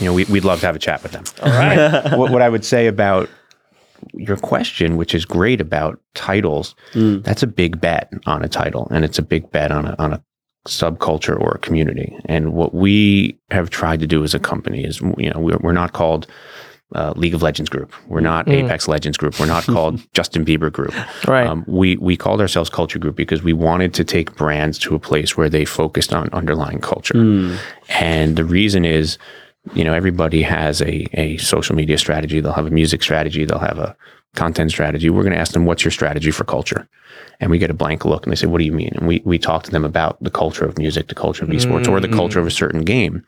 you 0.00 0.06
know, 0.06 0.14
we, 0.14 0.24
we'd 0.24 0.44
love 0.44 0.60
to 0.60 0.66
have 0.66 0.76
a 0.76 0.80
chat 0.80 1.02
with 1.02 1.12
them. 1.12 1.24
All 1.42 1.50
right. 1.50 2.16
what, 2.16 2.32
what 2.32 2.40
I 2.40 2.48
would 2.48 2.64
say 2.64 2.86
about 2.86 3.28
your 4.14 4.36
question, 4.36 4.96
which 4.96 5.14
is 5.14 5.24
great 5.24 5.60
about 5.60 6.00
titles, 6.14 6.74
that's 6.94 7.42
a 7.42 7.46
big 7.46 7.80
bet 7.80 8.12
on 8.26 8.42
a 8.42 8.48
title, 8.48 8.88
and 8.90 9.04
it's 9.04 9.18
a 9.18 9.22
big 9.22 9.50
bet 9.50 9.70
on 9.70 9.86
a 9.86 9.96
on 9.98 10.12
a 10.12 10.22
subculture 10.66 11.40
or 11.40 11.52
a 11.52 11.58
community. 11.58 12.16
And 12.26 12.52
what 12.52 12.74
we 12.74 13.38
have 13.50 13.70
tried 13.70 14.00
to 14.00 14.06
do 14.06 14.24
as 14.24 14.34
a 14.34 14.38
company 14.38 14.84
is, 14.84 15.00
you 15.16 15.30
know, 15.30 15.38
we're, 15.38 15.58
we're 15.58 15.72
not 15.72 15.92
called 15.92 16.26
uh, 16.94 17.12
League 17.16 17.34
of 17.34 17.42
Legends 17.42 17.68
Group. 17.68 17.92
We're 18.06 18.20
not 18.20 18.48
Apex 18.48 18.86
Legends 18.86 19.18
Group. 19.18 19.40
We're 19.40 19.46
not 19.46 19.64
called 19.74 20.00
Justin 20.12 20.44
Bieber 20.44 20.72
Group. 20.72 20.94
Right. 21.26 21.46
Um, 21.46 21.64
we 21.66 21.96
we 21.96 22.16
called 22.16 22.40
ourselves 22.40 22.70
Culture 22.70 22.98
Group 22.98 23.16
because 23.16 23.42
we 23.42 23.52
wanted 23.52 23.92
to 23.94 24.04
take 24.04 24.36
brands 24.36 24.78
to 24.80 24.94
a 24.94 24.98
place 24.98 25.36
where 25.36 25.48
they 25.48 25.64
focused 25.64 26.14
on 26.14 26.28
underlying 26.32 26.80
culture. 26.80 27.18
And 27.88 28.36
the 28.36 28.44
reason 28.44 28.84
is, 28.84 29.18
you 29.74 29.84
know, 29.84 29.92
everybody 29.92 30.42
has 30.42 30.80
a 30.82 31.06
a 31.14 31.36
social 31.38 31.74
media 31.74 31.98
strategy. 31.98 32.40
They'll 32.40 32.52
have 32.52 32.66
a 32.66 32.70
music 32.70 33.02
strategy. 33.02 33.44
They'll 33.44 33.58
have 33.58 33.78
a 33.78 33.96
content 34.34 34.70
strategy. 34.70 35.10
We're 35.10 35.22
going 35.22 35.32
to 35.32 35.38
ask 35.38 35.52
them, 35.52 35.64
"What's 35.64 35.84
your 35.84 35.92
strategy 35.92 36.30
for 36.30 36.44
culture?" 36.44 36.88
And 37.40 37.50
we 37.50 37.58
get 37.58 37.70
a 37.70 37.74
blank 37.74 38.04
look, 38.04 38.24
and 38.24 38.32
they 38.32 38.36
say, 38.36 38.46
"What 38.46 38.58
do 38.58 38.64
you 38.64 38.72
mean?" 38.72 38.92
And 38.94 39.06
we 39.06 39.22
we 39.24 39.38
talk 39.38 39.62
to 39.64 39.70
them 39.70 39.84
about 39.84 40.22
the 40.22 40.30
culture 40.30 40.64
of 40.64 40.78
music, 40.78 41.08
the 41.08 41.14
culture 41.14 41.44
of 41.44 41.50
esports, 41.50 41.88
or 41.88 42.00
the 42.00 42.08
culture 42.08 42.38
of 42.38 42.46
a 42.46 42.50
mm. 42.50 42.56
certain 42.56 42.82
game. 42.82 43.24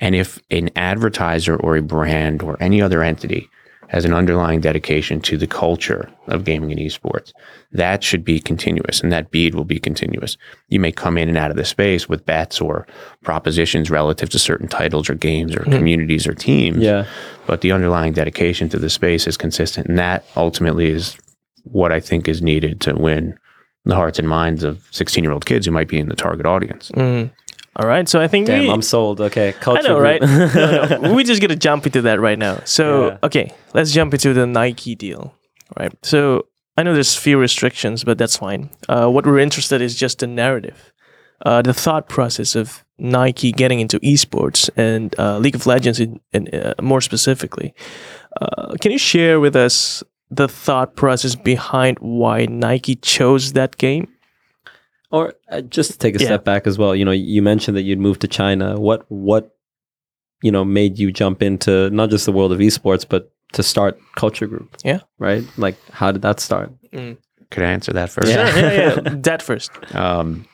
And 0.00 0.14
if 0.14 0.38
an 0.50 0.70
advertiser 0.76 1.56
or 1.56 1.76
a 1.76 1.82
brand 1.82 2.42
or 2.42 2.56
any 2.60 2.80
other 2.80 3.02
entity 3.02 3.48
has 3.90 4.04
an 4.04 4.14
underlying 4.14 4.60
dedication 4.60 5.20
to 5.20 5.36
the 5.36 5.48
culture 5.48 6.08
of 6.28 6.44
gaming 6.44 6.70
and 6.70 6.80
esports, 6.80 7.32
that 7.72 8.04
should 8.04 8.24
be 8.24 8.38
continuous 8.38 9.00
and 9.00 9.10
that 9.10 9.32
bead 9.32 9.52
will 9.52 9.64
be 9.64 9.80
continuous. 9.80 10.36
You 10.68 10.78
may 10.78 10.92
come 10.92 11.18
in 11.18 11.28
and 11.28 11.36
out 11.36 11.50
of 11.50 11.56
the 11.56 11.64
space 11.64 12.08
with 12.08 12.24
bets 12.24 12.60
or 12.60 12.86
propositions 13.24 13.90
relative 13.90 14.30
to 14.30 14.38
certain 14.38 14.68
titles 14.68 15.10
or 15.10 15.16
games 15.16 15.56
or 15.56 15.60
mm-hmm. 15.60 15.72
communities 15.72 16.24
or 16.24 16.34
teams. 16.34 16.78
Yeah. 16.78 17.04
But 17.48 17.62
the 17.62 17.72
underlying 17.72 18.12
dedication 18.12 18.68
to 18.68 18.78
the 18.78 18.90
space 18.90 19.26
is 19.26 19.36
consistent. 19.36 19.88
And 19.88 19.98
that 19.98 20.24
ultimately 20.36 20.88
is 20.88 21.18
what 21.64 21.90
I 21.90 21.98
think 21.98 22.28
is 22.28 22.40
needed 22.40 22.80
to 22.82 22.94
win 22.94 23.36
the 23.84 23.96
hearts 23.96 24.20
and 24.20 24.28
minds 24.28 24.62
of 24.62 24.86
16 24.92 25.24
year 25.24 25.32
old 25.32 25.46
kids 25.46 25.66
who 25.66 25.72
might 25.72 25.88
be 25.88 25.98
in 25.98 26.08
the 26.08 26.14
target 26.14 26.46
audience. 26.46 26.92
Mm-hmm. 26.92 27.34
All 27.80 27.86
right. 27.86 28.06
So 28.06 28.20
I 28.20 28.28
think 28.28 28.46
Damn, 28.46 28.64
we, 28.64 28.70
I'm 28.70 28.82
sold. 28.82 29.22
Okay, 29.22 29.54
I 29.66 29.80
know, 29.80 29.98
right? 29.98 30.20
No, 30.20 30.98
no. 31.00 31.14
We're 31.14 31.24
just 31.24 31.40
gonna 31.40 31.56
jump 31.56 31.86
into 31.86 32.02
that 32.02 32.20
right 32.20 32.38
now. 32.38 32.60
So 32.66 33.08
Yeah. 33.08 33.18
okay, 33.22 33.54
let's 33.72 33.92
jump 33.92 34.12
into 34.12 34.34
the 34.34 34.46
Nike 34.46 34.94
deal. 34.94 35.34
Right. 35.78 35.92
So 36.02 36.46
I 36.76 36.82
know 36.82 36.92
there's 36.92 37.16
few 37.16 37.38
restrictions, 37.38 38.04
but 38.04 38.18
that's 38.18 38.36
fine. 38.36 38.68
Uh, 38.88 39.08
what 39.08 39.24
we're 39.24 39.38
interested 39.38 39.80
is 39.80 39.94
just 39.94 40.18
the 40.18 40.26
narrative, 40.26 40.92
uh, 41.46 41.62
the 41.62 41.72
thought 41.72 42.08
process 42.08 42.54
of 42.54 42.84
Nike 42.98 43.50
getting 43.52 43.80
into 43.80 43.98
esports 44.00 44.68
and 44.76 45.14
uh, 45.18 45.38
League 45.38 45.54
of 45.54 45.66
Legends, 45.66 46.00
in, 46.00 46.20
in, 46.32 46.48
uh, 46.54 46.74
more 46.82 47.00
specifically. 47.00 47.72
Uh, 48.40 48.74
can 48.80 48.92
you 48.92 48.98
share 48.98 49.40
with 49.40 49.56
us 49.56 50.02
the 50.30 50.48
thought 50.48 50.96
process 50.96 51.34
behind 51.34 51.98
why 52.00 52.46
Nike 52.46 52.96
chose 52.96 53.52
that 53.54 53.76
game? 53.78 54.06
Or 55.10 55.34
uh, 55.50 55.60
just 55.62 55.92
to 55.92 55.98
take 55.98 56.14
a 56.16 56.18
Yeah. 56.20 56.26
step 56.26 56.44
back 56.44 56.66
as 56.66 56.78
well, 56.78 56.94
you 56.94 57.04
know, 57.04 57.10
you 57.10 57.42
mentioned 57.42 57.76
that 57.76 57.82
you'd 57.82 57.98
moved 57.98 58.20
to 58.20 58.28
China. 58.28 58.78
What 58.78 59.04
what 59.08 59.56
you 60.42 60.50
know 60.52 60.64
made 60.64 60.98
you 60.98 61.10
jump 61.12 61.42
into 61.42 61.90
not 61.90 62.10
just 62.10 62.26
the 62.26 62.32
world 62.32 62.52
of 62.52 62.58
esports, 62.60 63.04
but 63.08 63.32
to 63.54 63.62
start 63.62 63.98
Culture 64.16 64.46
Group? 64.46 64.76
Yeah. 64.84 65.00
Right. 65.18 65.44
Like, 65.56 65.76
how 65.90 66.12
did 66.12 66.22
that 66.22 66.38
start? 66.40 66.70
Could 66.92 67.64
I 67.64 67.70
answer 67.72 67.92
that 67.92 68.10
first? 68.10 68.28
Yeah. 68.28 68.48
Sure, 68.52 68.60
yeah, 68.72 68.94
yeah. 69.04 69.14
that 69.22 69.42
first. 69.42 69.70
Um, 69.94 70.46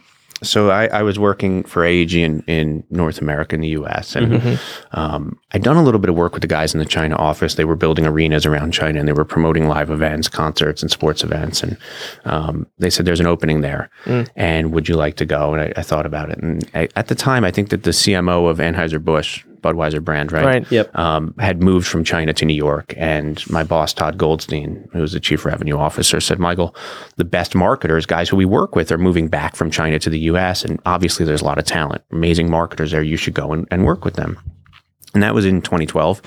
so 0.42 0.70
I, 0.70 0.86
I 0.88 1.02
was 1.02 1.18
working 1.18 1.64
for 1.64 1.82
AEG 1.82 2.14
in, 2.14 2.42
in 2.42 2.84
North 2.90 3.20
America 3.22 3.54
in 3.54 3.62
the 3.62 3.68
US. 3.68 4.14
And 4.14 4.58
um, 4.92 5.38
I'd 5.52 5.62
done 5.62 5.76
a 5.76 5.82
little 5.82 5.98
bit 5.98 6.10
of 6.10 6.16
work 6.16 6.32
with 6.34 6.42
the 6.42 6.46
guys 6.46 6.74
in 6.74 6.78
the 6.78 6.84
China 6.84 7.16
office. 7.16 7.54
They 7.54 7.64
were 7.64 7.76
building 7.76 8.06
arenas 8.06 8.44
around 8.44 8.72
China 8.72 8.98
and 8.98 9.08
they 9.08 9.14
were 9.14 9.24
promoting 9.24 9.66
live 9.66 9.90
events, 9.90 10.28
concerts, 10.28 10.82
and 10.82 10.90
sports 10.90 11.24
events. 11.24 11.62
And 11.62 11.78
um, 12.26 12.66
they 12.78 12.90
said, 12.90 13.06
There's 13.06 13.20
an 13.20 13.26
opening 13.26 13.62
there. 13.62 13.88
And 14.36 14.72
would 14.72 14.88
you 14.88 14.96
like 14.96 15.16
to 15.16 15.24
go? 15.24 15.54
And 15.54 15.62
I, 15.62 15.80
I 15.80 15.82
thought 15.82 16.04
about 16.04 16.30
it. 16.30 16.38
And 16.38 16.68
I, 16.74 16.88
at 16.96 17.08
the 17.08 17.14
time, 17.14 17.42
I 17.44 17.50
think 17.50 17.70
that 17.70 17.84
the 17.84 17.90
CMO 17.90 18.50
of 18.50 18.58
Anheuser-Busch, 18.58 19.44
Budweiser 19.66 20.02
brand, 20.02 20.32
right? 20.32 20.44
Right. 20.44 20.72
Yep. 20.72 20.96
um, 20.96 21.34
had 21.38 21.62
moved 21.62 21.86
from 21.86 22.04
China 22.04 22.32
to 22.32 22.44
New 22.44 22.54
York. 22.54 22.94
And 22.96 23.42
my 23.50 23.64
boss, 23.64 23.92
Todd 23.92 24.18
Goldstein, 24.18 24.88
who 24.92 25.00
was 25.00 25.12
the 25.12 25.20
chief 25.20 25.44
revenue 25.44 25.76
officer, 25.76 26.20
said, 26.20 26.38
Michael, 26.38 26.74
the 27.16 27.24
best 27.24 27.54
marketers, 27.54 28.06
guys 28.06 28.28
who 28.28 28.36
we 28.36 28.44
work 28.44 28.76
with, 28.76 28.92
are 28.92 28.98
moving 28.98 29.28
back 29.28 29.56
from 29.56 29.70
China 29.70 29.98
to 29.98 30.10
the 30.10 30.20
US. 30.20 30.64
And 30.64 30.80
obviously, 30.86 31.26
there's 31.26 31.42
a 31.42 31.44
lot 31.44 31.58
of 31.58 31.64
talent, 31.64 32.02
amazing 32.12 32.50
marketers 32.50 32.92
there. 32.92 33.02
You 33.02 33.16
should 33.16 33.34
go 33.34 33.52
and, 33.52 33.66
and 33.70 33.84
work 33.84 34.04
with 34.04 34.14
them. 34.14 34.38
And 35.14 35.22
that 35.22 35.34
was 35.34 35.46
in 35.46 35.62
2012. 35.62 36.20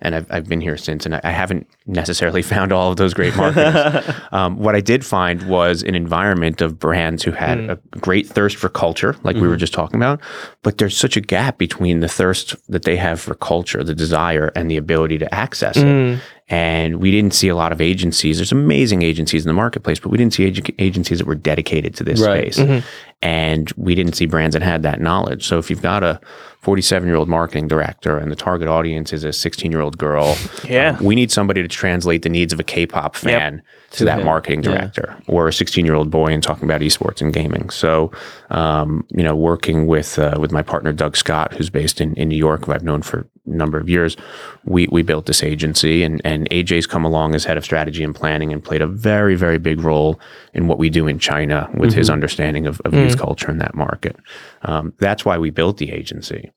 And 0.00 0.14
I've, 0.14 0.26
I've 0.30 0.48
been 0.48 0.60
here 0.60 0.76
since, 0.76 1.06
and 1.06 1.16
I, 1.16 1.20
I 1.24 1.30
haven't 1.30 1.68
necessarily 1.86 2.42
found 2.54 2.72
all 2.72 2.90
of 2.90 2.96
those 2.96 3.14
great 3.14 3.36
marketers. 3.36 4.14
um, 4.32 4.58
what 4.58 4.74
I 4.74 4.80
did 4.80 5.04
find 5.04 5.42
was 5.48 5.82
an 5.82 5.94
environment 5.94 6.60
of 6.60 6.78
brands 6.78 7.22
who 7.22 7.32
had 7.32 7.58
mm. 7.58 7.70
a 7.70 7.98
great 7.98 8.26
thirst 8.26 8.56
for 8.56 8.68
culture, 8.68 9.16
like 9.22 9.36
we 9.36 9.42
were 9.42 9.48
mm-hmm. 9.48 9.58
just 9.58 9.72
talking 9.72 9.96
about, 9.96 10.20
but 10.62 10.78
there's 10.78 10.96
such 10.96 11.16
a 11.16 11.20
gap 11.20 11.58
between 11.58 12.00
the 12.00 12.08
thirst 12.08 12.54
that 12.68 12.84
they 12.84 12.96
have 12.96 13.20
for 13.20 13.34
culture, 13.34 13.82
the 13.82 13.94
desire, 13.94 14.52
and 14.54 14.70
the 14.70 14.76
ability 14.76 15.18
to 15.18 15.34
access 15.34 15.76
it. 15.76 15.84
Mm. 15.84 16.20
And 16.48 17.00
we 17.00 17.10
didn't 17.10 17.34
see 17.34 17.48
a 17.48 17.56
lot 17.56 17.72
of 17.72 17.80
agencies. 17.80 18.38
There's 18.38 18.52
amazing 18.52 19.02
agencies 19.02 19.44
in 19.44 19.48
the 19.48 19.54
marketplace, 19.54 19.98
but 19.98 20.10
we 20.10 20.18
didn't 20.18 20.32
see 20.32 20.46
ag- 20.46 20.74
agencies 20.78 21.18
that 21.18 21.26
were 21.26 21.34
dedicated 21.34 21.96
to 21.96 22.04
this 22.04 22.20
Right. 22.20 22.54
space. 22.54 22.64
Mm-hmm. 22.64 22.86
And 23.22 23.72
we 23.76 23.96
didn't 23.96 24.12
see 24.12 24.26
brands 24.26 24.54
that 24.54 24.62
had 24.62 24.82
that 24.84 25.00
knowledge. 25.00 25.44
So 25.44 25.58
if 25.58 25.70
you've 25.70 25.82
got 25.82 26.04
a 26.04 26.20
47 26.66 27.06
year 27.06 27.14
old 27.16 27.28
marketing 27.28 27.68
director 27.68 28.18
and 28.18 28.28
the 28.32 28.34
target 28.34 28.66
audience 28.66 29.12
is 29.12 29.22
a 29.22 29.32
16 29.32 29.70
year 29.70 29.80
old 29.80 29.98
girl, 29.98 30.36
Yeah. 30.68 30.96
um, 30.98 31.04
we 31.04 31.14
need 31.14 31.30
somebody 31.30 31.62
to 31.62 31.68
translate 31.68 32.22
the 32.22 32.28
needs 32.28 32.52
of 32.52 32.58
a 32.58 32.64
K-pop 32.64 33.14
fan 33.14 33.62
to 33.92 34.04
that 34.04 34.18
him. 34.18 34.26
marketing 34.26 34.62
director 34.62 35.16
or 35.28 35.46
a 35.46 35.52
16 35.52 35.84
year 35.86 35.94
old 35.94 36.10
boy 36.10 36.26
and 36.32 36.42
talking 36.42 36.64
about 36.64 36.80
esports 36.80 37.20
and 37.20 37.32
gaming. 37.32 37.70
So, 37.70 38.10
um, 38.50 39.06
you 39.10 39.22
know, 39.22 39.36
working 39.36 39.86
with 39.86 40.18
uh, 40.18 40.38
with 40.40 40.50
my 40.50 40.60
partner 40.62 40.92
Doug 40.92 41.16
Scott, 41.16 41.54
who's 41.54 41.70
based 41.70 42.00
in, 42.00 42.14
in 42.14 42.28
New 42.28 42.36
York, 42.36 42.64
who 42.66 42.72
I've 42.72 42.82
known 42.82 43.02
for 43.02 43.28
a 43.46 43.50
number 43.50 43.78
of 43.78 43.88
years, 43.88 44.16
we 44.64 44.88
we 44.90 45.02
built 45.02 45.26
this 45.26 45.44
agency, 45.44 46.02
and 46.02 46.20
and 46.24 46.50
AJ's 46.50 46.88
come 46.88 47.04
along 47.04 47.36
as 47.36 47.44
head 47.44 47.56
of 47.56 47.64
strategy 47.64 48.02
and 48.02 48.12
planning 48.12 48.52
and 48.52 48.62
played 48.62 48.82
a 48.82 48.88
very 48.88 49.36
very 49.36 49.58
big 49.58 49.80
role 49.82 50.18
in 50.52 50.66
what 50.66 50.78
we 50.78 50.90
do 50.90 51.06
in 51.06 51.20
China 51.20 51.70
with 51.74 51.92
his 51.94 52.10
understanding 52.10 52.66
of, 52.66 52.80
of 52.84 52.92
youth 52.92 53.16
culture 53.18 53.52
in 53.52 53.58
that 53.58 53.76
market. 53.76 54.16
Um, 54.62 54.92
that's 54.98 55.24
why 55.24 55.38
we 55.38 55.50
built 55.50 55.76
the 55.78 55.92
agency. 55.92 56.50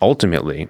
Ultimately, 0.00 0.68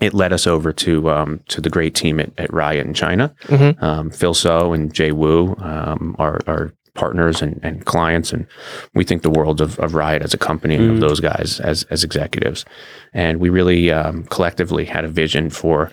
it 0.00 0.14
led 0.14 0.32
us 0.32 0.46
over 0.46 0.72
to 0.72 1.10
um, 1.10 1.40
to 1.48 1.60
the 1.60 1.70
great 1.70 1.94
team 1.94 2.20
at, 2.20 2.30
at 2.38 2.52
Riot 2.52 2.86
in 2.86 2.94
China. 2.94 3.34
Um, 3.80 4.10
Phil 4.10 4.34
So 4.34 4.72
and 4.72 4.92
Jay 4.92 5.12
Wu 5.12 5.56
um, 5.58 6.16
are, 6.18 6.40
are 6.46 6.72
partners 6.94 7.40
and, 7.42 7.60
and 7.62 7.84
clients, 7.86 8.32
and 8.32 8.46
we 8.94 9.04
think 9.04 9.22
the 9.22 9.30
world 9.30 9.60
of, 9.60 9.78
of 9.78 9.94
Riot 9.94 10.22
as 10.22 10.34
a 10.34 10.38
company 10.38 10.74
and 10.76 10.90
of 10.92 11.00
those 11.00 11.20
guys 11.20 11.60
as 11.60 11.84
as 11.84 12.02
executives. 12.04 12.64
And 13.12 13.40
we 13.40 13.48
really 13.48 13.90
um, 13.90 14.24
collectively 14.24 14.84
had 14.84 15.04
a 15.04 15.08
vision 15.08 15.50
for. 15.50 15.90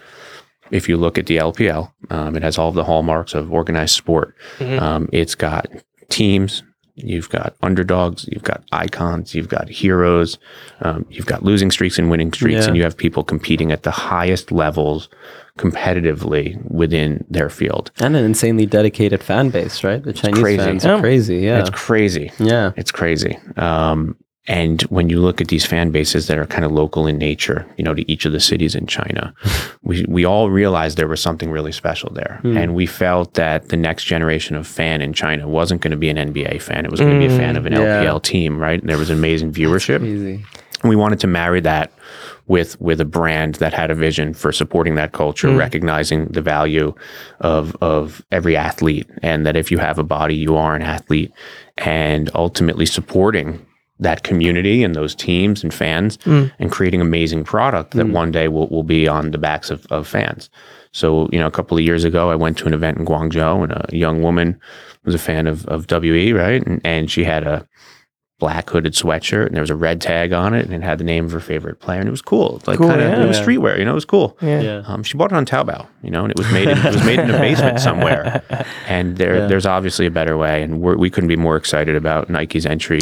If 0.69 0.89
you 0.89 0.97
look 0.97 1.17
at 1.17 1.27
the 1.27 1.37
LPL, 1.37 1.93
um, 2.09 2.35
it 2.35 2.43
has 2.43 2.57
all 2.57 2.67
of 2.67 2.75
the 2.75 2.83
hallmarks 2.83 3.33
of 3.33 3.53
organized 3.53 3.95
sport. 3.95 4.35
Um, 4.59 5.07
it's 5.13 5.33
got 5.33 5.65
teams, 6.09 6.61
You've 6.99 7.29
got 7.29 7.55
underdogs, 7.61 8.27
you've 8.31 8.43
got 8.43 8.63
icons, 8.71 9.35
you've 9.35 9.49
got 9.49 9.69
heroes, 9.69 10.39
um, 10.81 11.05
you've 11.11 11.27
got 11.27 11.43
losing 11.43 11.69
streaks 11.69 11.99
and 11.99 12.09
winning 12.09 12.33
streaks, 12.33 12.61
Yeah. 12.61 12.67
and 12.69 12.75
you 12.75 12.81
have 12.83 12.97
people 12.97 13.23
competing 13.23 13.71
at 13.71 13.83
the 13.83 13.91
highest 13.91 14.51
levels 14.51 15.07
competitively 15.59 16.59
within 16.71 17.23
their 17.29 17.49
field. 17.49 17.91
And 17.99 18.15
an 18.15 18.25
insanely 18.25 18.65
dedicated 18.65 19.21
fan 19.23 19.49
base, 19.49 19.83
right? 19.83 20.01
The 20.03 20.13
Chinese 20.13 20.41
fans 20.57 20.85
are 20.85 20.95
Yeah. 20.95 20.99
crazy. 21.01 21.37
Yeah. 21.37 21.59
It's 21.59 21.69
crazy. 21.69 22.31
yeah. 22.39 22.71
It's 22.75 22.91
crazy. 22.91 23.37
Um, 23.57 24.15
and 24.47 24.81
when 24.83 25.09
you 25.09 25.19
look 25.19 25.41
at 25.41 25.49
these 25.49 25.65
fan 25.65 25.91
bases 25.91 26.27
that 26.27 26.37
are 26.37 26.45
kind 26.45 26.63
of 26.63 26.71
local 26.71 27.05
in 27.05 27.17
nature, 27.17 27.65
you 27.77 27.83
know, 27.83 27.93
to 27.93 28.09
each 28.09 28.25
of 28.25 28.31
the 28.31 28.39
cities 28.39 28.75
in 28.75 28.87
China, 28.87 29.33
we, 29.83 30.05
we 30.07 30.25
all 30.25 30.49
realized 30.49 30.97
there 30.97 31.07
was 31.07 31.21
something 31.21 31.51
really 31.51 31.73
special 31.73 32.11
there. 32.13 32.39
Hmm. 32.43 32.57
And 32.57 32.75
we 32.75 32.85
felt 32.85 33.33
that 33.33 33.69
the 33.69 33.77
next 33.77 34.05
generation 34.05 34.55
of 34.55 34.65
fan 34.65 35.01
in 35.01 35.11
China 35.11 35.47
wasn't 35.47 35.81
going 35.81 35.91
to 35.91 35.97
be 35.97 36.09
an 36.09 36.17
NBA 36.17 36.61
fan. 36.61 36.85
It 36.85 36.91
was 36.91 37.01
going 37.01 37.19
to 37.19 37.27
be 37.27 37.33
a 37.33 37.37
fan 37.37 37.55
hmm. 37.55 37.57
of 37.57 37.65
an 37.65 37.73
yeah. 37.73 38.03
LPL 38.03 38.23
team, 38.23 38.57
right? 38.57 38.79
And 38.79 38.89
there 38.89 38.97
was 38.97 39.09
amazing 39.09 39.51
viewership. 39.51 39.97
And 40.81 40.89
we 40.89 40.95
wanted 40.95 41.19
to 41.21 41.27
marry 41.27 41.59
that 41.61 41.91
with 42.45 42.79
with 42.79 43.01
a 43.01 43.05
brand 43.05 43.55
that 43.55 43.73
had 43.73 43.91
a 43.91 43.95
vision 43.95 44.33
for 44.33 44.53
supporting 44.53 44.95
that 44.95 45.11
culture, 45.11 45.49
hmm. 45.49 45.57
recognizing 45.57 46.27
the 46.27 46.41
value 46.41 46.93
of 47.41 47.75
of 47.81 48.21
every 48.31 48.55
athlete, 48.55 49.09
and 49.21 49.45
that 49.45 49.57
if 49.57 49.71
you 49.71 49.79
have 49.79 49.99
a 49.99 50.03
body, 50.03 50.35
you 50.35 50.55
are 50.55 50.75
an 50.75 50.83
athlete, 50.83 51.33
and 51.77 52.29
ultimately 52.33 52.85
supporting 52.85 53.65
that 53.99 54.23
community 54.23 54.83
and 54.83 54.95
those 54.95 55.15
teams 55.15 55.63
and 55.63 55.73
fans, 55.73 56.17
hmm. 56.23 56.45
and 56.59 56.71
creating 56.71 57.01
amazing 57.01 57.43
product 57.43 57.91
that 57.91 58.05
hmm. 58.05 58.13
one 58.13 58.31
day 58.31 58.47
will, 58.47 58.67
will 58.67 58.83
be 58.83 59.07
on 59.07 59.31
the 59.31 59.37
backs 59.37 59.69
of, 59.69 59.85
of 59.87 60.07
fans. 60.07 60.49
So, 60.91 61.29
you 61.31 61.39
know, 61.39 61.47
a 61.47 61.51
couple 61.51 61.77
of 61.77 61.83
years 61.83 62.03
ago, 62.03 62.31
I 62.31 62.35
went 62.35 62.57
to 62.59 62.65
an 62.65 62.73
event 62.73 62.97
in 62.97 63.05
Guangzhou, 63.05 63.63
and 63.63 63.71
a 63.71 63.85
young 63.95 64.21
woman 64.21 64.59
was 65.03 65.15
a 65.15 65.19
fan 65.19 65.47
of, 65.47 65.65
of 65.67 65.85
WE, 65.91 66.33
right? 66.33 66.65
And, 66.65 66.81
and 66.83 67.11
she 67.11 67.23
had 67.23 67.45
a 67.45 67.67
black 68.39 68.69
hooded 68.69 68.93
sweatshirt 68.93 69.47
and 69.47 69.55
there 69.55 69.61
was 69.61 69.71
a 69.71 69.75
red 69.75 69.99
tag 69.99 70.31
on 70.31 70.53
it 70.53 70.63
and 70.65 70.71
it 70.73 70.83
had 70.83 70.99
the 70.99 71.03
name 71.03 71.25
of 71.25 71.31
her 71.31 71.39
favorite 71.39 71.79
player 71.79 71.99
and 71.99 72.07
it 72.07 72.11
was 72.11 72.21
cool. 72.21 72.61
Like 72.67 72.77
Cool, 72.77 72.89
kind 72.89 73.01
of 73.01 73.09
yeah. 73.09 73.23
it 73.23 73.27
was 73.27 73.39
streetwear, 73.39 73.79
you 73.79 73.85
know, 73.85 73.91
it 73.91 73.95
was 73.95 74.05
cool. 74.05 74.37
Yeah. 74.43 74.61
Yeah. 74.61 74.83
Um, 74.85 75.01
she 75.01 75.17
bought 75.17 75.31
it 75.31 75.35
on 75.35 75.43
Taobao, 75.45 75.87
you 76.03 76.11
know, 76.11 76.21
and 76.23 76.29
it 76.31 76.37
was 76.37 76.51
made 76.51 76.67
in, 76.67 76.77
it 76.77 76.85
was 76.93 77.03
made 77.03 77.17
in 77.17 77.31
a 77.31 77.37
basement 77.39 77.79
somewhere. 77.79 78.43
And 78.87 79.17
there 79.17 79.37
Yeah. 79.37 79.47
there's 79.47 79.65
obviously 79.65 80.05
a 80.05 80.11
better 80.11 80.37
way, 80.37 80.61
and 80.61 80.81
we're, 80.81 80.97
we 80.97 81.09
couldn't 81.09 81.29
be 81.29 81.35
more 81.35 81.55
excited 81.57 81.95
about 81.95 82.29
Nike's 82.29 82.65
entry 82.67 82.99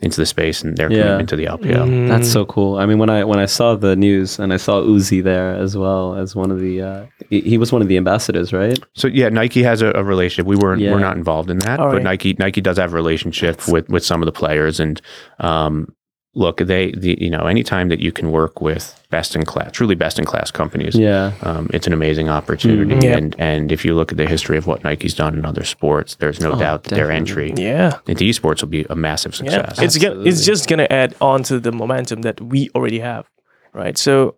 into 0.00 0.16
the 0.20 0.24
space 0.26 0.62
and 0.62 0.76
their 0.78 0.90
Yeah. 0.90 1.02
commitment 1.02 1.28
to 1.30 1.36
the 1.36 1.44
LPL. 1.44 2.08
That's 2.08 2.30
so 2.30 2.46
cool. 2.46 2.78
I 2.78 2.86
mean, 2.86 2.98
when 2.98 3.10
I 3.10 3.24
when 3.24 3.38
I 3.38 3.46
saw 3.46 3.74
the 3.76 3.94
news 3.94 4.38
and 4.38 4.52
I 4.54 4.56
saw 4.56 4.80
Uzi 4.80 5.22
there 5.22 5.54
as 5.54 5.76
well 5.76 6.14
as 6.14 6.34
one 6.34 6.50
of 6.50 6.60
the 6.60 6.80
uh, 6.82 7.06
he, 7.28 7.40
he 7.42 7.58
was 7.58 7.72
one 7.72 7.82
of 7.82 7.88
the 7.88 7.96
ambassadors, 7.98 8.52
right? 8.54 8.78
So 8.94 9.06
yeah, 9.08 9.28
Nike 9.28 9.62
has 9.64 9.82
a, 9.82 9.92
a 9.94 10.02
relationship. 10.02 10.46
We 10.46 10.56
weren't 10.56 10.80
Yeah. 10.80 10.92
we're 10.92 10.98
not 11.00 11.16
involved 11.18 11.50
in 11.50 11.58
that, 11.58 11.78
All 11.78 11.88
but 11.88 11.96
right. 11.96 12.02
Nike 12.02 12.34
Nike 12.38 12.62
does 12.62 12.78
have 12.78 12.92
a 12.94 12.96
relationship 12.96 13.68
with 13.68 13.86
with 13.90 14.04
some 14.04 14.22
of 14.22 14.26
the 14.26 14.32
players. 14.32 14.77
And 14.80 15.00
um, 15.40 15.94
look, 16.34 16.58
they 16.58 16.92
the, 16.92 17.16
you 17.20 17.30
know 17.30 17.46
anytime 17.46 17.88
that 17.88 18.00
you 18.00 18.12
can 18.12 18.30
work 18.30 18.60
with 18.60 18.94
best 19.10 19.34
in 19.34 19.44
class, 19.44 19.72
truly 19.72 19.94
best 19.94 20.18
in 20.18 20.24
class 20.24 20.50
companies, 20.50 20.94
Yeah. 20.94 21.32
um, 21.42 21.68
it's 21.72 21.86
an 21.86 21.92
amazing 21.92 22.28
opportunity. 22.28 22.94
Mhm. 22.94 23.02
Yep. 23.02 23.18
And 23.18 23.36
and 23.38 23.72
if 23.72 23.84
you 23.84 23.94
look 23.94 24.12
at 24.12 24.18
the 24.18 24.26
history 24.26 24.56
of 24.58 24.66
what 24.66 24.84
Nike's 24.84 25.14
done 25.14 25.34
in 25.38 25.44
other 25.46 25.64
sports, 25.64 26.16
there's 26.16 26.40
no 26.40 26.52
Oh, 26.52 26.58
doubt 26.58 26.84
that 26.84 26.94
their 26.94 27.10
entry 27.10 27.52
Yeah. 27.56 27.98
into 28.06 28.24
esports 28.24 28.60
will 28.62 28.68
be 28.68 28.84
a 28.90 28.94
massive 28.96 29.32
Yeah. 29.42 29.50
success. 29.72 29.78
It's 29.82 29.98
gonna, 29.98 30.20
it's 30.22 30.44
just 30.44 30.68
going 30.68 30.78
to 30.80 30.92
add 30.92 31.14
on 31.20 31.42
to 31.44 31.58
the 31.60 31.72
momentum 31.72 32.22
that 32.22 32.40
we 32.40 32.68
already 32.74 33.00
have. 33.00 33.24
Right. 33.72 33.96
So 33.98 34.36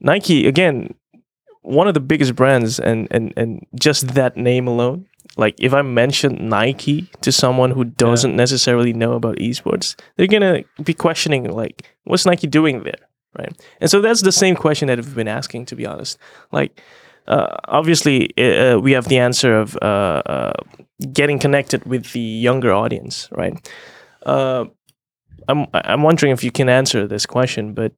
Nike, 0.00 0.46
again, 0.46 0.94
one 1.62 1.88
of 1.88 1.94
the 1.94 2.00
biggest 2.00 2.34
brands 2.36 2.78
and, 2.78 3.08
and, 3.10 3.32
and 3.36 3.64
just 3.80 4.14
that 4.14 4.36
name 4.36 4.66
alone, 4.68 5.06
like 5.36 5.54
if 5.58 5.74
I 5.74 5.82
mention 5.82 6.48
Nike 6.48 7.10
to 7.22 7.32
someone 7.32 7.70
who 7.70 7.84
doesn't 7.84 8.36
necessarily 8.36 8.92
know 8.92 9.14
about 9.14 9.36
esports, 9.36 9.96
they're 10.16 10.26
going 10.26 10.42
to 10.42 10.82
be 10.82 10.94
questioning 10.94 11.50
like, 11.50 11.88
what's 12.04 12.26
Nike 12.26 12.46
doing 12.46 12.84
there? 12.84 13.08
Right. 13.36 13.52
And 13.80 13.90
so 13.90 14.00
that's 14.00 14.22
the 14.22 14.30
same 14.30 14.54
question 14.54 14.86
that 14.88 14.98
we've 14.98 15.14
been 15.14 15.28
asking, 15.28 15.66
to 15.66 15.76
be 15.76 15.86
honest. 15.86 16.18
Like, 16.52 16.80
uh, 17.26 17.56
obviously, 17.64 18.30
uh, 18.38 18.78
we 18.78 18.92
have 18.92 19.08
the 19.08 19.18
answer 19.18 19.56
of 19.58 19.76
uh, 19.82 20.22
uh, 20.26 20.52
getting 21.12 21.38
connected 21.38 21.84
with 21.84 22.12
the 22.12 22.20
younger 22.20 22.72
audience, 22.72 23.28
right? 23.32 23.68
Uh, 24.24 24.66
I'm 25.48 25.66
I'm 25.72 26.02
wondering 26.02 26.32
if 26.32 26.44
you 26.44 26.50
can 26.50 26.68
answer 26.68 27.06
this 27.06 27.26
question, 27.26 27.74
but 27.74 27.92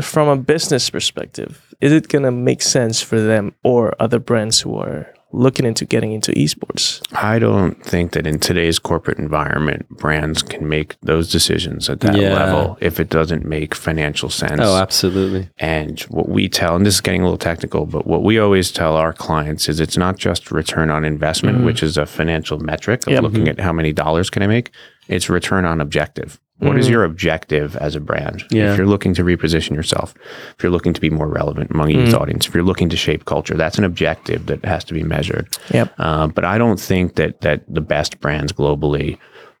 from 0.00 0.28
a 0.28 0.36
business 0.36 0.90
perspective, 0.90 1.74
is 1.80 1.92
it 1.92 2.08
gonna 2.08 2.30
make 2.30 2.62
sense 2.62 3.00
for 3.00 3.20
them 3.20 3.54
or 3.62 3.94
other 4.00 4.18
brands 4.18 4.60
who 4.60 4.76
are 4.76 5.12
looking 5.34 5.66
into 5.66 5.84
getting 5.84 6.12
into 6.12 6.32
esports? 6.32 7.02
I 7.12 7.38
don't 7.38 7.82
think 7.84 8.12
that 8.12 8.26
in 8.26 8.38
today's 8.38 8.78
corporate 8.78 9.18
environment, 9.18 9.88
brands 9.88 10.42
can 10.42 10.68
make 10.68 10.96
those 11.00 11.30
decisions 11.30 11.90
at 11.90 12.00
that 12.00 12.16
Yeah. 12.16 12.34
level 12.34 12.78
if 12.80 13.00
it 13.00 13.10
doesn't 13.10 13.44
make 13.44 13.74
financial 13.74 14.30
sense. 14.30 14.60
Oh, 14.62 14.76
absolutely. 14.76 15.48
And 15.58 16.00
what 16.02 16.28
we 16.28 16.48
tell, 16.48 16.76
and 16.76 16.86
this 16.86 16.94
is 16.94 17.00
getting 17.00 17.22
a 17.22 17.24
little 17.24 17.38
technical, 17.38 17.86
but 17.86 18.06
what 18.06 18.22
we 18.22 18.38
always 18.38 18.70
tell 18.70 18.96
our 18.96 19.12
clients 19.12 19.68
is 19.68 19.80
it's 19.80 19.96
not 19.96 20.16
just 20.16 20.50
return 20.50 20.90
on 20.90 21.04
investment, 21.04 21.58
mm-hmm. 21.58 21.66
which 21.66 21.82
is 21.82 21.96
a 21.96 22.06
financial 22.06 22.58
metric 22.58 23.06
of 23.06 23.12
Yep. 23.12 23.22
looking 23.22 23.40
mm-hmm. 23.40 23.48
at 23.48 23.60
how 23.60 23.72
many 23.72 23.92
dollars 23.92 24.30
can 24.30 24.42
I 24.42 24.46
make. 24.46 24.70
It's 25.08 25.28
return 25.28 25.64
on 25.64 25.80
objective. 25.80 26.40
What 26.58 26.78
is 26.78 26.86
Mm. 26.86 26.90
your 26.92 27.04
objective 27.04 27.76
as 27.76 27.96
a 27.96 28.00
brand? 28.00 28.44
Yeah. 28.50 28.70
If 28.72 28.78
you're 28.78 28.86
looking 28.86 29.12
to 29.14 29.24
reposition 29.24 29.72
yourself, 29.74 30.14
if 30.56 30.62
you're 30.62 30.70
looking 30.72 30.92
to 30.92 31.00
be 31.00 31.10
more 31.10 31.26
relevant 31.28 31.70
among 31.72 31.90
a 31.90 31.98
youth 31.98 32.14
audience, 32.14 32.46
if 32.46 32.54
you're 32.54 32.62
looking 32.64 32.88
to 32.90 32.96
shape 32.96 33.24
culture, 33.24 33.54
that's 33.54 33.76
an 33.76 33.84
objective 33.84 34.46
that 34.46 34.64
has 34.64 34.84
to 34.84 34.94
be 34.94 35.02
measured. 35.02 35.48
Yep. 35.72 35.92
Uh, 35.98 36.28
but 36.28 36.44
I 36.44 36.56
don't 36.58 36.78
think 36.78 37.16
that 37.16 37.40
that 37.40 37.62
the 37.68 37.80
best 37.80 38.20
brands 38.20 38.52
globally 38.52 39.18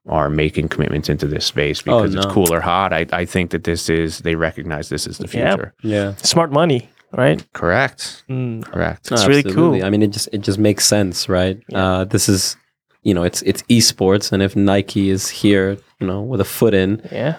are 0.08 0.30
making 0.30 0.68
commitments 0.68 1.08
into 1.08 1.26
this 1.26 1.44
space 1.46 1.82
Oh, 1.86 2.02
because 2.02 2.14
it's 2.14 2.26
cool 2.26 2.52
or 2.52 2.60
hot. 2.60 2.92
I, 2.92 3.06
I 3.12 3.24
think 3.24 3.50
that 3.50 3.64
this 3.64 3.88
is 3.90 4.18
they 4.20 4.34
recognize 4.36 4.88
this 4.88 5.06
is 5.06 5.18
the 5.18 5.26
Yeah. 5.36 5.54
future. 5.56 5.74
Yeah. 5.82 6.14
Smart 6.16 6.52
money, 6.52 6.90
right? 7.12 7.44
Correct. 7.54 8.22
Mm. 8.30 8.62
Correct. 8.64 9.10
It's 9.10 9.26
really 9.26 9.40
Absolutely. 9.40 9.78
cool. 9.80 9.86
I 9.86 9.90
mean, 9.90 10.02
it 10.02 10.12
just 10.12 10.28
it 10.32 10.42
just 10.42 10.58
makes 10.58 10.86
sense, 10.86 11.28
right? 11.28 11.58
Uh, 11.72 12.04
this 12.04 12.28
is, 12.28 12.56
you 13.04 13.14
know, 13.14 13.22
it's 13.22 13.40
it's 13.42 13.62
esports, 13.64 14.32
and 14.32 14.42
if 14.42 14.56
Nike 14.56 15.10
is 15.10 15.28
here, 15.28 15.78
you 16.00 16.06
know, 16.06 16.20
with 16.22 16.40
a 16.40 16.44
foot 16.44 16.74
in, 16.74 17.00
Yeah. 17.12 17.36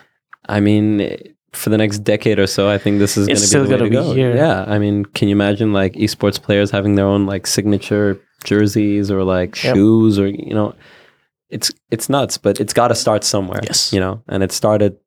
I 0.47 0.59
mean, 0.59 0.87
for 1.53 1.69
the 1.71 1.77
next 1.77 1.99
decade 1.99 2.37
or 2.39 2.47
so, 2.47 2.69
I 2.69 2.77
think 2.77 2.99
this 2.99 3.17
is 3.17 3.25
going 3.27 3.35
to 3.37 3.41
be 3.41 3.47
still 3.47 3.63
the 3.63 3.69
way 3.71 3.77
gonna 3.77 3.89
be 3.89 3.95
go. 3.95 4.13
here. 4.13 4.35
Yeah, 4.35 4.63
I 4.67 4.77
mean, 4.77 5.05
can 5.05 5.27
you 5.27 5.35
imagine 5.35 5.73
like 5.73 5.93
esports 5.93 6.39
players 6.41 6.69
having 6.71 6.95
their 6.95 7.07
own 7.07 7.25
like 7.25 7.47
signature 7.47 8.19
jerseys 8.43 9.09
or 9.09 9.23
like 9.23 9.63
Yep. 9.63 9.75
shoes 9.75 10.19
or 10.19 10.27
you 10.27 10.53
know, 10.53 10.75
it's 11.49 11.71
it's 11.91 12.09
nuts, 12.09 12.37
but 12.37 12.59
it's 12.59 12.73
got 12.73 12.89
to 12.89 12.95
start 12.95 13.23
somewhere. 13.23 13.59
Yes. 13.63 13.91
you 13.93 13.99
know, 13.99 14.21
and 14.27 14.43
it 14.43 14.51
started 14.51 14.97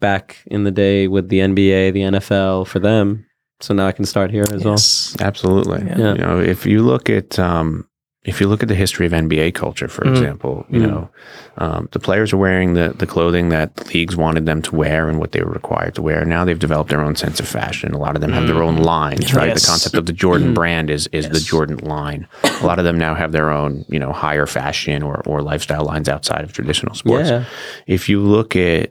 back 0.00 0.38
in 0.46 0.64
the 0.64 0.70
day 0.70 1.08
with 1.08 1.28
the 1.28 1.40
NBA, 1.40 1.92
the 1.92 2.00
NFL 2.18 2.66
for 2.66 2.78
them. 2.78 3.26
So 3.60 3.74
now 3.74 3.86
I 3.86 3.92
can 3.92 4.06
start 4.06 4.30
here 4.30 4.44
as 4.54 4.64
well. 4.64 4.78
Absolutely. 5.20 5.82
Yeah. 5.86 6.14
You 6.14 6.20
know, 6.24 6.40
if 6.40 6.64
you 6.64 6.82
look 6.82 7.10
at 7.10 7.38
um, 7.38 7.86
if 8.24 8.38
you 8.38 8.46
look 8.46 8.62
at 8.62 8.68
the 8.68 8.74
history 8.74 9.06
of 9.06 9.12
NBA 9.14 9.54
culture, 9.54 9.88
for 9.88 10.04
Mm. 10.04 10.10
example, 10.10 10.66
you 10.68 10.80
Mm. 10.80 10.86
know, 10.90 11.08
um, 11.56 11.88
the 11.92 11.98
players 11.98 12.34
are 12.34 12.36
wearing 12.36 12.74
the 12.74 12.92
the 12.98 13.06
clothing 13.06 13.48
that 13.48 13.74
the 13.76 13.84
leagues 13.94 14.14
wanted 14.14 14.44
them 14.44 14.60
to 14.60 14.74
wear 14.76 15.08
and 15.08 15.18
what 15.18 15.32
they 15.32 15.40
were 15.40 15.50
required 15.50 15.94
to 15.94 16.02
wear. 16.02 16.22
Now 16.26 16.44
they've 16.44 16.58
developed 16.58 16.90
their 16.90 17.00
own 17.00 17.16
sense 17.16 17.40
of 17.40 17.48
fashion. 17.48 17.92
A 17.94 17.98
lot 17.98 18.16
of 18.16 18.20
them 18.20 18.32
have 18.32 18.46
their 18.46 18.62
own 18.62 18.76
lines, 18.76 19.32
right? 19.32 19.44
Mm. 19.46 19.54
Yes. 19.54 19.62
The 19.62 19.68
concept 19.68 19.94
of 19.96 20.04
the 20.04 20.12
Jordan 20.12 20.52
brand 20.52 20.90
is 20.90 21.06
is 21.12 21.30
the 21.30 21.40
Jordan 21.40 21.78
line. 21.78 22.26
A 22.60 22.66
lot 22.66 22.78
of 22.78 22.84
them 22.84 22.98
now 22.98 23.14
have 23.14 23.32
their 23.32 23.48
own, 23.50 23.86
you 23.88 23.98
know, 23.98 24.12
higher 24.12 24.46
fashion 24.46 25.02
or 25.02 25.22
or 25.24 25.40
lifestyle 25.40 25.84
lines 25.84 26.08
outside 26.08 26.44
of 26.44 26.52
traditional 26.52 26.94
sports 26.94 27.30
Yeah, 27.30 27.44
if 27.86 28.08
you 28.10 28.20
look 28.20 28.54
at 28.54 28.90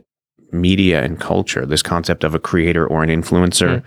media 0.52 1.04
and 1.04 1.20
culture, 1.20 1.64
this 1.68 1.84
concept 1.84 2.24
of 2.24 2.34
a 2.34 2.40
creator 2.40 2.88
or 2.88 3.04
an 3.04 3.10
influencer 3.10 3.70
Mm. 3.70 3.84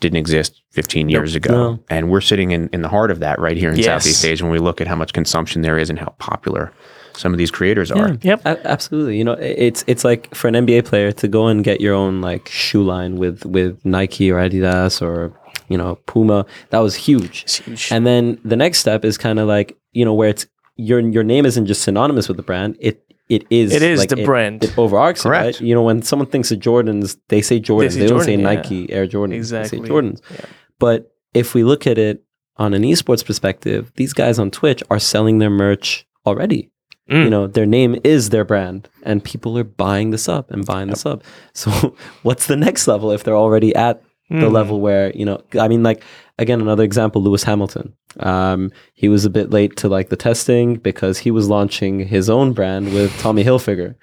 Didn't 0.00 0.18
exist 0.18 0.62
15 0.72 1.08
years 1.08 1.34
ago. 1.34 1.52
No. 1.52 1.84
And 1.88 2.10
we're 2.10 2.20
sitting 2.20 2.50
in, 2.50 2.68
in 2.72 2.82
the 2.82 2.88
heart 2.88 3.10
of 3.10 3.20
that 3.20 3.38
right 3.38 3.56
here 3.56 3.70
in 3.70 3.76
Yes. 3.78 3.86
Southeast 4.04 4.24
Asia 4.24 4.44
when 4.44 4.52
we 4.52 4.58
look 4.58 4.80
at 4.80 4.86
how 4.86 4.94
much 4.96 5.12
consumption 5.12 5.62
there 5.62 5.78
is 5.78 5.88
and 5.90 5.98
how 5.98 6.14
popular 6.18 6.72
some 7.14 7.32
of 7.32 7.38
these 7.38 7.50
creators 7.50 7.90
are. 7.90 8.08
Yeah. 8.10 8.16
Yep. 8.22 8.40
A- 8.44 8.66
absolutely. 8.70 9.16
You 9.16 9.24
know, 9.24 9.32
it's 9.32 9.84
it's 9.86 10.04
like 10.04 10.34
for 10.34 10.48
an 10.48 10.54
NBA 10.54 10.84
player 10.84 11.12
to 11.12 11.28
go 11.28 11.46
and 11.46 11.64
get 11.64 11.80
your 11.80 11.94
own 11.94 12.20
like 12.20 12.48
shoe 12.48 12.82
line 12.82 13.16
with 13.16 13.44
with 13.46 13.82
Nike 13.86 14.30
or 14.30 14.36
Adidas 14.36 15.00
or 15.00 15.32
you 15.68 15.78
know 15.78 15.94
Puma. 16.06 16.44
That 16.70 16.80
was 16.80 16.94
huge. 16.94 17.60
Huge. 17.64 17.88
And 17.90 18.06
then 18.06 18.38
the 18.44 18.56
next 18.56 18.80
step 18.80 19.02
is 19.02 19.16
kind 19.16 19.38
of 19.38 19.48
like 19.48 19.78
you 19.92 20.04
know 20.04 20.12
where 20.12 20.28
it's 20.28 20.46
your 20.76 21.00
your 21.00 21.24
name 21.24 21.46
isn't 21.46 21.64
just 21.64 21.80
synonymous 21.80 22.28
with 22.28 22.36
the 22.36 22.42
brand. 22.42 22.76
It 22.80 23.02
it 23.28 23.44
is. 23.50 23.72
It 23.72 23.82
is 23.82 23.98
like, 24.00 24.08
the 24.08 24.20
it- 24.20 24.24
brand. 24.24 24.62
It 24.64 24.76
overarches, 24.78 25.20
it, 25.24 25.28
Correct. 25.28 25.44
right? 25.44 25.60
You 25.60 25.74
know, 25.74 25.82
when 25.82 26.02
someone 26.02 26.28
thinks 26.28 26.50
of 26.52 26.58
Jordans, 26.60 27.16
they 27.28 27.42
say 27.42 27.60
Jordans. 27.60 27.94
They, 27.94 28.00
say 28.00 28.06
don't 28.06 28.20
say 28.20 28.36
Jordan, 28.36 28.40
yeah. 28.40 28.54
Nike 28.54 28.92
Air 28.92 29.06
Jordans. 29.06 29.34
Exactly. 29.34 29.80
They 29.80 29.86
say 29.86 29.92
Jordans. 29.92 30.20
Yeah. 30.30 30.44
But 30.78 31.12
if 31.34 31.54
we 31.54 31.64
look 31.64 31.86
at 31.86 31.98
it 31.98 32.22
on 32.56 32.72
an 32.74 32.82
esports 32.82 33.24
perspective, 33.24 33.92
these 33.96 34.12
guys 34.12 34.38
on 34.38 34.50
Twitch 34.50 34.82
are 34.90 34.98
selling 34.98 35.38
their 35.38 35.50
merch 35.50 36.06
already 36.26 36.70
Mm. 37.08 37.22
you 37.22 37.30
know 37.30 37.46
their 37.46 37.66
name 37.66 37.96
is 38.02 38.30
their 38.30 38.44
brand 38.44 38.88
and 39.04 39.22
people 39.22 39.56
are 39.56 39.62
buying 39.62 40.10
this 40.10 40.28
up 40.28 40.50
and 40.50 40.66
buying 40.66 40.88
this 40.88 41.06
up 41.06 41.22
so 41.52 41.70
what's 42.24 42.48
the 42.48 42.56
next 42.56 42.88
level 42.88 43.12
if 43.12 43.22
they're 43.22 43.36
already 43.36 43.72
at 43.76 44.02
the 44.28 44.34
Mm. 44.48 44.50
level 44.50 44.80
where 44.80 45.12
you 45.14 45.24
know 45.24 45.40
i 45.60 45.68
mean 45.68 45.84
like 45.84 46.02
again 46.38 46.60
another 46.60 46.82
example 46.84 47.22
lewis 47.22 47.42
hamilton 47.42 47.92
um, 48.20 48.70
he 48.94 49.08
was 49.08 49.24
a 49.24 49.30
bit 49.30 49.50
late 49.50 49.76
to 49.76 49.88
like 49.88 50.08
the 50.08 50.16
testing 50.16 50.76
because 50.76 51.18
he 51.18 51.30
was 51.30 51.48
launching 51.48 52.00
his 52.00 52.28
own 52.30 52.52
brand 52.52 52.92
with 52.94 53.16
tommy 53.18 53.44
hilfiger 53.44 53.94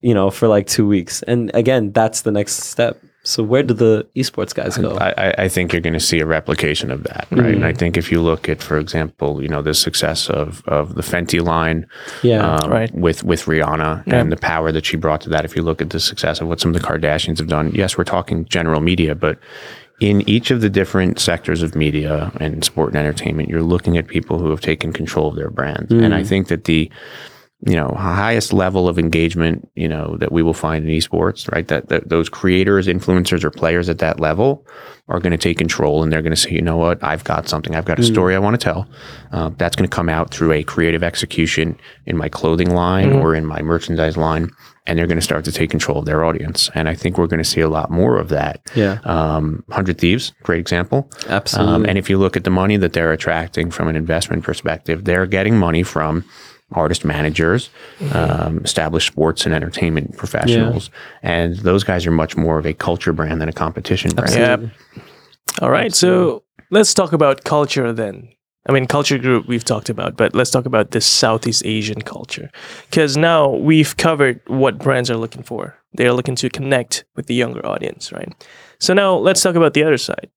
you 0.00 0.14
know 0.14 0.30
for 0.30 0.48
like 0.48 0.66
two 0.66 0.86
weeks 0.86 1.22
and 1.22 1.50
again 1.54 1.92
that's 1.92 2.22
the 2.22 2.30
next 2.32 2.54
step 2.54 3.02
so 3.22 3.42
where 3.42 3.62
do 3.62 3.74
the 3.74 4.08
esports 4.16 4.54
guys 4.54 4.78
go 4.78 4.96
I, 4.96 5.12
I- 5.18 5.34
I 5.44 5.48
think 5.48 5.72
you're 5.72 5.82
going 5.82 5.92
to 5.92 6.00
see 6.00 6.20
a 6.20 6.26
replication 6.26 6.90
of 6.90 7.02
that, 7.04 7.28
right? 7.30 7.54
And 7.54 7.66
I 7.66 7.74
think 7.74 7.98
if 7.98 8.10
you 8.10 8.22
look 8.22 8.48
at, 8.48 8.62
for 8.62 8.78
example, 8.78 9.42
you 9.42 9.48
know, 9.48 9.60
the 9.60 9.74
success 9.74 10.30
of 10.30 10.62
of 10.66 10.94
the 10.94 11.02
Fenty 11.02 11.44
line, 11.44 11.86
yeah 12.22 12.54
um, 12.56 12.70
Right. 12.70 12.90
with 12.94 13.22
with 13.22 13.44
Rihanna 13.44 14.06
Yeah. 14.06 14.16
and 14.20 14.32
the 14.32 14.38
power 14.38 14.72
that 14.72 14.86
she 14.86 14.96
brought 14.96 15.20
to 15.22 15.28
that. 15.28 15.44
If 15.44 15.54
you 15.54 15.60
look 15.60 15.82
at 15.82 15.90
the 15.90 16.00
success 16.00 16.40
of 16.40 16.48
what 16.48 16.60
some 16.60 16.74
of 16.74 16.80
the 16.80 16.86
Kardashians 16.88 17.36
have 17.38 17.48
done, 17.48 17.72
yes, 17.74 17.98
we're 17.98 18.04
talking 18.04 18.46
general 18.46 18.80
media, 18.80 19.14
but 19.14 19.38
in 20.00 20.28
each 20.28 20.50
of 20.50 20.62
the 20.62 20.70
different 20.70 21.18
sectors 21.18 21.62
of 21.62 21.74
media 21.74 22.32
and 22.40 22.64
sport 22.64 22.88
and 22.88 22.98
entertainment, 22.98 23.50
you're 23.50 23.62
looking 23.62 23.98
at 23.98 24.08
people 24.08 24.38
who 24.38 24.48
have 24.50 24.60
taken 24.60 24.92
control 24.92 25.28
of 25.28 25.36
their 25.36 25.50
brands. 25.50 25.92
And 25.92 26.14
I 26.14 26.22
mm. 26.22 26.26
think 26.26 26.48
that 26.48 26.64
the 26.64 26.90
you 27.66 27.76
know 27.76 27.88
highest 27.88 28.52
level 28.52 28.88
of 28.88 28.98
engagement 28.98 29.68
you 29.74 29.86
know 29.86 30.16
that 30.16 30.32
we 30.32 30.42
will 30.42 30.54
find 30.54 30.88
in 30.88 30.96
esports 30.96 31.50
right? 31.52 31.68
That, 31.68 31.88
that 31.88 32.08
those 32.08 32.28
creators 32.28 32.86
influencers 32.86 33.44
or 33.44 33.50
players 33.50 33.88
at 33.88 33.98
that 33.98 34.20
level 34.20 34.66
are 35.08 35.20
going 35.20 35.32
to 35.32 35.38
take 35.38 35.58
control 35.58 36.02
and 36.02 36.12
they're 36.12 36.22
going 36.22 36.34
to 36.34 36.40
say 36.40 36.50
you 36.50 36.62
know 36.62 36.76
what? 36.76 37.02
I've 37.02 37.24
got 37.24 37.48
something. 37.48 37.74
I've 37.74 37.84
got 37.84 37.98
a 37.98 38.02
story 38.02 38.34
i 38.34 38.38
want 38.38 38.58
to 38.58 38.64
tell. 38.64 38.88
Uh, 39.32 39.50
that's 39.58 39.76
going 39.76 39.88
to 39.88 39.94
come 39.94 40.08
out 40.08 40.32
through 40.32 40.52
a 40.52 40.62
creative 40.62 41.02
execution 41.02 41.78
in 42.06 42.16
my 42.16 42.28
clothing 42.28 42.70
line 42.70 43.12
or 43.12 43.34
in 43.34 43.44
my 43.44 43.60
merchandise 43.60 44.16
line 44.16 44.50
and 44.86 44.98
they're 44.98 45.06
going 45.06 45.18
to 45.18 45.24
start 45.24 45.44
to 45.44 45.52
take 45.52 45.70
control 45.70 45.98
of 45.98 46.06
their 46.06 46.24
audience. 46.24 46.70
And 46.74 46.88
i 46.88 46.94
think 46.94 47.18
we're 47.18 47.26
going 47.26 47.42
to 47.42 47.48
see 47.48 47.60
a 47.60 47.68
lot 47.68 47.90
more 47.90 48.18
of 48.18 48.28
that. 48.30 48.60
Yeah. 48.74 48.98
Um, 49.04 49.64
100 49.66 49.98
Thieves, 49.98 50.32
great 50.42 50.60
example. 50.60 51.10
Absolutely. 51.28 51.74
Um, 51.74 51.84
and 51.84 51.98
if 51.98 52.08
you 52.08 52.18
look 52.18 52.36
at 52.36 52.44
the 52.44 52.50
money 52.50 52.76
that 52.78 52.92
they're 52.92 53.12
attracting 53.12 53.70
from 53.70 53.88
an 53.88 53.96
investment 53.96 54.44
perspective, 54.44 55.04
they're 55.04 55.26
getting 55.26 55.58
money 55.58 55.82
from 55.82 56.24
artist 56.72 57.04
managers, 57.04 57.70
um, 58.12 58.58
established 58.64 59.08
sports 59.08 59.46
and 59.46 59.54
entertainment 59.54 60.16
professionals. 60.16 60.90
And 61.22 61.56
those 61.56 61.84
guys 61.84 62.06
are 62.06 62.10
much 62.10 62.36
more 62.36 62.58
of 62.58 62.66
a 62.66 62.72
culture 62.72 63.12
brand 63.12 63.40
than 63.40 63.48
a 63.48 63.52
competition 63.52 64.14
brand. 64.14 64.62
Yep. 64.62 65.04
All 65.60 65.70
right. 65.70 65.94
So 65.94 66.44
let's 66.70 66.94
talk 66.94 67.12
about 67.12 67.44
culture 67.44 67.92
then. 67.92 68.28
I 68.68 68.72
mean, 68.72 68.86
culture 68.86 69.18
group 69.18 69.48
we've 69.48 69.64
talked 69.64 69.88
about, 69.88 70.16
but 70.16 70.34
let's 70.34 70.50
talk 70.50 70.66
about 70.66 70.90
this 70.90 71.06
Southeast 71.06 71.64
Asian 71.64 72.02
culture. 72.02 72.50
Because 72.90 73.16
now 73.16 73.48
we've 73.48 73.96
covered 73.96 74.40
what 74.46 74.78
brands 74.78 75.10
are 75.10 75.16
looking 75.16 75.42
for. 75.42 75.76
They're 75.94 76.12
looking 76.12 76.36
to 76.36 76.50
connect 76.50 77.04
with 77.16 77.26
the 77.26 77.34
younger 77.34 77.64
audience, 77.66 78.12
right? 78.12 78.32
So 78.78 78.94
now 78.94 79.16
let's 79.16 79.42
talk 79.42 79.56
about 79.56 79.74
the 79.74 79.82
other 79.82 79.96
side. 79.96 80.30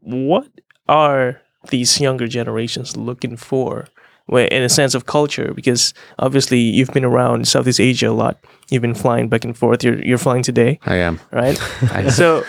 What 0.00 0.48
are 0.88 1.40
these 1.70 2.00
younger 2.00 2.26
generations 2.26 2.96
looking 2.96 3.36
for 3.36 3.86
where, 4.28 4.46
in 4.46 4.62
a 4.62 4.68
sense 4.68 4.94
of 4.94 5.06
culture? 5.06 5.52
Because 5.54 5.92
obviously 6.18 6.60
you've 6.60 6.90
been 6.90 7.04
around 7.04 7.48
Southeast 7.48 7.80
Asia 7.80 8.08
a 8.08 8.12
lot. 8.12 8.38
You've 8.70 8.82
been 8.82 8.94
flying 8.94 9.28
back 9.28 9.44
and 9.44 9.56
forth. 9.56 9.82
You're, 9.82 10.02
you're 10.04 10.18
flying 10.18 10.42
today, 10.42 10.78
I 10.86 10.96
am. 10.96 11.20
right? 11.32 11.58
I, 11.92 12.08
so 12.10 12.44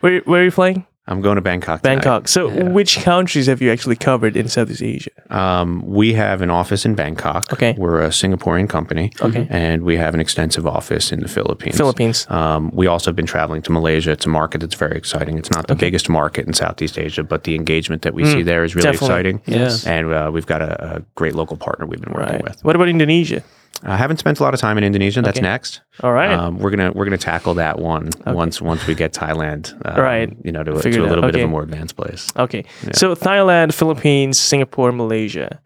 where, 0.00 0.20
where 0.20 0.40
are 0.40 0.44
you 0.44 0.50
flying? 0.50 0.86
I'm 1.08 1.22
going 1.22 1.36
to 1.36 1.40
Bangkok. 1.42 1.80
tonight. 1.82 1.94
Bangkok. 2.02 2.28
So, 2.28 2.50
Yeah. 2.50 2.64
which 2.68 3.00
countries 3.02 3.46
have 3.46 3.62
you 3.62 3.72
actually 3.72 3.96
covered 3.96 4.36
in 4.36 4.46
Southeast 4.48 4.82
Asia? 4.82 5.10
Um, 5.30 5.82
we 5.86 6.12
have 6.12 6.42
an 6.42 6.50
office 6.50 6.84
in 6.84 6.94
Bangkok. 6.94 7.50
Okay. 7.52 7.74
We're 7.78 8.02
a 8.02 8.08
Singaporean 8.10 8.68
company. 8.68 9.10
Okay. 9.22 9.46
And 9.48 9.82
we 9.82 9.96
have 9.96 10.12
an 10.14 10.20
extensive 10.20 10.66
office 10.66 11.10
in 11.10 11.20
the 11.20 11.28
Philippines. 11.28 11.76
Philippines. 11.76 12.26
Um, 12.28 12.70
we 12.74 12.86
also 12.86 13.10
have 13.10 13.16
been 13.16 13.26
traveling 13.26 13.62
to 13.62 13.72
Malaysia. 13.72 14.10
It's 14.12 14.26
a 14.26 14.28
market 14.28 14.60
that's 14.60 14.74
very 14.74 14.96
exciting. 14.96 15.38
It's 15.38 15.50
not 15.50 15.66
the 15.66 15.74
biggest 15.74 16.08
market 16.10 16.46
in 16.46 16.52
Southeast 16.52 16.98
Asia, 16.98 17.22
but 17.24 17.44
the 17.44 17.54
engagement 17.54 18.02
that 18.02 18.12
we 18.12 18.24
see 18.26 18.42
there 18.42 18.62
is 18.64 18.74
really 18.76 18.88
Mm, 18.88 18.92
definitely. 18.92 19.06
exciting. 19.30 19.40
Yes. 19.46 19.86
And 19.86 20.12
uh, 20.12 20.30
we've 20.32 20.46
got 20.46 20.60
a, 20.60 20.96
a 20.96 21.02
great 21.14 21.34
local 21.34 21.56
partner 21.56 21.86
we've 21.86 22.00
been 22.02 22.12
working 22.12 22.34
Right. 22.34 22.44
with. 22.44 22.62
What 22.62 22.76
about 22.76 22.88
Indonesia? 22.88 23.42
I 23.84 23.96
haven't 23.96 24.16
spent 24.18 24.40
a 24.40 24.42
lot 24.42 24.54
of 24.54 24.60
time 24.60 24.76
in 24.78 24.84
Indonesia. 24.84 25.22
That's 25.22 25.38
Okay. 25.38 25.46
next. 25.46 25.82
All 26.02 26.12
right. 26.12 26.32
Um, 26.32 26.58
we're 26.58 26.70
gonna 26.70 26.90
we're 26.92 27.04
gonna 27.04 27.16
tackle 27.16 27.54
that 27.54 27.78
one 27.78 28.10
once 28.26 28.60
once 28.60 28.86
we 28.86 28.94
get 28.94 29.12
Thailand. 29.12 29.72
um, 29.86 30.00
Right. 30.02 30.36
You 30.44 30.50
know, 30.52 30.64
to, 30.64 30.72
to 30.72 30.76
a 30.78 30.82
Figure 30.82 31.00
it 31.00 31.04
out. 31.04 31.08
little 31.10 31.24
bit 31.30 31.36
of 31.36 31.42
a 31.42 31.46
more 31.46 31.62
advanced 31.62 31.96
place. 31.96 32.26
okay. 32.36 32.64
So, 32.92 33.14
Thailand, 33.14 33.72
Philippines, 33.72 34.38
Singapore, 34.38 34.90
Malaysia. 34.92 35.60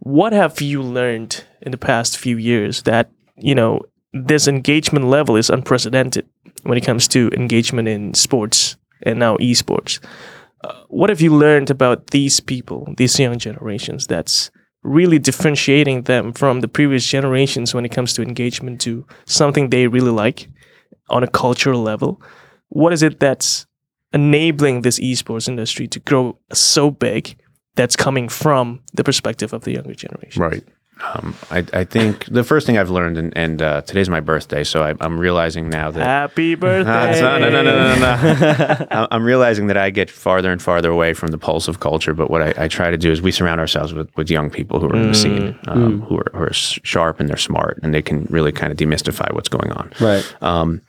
What 0.00 0.32
have 0.34 0.60
you 0.60 0.82
learned 0.82 1.44
in 1.62 1.72
the 1.72 1.78
past 1.78 2.18
few 2.18 2.36
years 2.36 2.82
that, 2.82 3.08
you 3.36 3.54
know, 3.54 3.80
this 4.12 4.46
engagement 4.46 5.06
level 5.06 5.34
is 5.36 5.48
unprecedented 5.48 6.26
when 6.64 6.76
it 6.76 6.84
comes 6.84 7.08
to 7.08 7.30
engagement 7.32 7.88
in 7.88 8.12
sports 8.12 8.76
and 9.02 9.18
now 9.18 9.38
esports? 9.38 10.00
Uh, 10.62 10.72
what 10.88 11.08
have 11.08 11.22
you 11.22 11.32
learned 11.34 11.70
about 11.70 12.08
these 12.08 12.40
people, 12.40 12.92
these 12.98 13.18
young 13.18 13.38
generations, 13.38 14.06
that's 14.06 14.50
really 14.84 15.18
differentiating 15.18 16.02
them 16.02 16.32
from 16.32 16.60
the 16.60 16.68
previous 16.68 17.06
generations 17.06 17.74
when 17.74 17.84
it 17.84 17.88
comes 17.90 18.12
to 18.12 18.22
engagement 18.22 18.80
to 18.82 19.04
something 19.24 19.70
they 19.70 19.88
really 19.88 20.10
like 20.10 20.48
on 21.08 21.24
a 21.24 21.28
cultural 21.28 21.82
level? 21.82 22.22
What 22.68 22.92
is 22.92 23.02
it 23.02 23.18
that's 23.18 23.66
enabling 24.12 24.82
this 24.82 25.00
esports 25.00 25.48
industry 25.48 25.88
to 25.88 25.98
grow 26.00 26.38
so 26.52 26.90
big 26.90 27.36
that's 27.74 27.96
coming 27.96 28.28
from 28.28 28.80
the 28.92 29.02
perspective 29.02 29.52
of 29.52 29.64
the 29.64 29.72
younger 29.72 29.94
generation? 29.94 30.42
Right. 30.42 30.64
Um, 31.02 31.34
I, 31.50 31.64
I 31.72 31.84
think 31.84 32.24
the 32.26 32.44
first 32.44 32.66
thing 32.66 32.78
I've 32.78 32.90
learned, 32.90 33.18
and, 33.18 33.36
and 33.36 33.60
uh, 33.60 33.82
today's 33.82 34.08
my 34.08 34.20
birthday, 34.20 34.62
so 34.62 34.82
I, 34.82 34.94
I'm 35.00 35.18
realizing 35.18 35.68
now 35.68 35.90
that 35.90 36.02
Happy 36.02 36.54
birthday! 36.54 37.20
No, 37.20 37.38
no, 37.38 37.50
no, 37.50 37.62
no, 37.62 37.94
no, 37.96 38.86
no. 38.90 39.08
I'm 39.10 39.24
realizing 39.24 39.66
that 39.66 39.76
I 39.76 39.90
get 39.90 40.08
farther 40.08 40.52
and 40.52 40.62
farther 40.62 40.90
away 40.90 41.12
from 41.12 41.30
the 41.30 41.38
pulse 41.38 41.68
of 41.68 41.80
culture. 41.80 42.14
But 42.14 42.30
what 42.30 42.42
I, 42.42 42.64
I 42.64 42.68
try 42.68 42.90
to 42.90 42.96
do 42.96 43.10
is 43.10 43.20
we 43.20 43.32
surround 43.32 43.60
ourselves 43.60 43.92
with, 43.92 44.14
with 44.16 44.30
young 44.30 44.50
people 44.50 44.78
who 44.80 44.88
are 44.88 44.96
in 44.96 45.08
the 45.08 45.14
scene, 45.14 45.58
um, 45.66 46.02
who, 46.02 46.18
are, 46.18 46.30
who 46.32 46.42
are 46.44 46.52
sharp 46.52 47.18
and 47.20 47.28
they're 47.28 47.36
smart, 47.36 47.80
and 47.82 47.92
they 47.92 48.02
can 48.02 48.26
really 48.30 48.52
kind 48.52 48.70
of 48.70 48.78
demystify 48.78 49.32
what's 49.34 49.48
going 49.48 49.72
on. 49.72 49.92
right 50.00 50.36
Um, 50.42 50.80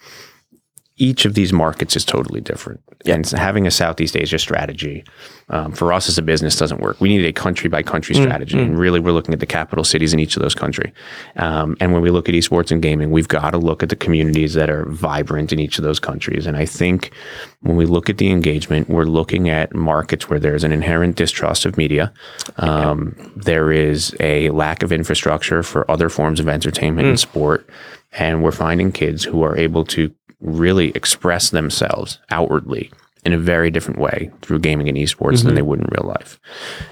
each 0.97 1.25
of 1.25 1.34
these 1.34 1.51
markets 1.51 1.95
is 1.95 2.05
totally 2.05 2.39
different. 2.39 2.81
And 3.05 3.29
having 3.29 3.67
a 3.67 3.71
Southeast 3.71 4.15
Asia 4.15 4.39
strategy 4.39 5.03
um, 5.49 5.73
for 5.73 5.91
us 5.91 6.08
as 6.08 6.17
a 6.17 6.21
business 6.21 6.55
doesn't 6.55 6.79
work. 6.79 6.99
We 7.01 7.10
need 7.10 7.25
a 7.25 7.34
country 7.34 7.69
by 7.69 7.84
country 7.84 8.15
strategy. 8.15 8.58
And 8.58 8.79
really, 8.79 8.99
we're 8.99 9.12
looking 9.12 9.34
at 9.34 9.41
the 9.41 9.45
capital 9.45 9.84
cities 9.84 10.13
in 10.13 10.19
each 10.19 10.38
of 10.38 10.41
those 10.41 10.55
countries. 10.55 10.91
Um, 11.36 11.75
and 11.81 11.91
when 11.91 12.01
we 12.01 12.10
look 12.10 12.29
at 12.29 12.36
esports 12.36 12.71
and 12.71 12.81
gaming, 12.81 13.12
we've 13.12 13.27
got 13.27 13.51
to 13.51 13.58
look 13.58 13.84
at 13.84 13.89
the 13.89 13.95
communities 13.95 14.53
that 14.53 14.69
are 14.69 14.86
vibrant 14.86 15.51
in 15.51 15.60
each 15.60 15.77
of 15.77 15.84
those 15.84 15.99
countries. 15.99 16.47
And 16.47 16.55
I 16.55 16.65
think 16.65 17.12
when 17.60 17.75
we 17.75 17.86
look 17.86 18.10
at 18.10 18.17
the 18.17 18.31
engagement, 18.31 18.89
we're 18.89 19.03
looking 19.03 19.49
at 19.49 19.75
markets 19.75 20.29
where 20.29 20.39
there's 20.39 20.63
an 20.63 20.71
inherent 20.71 21.17
distrust 21.17 21.65
of 21.65 21.77
media. 21.77 22.13
Um, 22.58 23.15
there 23.36 23.71
is 23.71 24.15
a 24.19 24.49
lack 24.51 24.81
of 24.81 24.91
infrastructure 24.91 25.62
for 25.62 25.89
other 25.91 26.10
forms 26.10 26.39
of 26.39 26.47
entertainment 26.47 27.08
and 27.08 27.19
sport. 27.19 27.69
And 28.17 28.43
we're 28.43 28.51
finding 28.51 28.91
kids 28.91 29.23
who 29.23 29.43
are 29.43 29.58
able 29.58 29.84
to 29.86 30.13
really 30.41 30.89
express 30.91 31.49
themselves 31.49 32.19
outwardly 32.30 32.91
in 33.25 33.34
a 33.34 33.38
very 33.38 33.71
different 33.71 33.99
way 33.99 34.32
through 34.41 34.60
gaming 34.60 34.88
and 34.88 34.97
esports 34.97 35.43
than 35.43 35.56
they 35.56 35.62
would 35.62 35.80
in 35.80 35.88
real 35.91 36.08
life. 36.08 36.39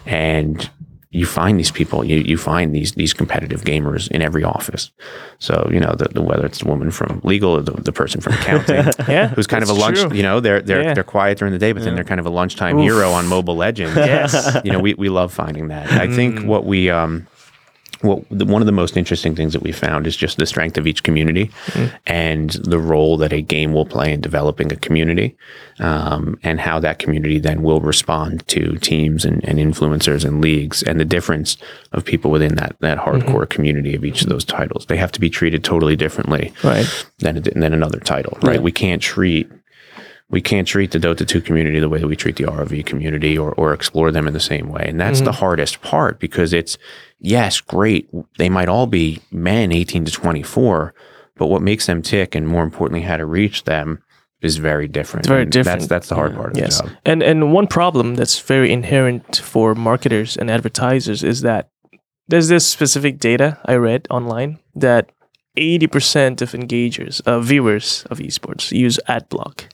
And 0.05 0.69
you 1.11 1.27
find 1.27 1.59
these 1.59 1.69
people, 1.69 2.03
you, 2.03 2.17
you 2.17 2.37
find 2.37 2.73
these 2.73 2.93
these 2.93 3.13
competitive 3.13 3.61
gamers 3.61 4.09
in 4.09 4.23
every 4.23 4.43
office. 4.43 4.91
So, 5.37 5.69
you 5.71 5.79
know, 5.79 5.93
the, 5.95 6.05
the 6.05 6.23
whether 6.23 6.43
it's 6.45 6.59
the 6.59 6.67
woman 6.67 6.89
from 6.89 7.21
legal 7.23 7.51
or 7.51 7.61
the, 7.61 7.73
the 7.73 7.91
person 7.91 8.19
from 8.19 8.33
accounting, 8.33 8.77
Yeah, 9.07 9.27
who's 9.27 9.45
kind 9.45 9.61
of 9.63 9.69
a 9.69 9.73
lunch, 9.73 9.99
true. 9.99 10.11
you 10.17 10.23
know, 10.23 10.39
they're 10.39 10.61
they're 10.61 10.81
Yeah. 10.81 10.93
they're 10.95 11.03
quiet 11.03 11.37
during 11.37 11.51
the 11.53 11.59
day, 11.59 11.71
but 11.71 11.83
then 11.83 11.93
they're 11.93 12.03
kind 12.03 12.19
of 12.19 12.25
a 12.25 12.31
lunchtime 12.31 12.79
hero 12.79 13.11
on 13.11 13.27
Mobile 13.27 13.55
Legends. 13.55 13.95
Yes. 13.95 14.57
you 14.65 14.71
know, 14.71 14.79
we, 14.79 14.95
we 14.95 15.09
love 15.09 15.31
finding 15.31 15.67
that. 15.67 15.91
I 15.91 16.07
think 16.07 16.43
what 16.45 16.65
we 16.65 16.89
um 16.89 17.27
what 18.03 18.23
the, 18.29 18.45
one 18.45 18.61
of 18.61 18.65
the 18.65 18.71
most 18.71 18.95
interesting 18.97 19.35
things 19.35 19.53
that 19.53 19.63
we 19.63 19.71
found 19.71 20.05
is 20.05 20.15
just 20.15 20.37
the 20.37 20.45
strength 20.45 20.77
of 20.77 20.85
each 20.85 21.03
community 21.03 21.49
and 22.05 22.51
the 22.51 22.77
role 22.77 23.17
that 23.17 23.33
a 23.33 23.41
game 23.41 23.73
will 23.73 23.85
play 23.85 24.13
in 24.13 24.21
developing 24.21 24.71
a 24.71 24.75
community 24.75 25.35
um, 25.79 26.37
and 26.43 26.59
how 26.59 26.79
that 26.79 26.99
community 26.99 27.39
then 27.39 27.63
will 27.63 27.81
respond 27.81 28.47
to 28.47 28.77
teams 28.77 29.25
and, 29.25 29.43
and 29.45 29.57
influencers 29.57 30.23
and 30.25 30.41
leagues 30.41 30.83
and 30.83 30.99
the 30.99 31.05
difference 31.05 31.57
of 31.93 32.05
people 32.05 32.29
within 32.29 32.55
that 32.55 32.75
that 32.81 32.97
hardcore 32.97 33.49
community 33.49 33.95
of 33.95 34.05
each 34.05 34.21
of 34.21 34.29
those 34.29 34.45
titles. 34.45 34.85
They 34.85 34.97
have 34.97 35.11
to 35.13 35.19
be 35.19 35.29
treated 35.29 35.63
totally 35.63 35.95
differently 35.95 36.53
Right. 36.63 36.85
than, 37.19 37.41
than 37.41 37.73
another 37.73 37.99
title 37.99 38.37
right. 38.43 38.61
We 38.61 38.71
can't 38.71 39.01
treat 39.01 39.49
we 40.33 40.41
can't 40.41 40.67
treat 40.67 40.89
the 40.89 40.97
Dota 40.97 41.27
2 41.27 41.41
community 41.41 41.79
the 41.79 41.87
way 41.87 41.99
that 41.99 42.07
we 42.07 42.15
treat 42.15 42.37
the 42.37 42.45
ROV 42.45 42.83
community 42.87 43.37
or, 43.37 43.51
or 43.53 43.71
explore 43.71 44.11
them 44.11 44.27
in 44.27 44.33
the 44.33 44.39
same 44.39 44.67
way. 44.67 44.83
And 44.87 44.99
that's 44.99 45.21
the 45.21 45.31
hardest 45.31 45.83
part 45.83 46.19
because 46.19 46.53
it's, 46.53 46.75
yes, 47.19 47.61
great. 47.61 48.09
They 48.39 48.49
might 48.49 48.67
all 48.67 48.87
be 48.87 49.21
men 49.31 49.71
18 49.71 50.05
to 50.05 50.11
24, 50.11 50.95
but 51.37 51.47
what 51.47 51.61
makes 51.61 51.85
them 51.85 52.01
tick 52.01 52.33
and 52.33 52.47
more 52.47 52.63
importantly, 52.63 53.01
how 53.01 53.17
to 53.17 53.27
reach 53.27 53.65
them 53.65 54.01
is 54.41 54.57
very 54.57 54.87
different. 54.87 55.25
It's 55.25 55.29
very 55.29 55.43
And 55.43 55.51
different. 55.51 55.81
That's, 55.81 55.87
that's 55.87 56.09
the 56.09 56.15
hard 56.15 56.33
part 56.33 56.53
of 56.53 56.57
Yes. 56.57 56.77
the 56.81 56.87
job. 56.87 56.97
And 57.05 57.21
and 57.21 57.53
one 57.53 57.67
problem 57.67 58.15
that's 58.15 58.39
very 58.39 58.73
inherent 58.73 59.37
for 59.37 59.75
marketers 59.75 60.35
and 60.35 60.49
advertisers 60.49 61.23
is 61.23 61.41
that 61.41 61.69
there's 62.27 62.47
this 62.47 62.65
specific 62.65 63.19
data 63.19 63.59
I 63.65 63.75
read 63.75 64.07
online 64.09 64.57
that 64.73 65.11
80% 65.57 66.41
of 66.41 66.53
engagers, 66.53 67.21
uh, 67.27 67.39
viewers 67.39 68.05
of 68.09 68.17
esports 68.17 68.71
use 68.71 68.99
ad 69.07 69.29
block. 69.29 69.69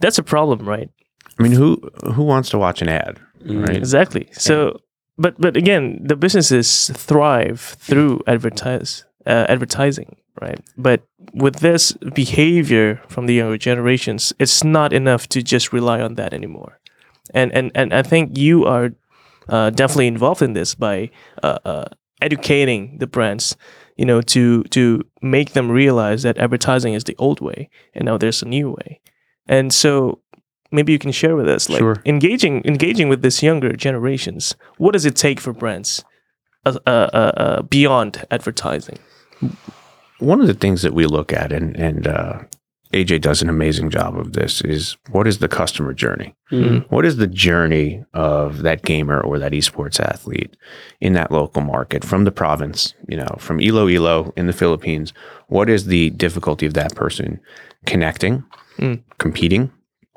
That's 0.00 0.18
a 0.18 0.22
problem, 0.22 0.68
right? 0.68 0.90
I 1.38 1.42
mean, 1.42 1.52
who, 1.52 1.80
who 2.14 2.22
wants 2.24 2.50
to 2.50 2.58
watch 2.58 2.82
an 2.82 2.88
ad? 2.88 3.20
Right. 3.44 3.76
Exactly. 3.76 4.28
So, 4.32 4.80
but 5.16 5.40
but 5.40 5.56
again, 5.56 6.00
the 6.02 6.16
businesses 6.16 6.90
thrive 6.94 7.60
through 7.60 8.20
advertise 8.26 9.04
uh, 9.26 9.46
advertising, 9.48 10.16
right? 10.40 10.60
But 10.76 11.02
with 11.32 11.56
this 11.56 11.92
behavior 12.14 13.00
from 13.08 13.26
the 13.26 13.34
younger 13.34 13.58
generations, 13.58 14.32
it's 14.38 14.64
not 14.64 14.92
enough 14.92 15.28
to 15.28 15.42
just 15.42 15.72
rely 15.72 16.00
on 16.00 16.14
that 16.14 16.34
anymore. 16.34 16.78
And 17.32 17.52
and 17.52 17.70
and 17.74 17.94
I 17.94 18.02
think 18.02 18.36
you 18.36 18.66
are 18.66 18.90
uh, 19.48 19.70
definitely 19.70 20.06
involved 20.06 20.42
in 20.42 20.52
this 20.52 20.74
by 20.74 21.10
uh, 21.42 21.58
uh, 21.64 21.84
educating 22.20 22.98
the 22.98 23.06
brands, 23.06 23.56
you 23.96 24.04
know, 24.04 24.20
to 24.22 24.64
to 24.64 25.02
make 25.22 25.52
them 25.52 25.70
realize 25.70 26.22
that 26.22 26.38
advertising 26.38 26.94
is 26.94 27.04
the 27.04 27.16
old 27.18 27.40
way, 27.40 27.68
and 27.94 28.04
now 28.04 28.18
there's 28.18 28.42
a 28.42 28.48
new 28.48 28.70
way. 28.70 29.00
And 29.50 29.74
so 29.74 30.20
maybe 30.70 30.92
you 30.92 30.98
can 30.98 31.12
share 31.12 31.36
with 31.36 31.48
us, 31.48 31.68
like 31.68 31.80
Sure. 31.80 31.96
engaging 32.06 32.62
engaging 32.64 33.08
with 33.10 33.20
this 33.22 33.42
younger 33.42 33.72
generations. 33.86 34.54
What 34.78 34.92
does 34.92 35.04
it 35.04 35.16
take 35.16 35.40
for 35.40 35.52
brands 35.52 36.04
uh, 36.64 36.78
uh, 36.86 36.90
uh, 37.12 37.32
uh, 37.44 37.62
beyond 37.62 38.24
advertising? 38.30 38.98
one 40.20 40.40
of 40.40 40.46
the 40.46 40.54
things 40.54 40.82
that 40.82 40.92
we 40.94 41.06
look 41.06 41.32
at, 41.32 41.50
and 41.52 41.74
and 41.76 42.06
uh, 42.06 42.38
AJ 42.92 43.20
does 43.22 43.40
an 43.42 43.48
amazing 43.48 43.88
job 43.90 44.18
of 44.18 44.34
this, 44.34 44.60
is 44.60 44.96
what 45.10 45.26
is 45.26 45.38
the 45.38 45.48
customer 45.48 45.94
journey? 45.94 46.34
What 46.90 47.06
is 47.06 47.16
the 47.16 47.26
journey 47.28 48.04
of 48.12 48.62
that 48.62 48.82
gamer 48.82 49.20
or 49.20 49.38
that 49.38 49.52
esports 49.52 50.00
athlete 50.00 50.56
in 51.00 51.12
that 51.14 51.30
local 51.30 51.62
market 51.62 52.04
from 52.04 52.24
the 52.24 52.32
province? 52.32 52.94
You 53.08 53.16
know, 53.16 53.34
from 53.38 53.60
Iloilo 53.60 54.32
in 54.36 54.46
the 54.46 54.52
Philippines. 54.52 55.12
What 55.48 55.70
is 55.70 55.86
the 55.86 56.10
difficulty 56.10 56.66
of 56.66 56.74
that 56.74 56.94
person 56.94 57.40
connecting, 57.86 58.44
mm. 58.78 59.02
competing, 59.18 59.70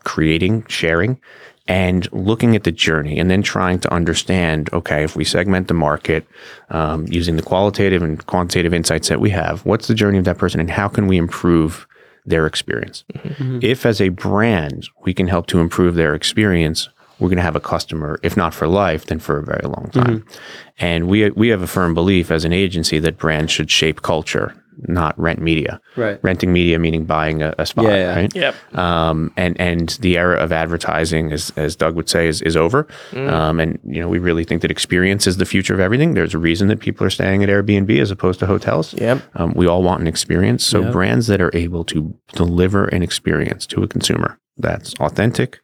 creating, 0.04 0.66
sharing? 0.68 1.20
and 1.68 2.12
looking 2.12 2.56
at 2.56 2.64
the 2.64 2.72
journey 2.72 3.18
and 3.20 3.32
then 3.32 3.42
trying 3.42 3.80
to 3.80 3.94
understand 3.94 4.70
okay 4.74 5.04
if 5.04 5.16
we 5.16 5.24
segment 5.24 5.68
the 5.68 5.74
market 5.74 6.28
um, 6.70 7.06
using 7.08 7.38
the 7.38 7.42
qualitative 7.42 8.02
and 8.02 8.26
quantitative 8.26 8.74
insights 8.74 9.08
that 9.08 9.22
we 9.22 9.30
have 9.30 9.66
what's 9.66 9.88
the 9.88 9.94
journey 9.94 10.18
of 10.18 10.26
that 10.26 10.38
person 10.38 10.60
and 10.60 10.70
how 10.70 10.88
can 10.88 11.08
we 11.08 11.18
improve 11.18 11.88
their 12.26 12.48
experience? 12.48 13.04
Mm-hmm. 13.14 13.28
Mm-hmm. 13.28 13.60
If 13.62 13.86
as 13.86 14.02
a 14.02 14.10
brand 14.10 14.88
we 15.04 15.14
can 15.14 15.28
help 15.28 15.48
to 15.48 15.60
improve 15.60 15.96
their 15.96 16.14
experience 16.16 16.90
we're 17.20 17.30
going 17.30 17.38
to 17.38 17.44
have 17.44 17.56
a 17.56 17.62
customer 17.62 18.20
if 18.24 18.36
not 18.36 18.54
for 18.54 18.68
life 18.68 19.06
then 19.06 19.20
for 19.20 19.38
a 19.38 19.44
very 19.44 19.64
long 19.64 19.90
time. 19.92 20.20
Mm-hmm. 20.20 20.38
And 20.80 21.08
we 21.08 21.30
we 21.32 21.48
have 21.50 21.62
a 21.62 21.68
firm 21.68 21.94
belief 21.94 22.30
as 22.30 22.44
an 22.44 22.52
agency 22.52 23.00
that 23.00 23.18
brands 23.18 23.52
should 23.52 23.72
shape 23.72 24.02
culture 24.02 24.54
not 24.88 25.18
rent 25.20 25.40
media 25.42 25.80
Right. 25.96 26.20
renting 26.24 26.52
media 26.54 26.80
meaning 26.80 27.06
buying 27.06 27.42
a, 27.42 27.54
a 27.58 27.66
spot 27.66 27.86
Yeah, 27.86 27.96
yeah. 27.96 28.16
right 28.16 28.36
Yep. 28.36 28.78
um, 28.78 29.32
and 29.38 29.60
and 29.60 29.90
the 30.02 30.18
era 30.18 30.38
of 30.38 30.52
advertising, 30.52 31.32
as 31.32 31.52
as 31.56 31.76
Doug 31.76 31.96
would 31.96 32.10
say, 32.10 32.28
is 32.28 32.42
is 32.42 32.56
over. 32.58 32.88
Um, 33.16 33.60
and 33.60 33.80
you 33.86 34.00
know, 34.02 34.08
we 34.10 34.20
really 34.20 34.44
think 34.44 34.62
that 34.62 34.72
experience 34.72 35.28
is 35.28 35.38
the 35.38 35.46
future 35.46 35.74
of 35.74 35.80
everything. 35.80 36.14
There's 36.14 36.34
a 36.34 36.40
reason 36.40 36.68
that 36.70 36.80
people 36.80 37.06
are 37.06 37.10
staying 37.10 37.44
at 37.44 37.50
Airbnb 37.50 38.00
as 38.00 38.12
opposed 38.12 38.40
to 38.40 38.46
hotels. 38.46 38.94
Yep. 38.96 39.22
Um, 39.36 39.54
we 39.56 39.68
all 39.68 39.84
want 39.84 40.02
an 40.02 40.08
experience. 40.08 40.66
So 40.66 40.92
brands 40.92 41.28
that 41.28 41.42
are 41.42 41.52
able 41.54 41.84
to 41.86 42.14
deliver 42.34 42.86
an 42.86 43.04
experience 43.04 43.66
to 43.68 43.84
a 43.84 43.88
consumer 43.88 44.40
that's 44.58 44.94
authentic, 45.00 45.60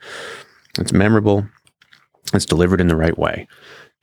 it's 0.79 0.91
memorable, 0.93 1.47
it's 2.33 2.45
delivered 2.45 2.81
in 2.81 2.87
the 2.87 2.95
right 2.95 3.17
way, 3.17 3.47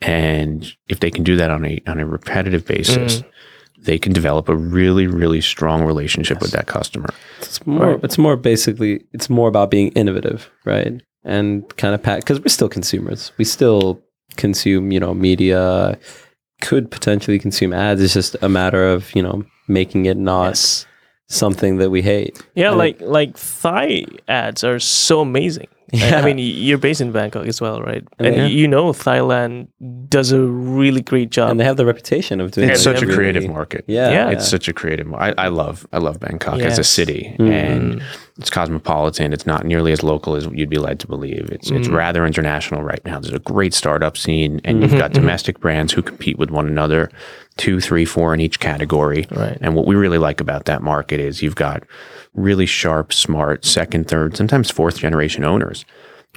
and 0.01 0.73
if 0.89 1.01
they 1.01 1.11
can 1.11 1.25
do 1.25 1.37
that 1.37 1.51
on 1.51 1.65
a 1.65 1.81
on 1.87 1.99
a 2.01 2.07
repetitive 2.07 2.67
basis. 2.67 3.23
They 3.79 3.99
can 3.99 4.13
develop 4.13 4.49
a 4.49 4.57
really, 4.57 5.07
really 5.07 5.41
strong 5.41 5.85
relationship 5.85 6.41
with 6.41 6.51
that 6.53 6.67
customer. 6.67 7.09
It's 7.41 7.65
more. 7.67 8.01
It's 8.03 8.19
more 8.19 8.37
basically. 8.37 9.05
It's 9.13 9.31
more 9.31 9.49
about 9.49 9.71
being 9.71 9.89
innovative, 9.93 10.51
right? 10.65 11.01
And 11.25 11.77
kind 11.77 11.95
of 11.95 12.03
pat 12.03 12.21
because 12.21 12.41
we're 12.41 12.49
still 12.49 12.69
consumers. 12.69 13.33
We 13.39 13.45
still 13.45 14.03
consume, 14.37 14.93
you 14.93 15.01
know, 15.01 15.15
media. 15.15 15.99
Could 16.63 16.91
potentially 16.91 17.39
consume 17.39 17.75
ads. 17.75 18.01
It's 18.01 18.15
just 18.15 18.35
a 18.41 18.49
matter 18.49 18.87
of 18.87 19.15
you 19.15 19.23
know 19.23 19.45
making 19.69 20.07
it 20.07 20.17
not 20.17 20.49
Yes. 20.49 20.87
Something 21.29 21.79
that 21.79 21.91
we 21.91 22.03
hate. 22.03 22.41
Yeah, 22.55 22.69
And 22.71 22.79
like 22.79 23.01
like 23.01 23.37
Thai 23.37 24.05
ads 24.29 24.65
are 24.65 24.79
so 24.79 25.21
amazing. 25.21 25.69
I- 25.95 26.15
I 26.17 26.23
mean, 26.25 26.39
you're 26.39 26.79
based 26.79 27.01
in 27.01 27.13
Bangkok 27.13 27.47
as 27.47 27.61
well, 27.61 27.81
right? 27.81 28.03
And 28.19 28.35
Yeah. 28.35 28.47
you 28.47 28.67
know 28.67 28.87
Thailand 28.93 29.69
does 30.09 30.33
a 30.33 30.41
really 30.41 31.01
great 31.01 31.31
job. 31.31 31.51
and 31.51 31.61
they 31.61 31.65
have 31.65 31.77
the 31.77 31.87
reputation 31.87 32.41
of 32.41 32.51
doing. 32.51 32.69
It. 32.69 32.73
It's 32.73 32.81
it 32.81 32.85
such 32.85 33.03
a 33.03 33.07
really- 33.07 33.15
creative 33.17 33.49
market. 33.49 33.85
Yeah, 33.87 34.11
Yeah. 34.11 34.31
It's 34.31 34.49
such 34.49 34.67
a 34.69 34.73
creative. 34.73 35.13
I, 35.15 35.33
I 35.39 35.47
love 35.49 35.87
I 35.93 35.99
love 35.99 36.19
Bangkok 36.19 36.55
as 36.55 36.61
a 36.61 36.67
Yes. 36.67 36.77
Mm-hmm. 36.79 36.83
city, 36.83 37.37
and 37.39 38.03
it's 38.37 38.51
cosmopolitan. 38.51 39.33
It's 39.33 39.47
not 39.47 39.65
nearly 39.65 39.93
as 39.93 40.03
local 40.03 40.35
as 40.35 40.49
you'd 40.53 40.69
be 40.71 40.79
led 40.79 40.99
to 41.01 41.07
believe. 41.07 41.49
It's 41.53 41.71
it's 41.71 41.87
Mm. 41.89 41.95
rather 41.97 42.27
international 42.27 42.83
right 42.83 43.05
now. 43.05 43.21
There's 43.21 43.33
a 43.35 43.39
great 43.39 43.73
startup 43.73 44.17
scene, 44.17 44.61
and 44.65 44.81
you've 44.83 44.91
Mm-hmm, 44.91 44.99
got 44.99 45.13
domestic 45.13 45.61
brands 45.61 45.93
who 45.93 46.03
compete 46.03 46.37
with 46.39 46.51
one 46.51 46.67
another, 46.67 47.11
two, 47.57 47.81
three, 47.81 48.05
four 48.05 48.35
in 48.35 48.41
each 48.41 48.61
category. 48.61 49.27
Right. 49.31 49.57
And 49.61 49.75
what 49.75 49.87
we 49.87 49.95
really 49.95 50.19
like 50.19 50.41
about 50.41 50.67
that 50.67 50.83
market 50.83 51.21
is 51.21 51.43
you've 51.43 51.55
got 51.57 51.83
really 52.35 52.67
sharp, 52.67 53.13
smart, 53.13 53.65
second, 53.65 54.09
third, 54.09 54.37
sometimes 54.37 54.71
fourth 54.71 54.99
generation 54.99 55.45
owners. 55.45 55.85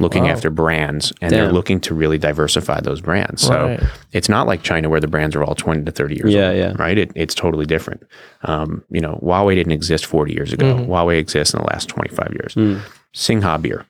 Looking 0.01 0.29
after 0.29 0.49
brands, 0.49 1.11
and 1.21 1.29
they're 1.29 1.51
looking 1.51 1.81
to 1.81 1.93
really 1.93 2.17
diversify 2.17 2.79
those 2.79 3.01
brands. 3.01 3.41
So 3.41 3.67
Right. 3.67 3.83
it's 4.13 4.29
not 4.29 4.47
like 4.47 4.63
China 4.63 4.87
where 4.87 5.01
the 5.01 5.09
brands 5.09 5.35
are 5.35 5.43
all 5.43 5.55
20 5.55 5.83
to 5.83 5.91
30 5.91 6.15
years 6.15 6.33
Yeah, 6.33 6.47
old, 6.47 6.57
yeah. 6.57 6.73
right? 6.79 6.97
It, 6.97 7.11
it's 7.15 7.35
totally 7.35 7.65
different. 7.65 8.03
Um, 8.43 8.81
you 8.89 9.01
know, 9.01 9.19
Huawei 9.21 9.55
didn't 9.55 9.73
exist 9.73 10.05
40 10.05 10.31
years 10.31 10.53
ago. 10.53 10.73
Huawei 10.87 11.17
exists 11.19 11.53
in 11.53 11.59
the 11.59 11.67
last 11.67 11.89
25 11.89 12.31
years. 12.33 12.79
Singha 13.13 13.57
beer 13.57 13.85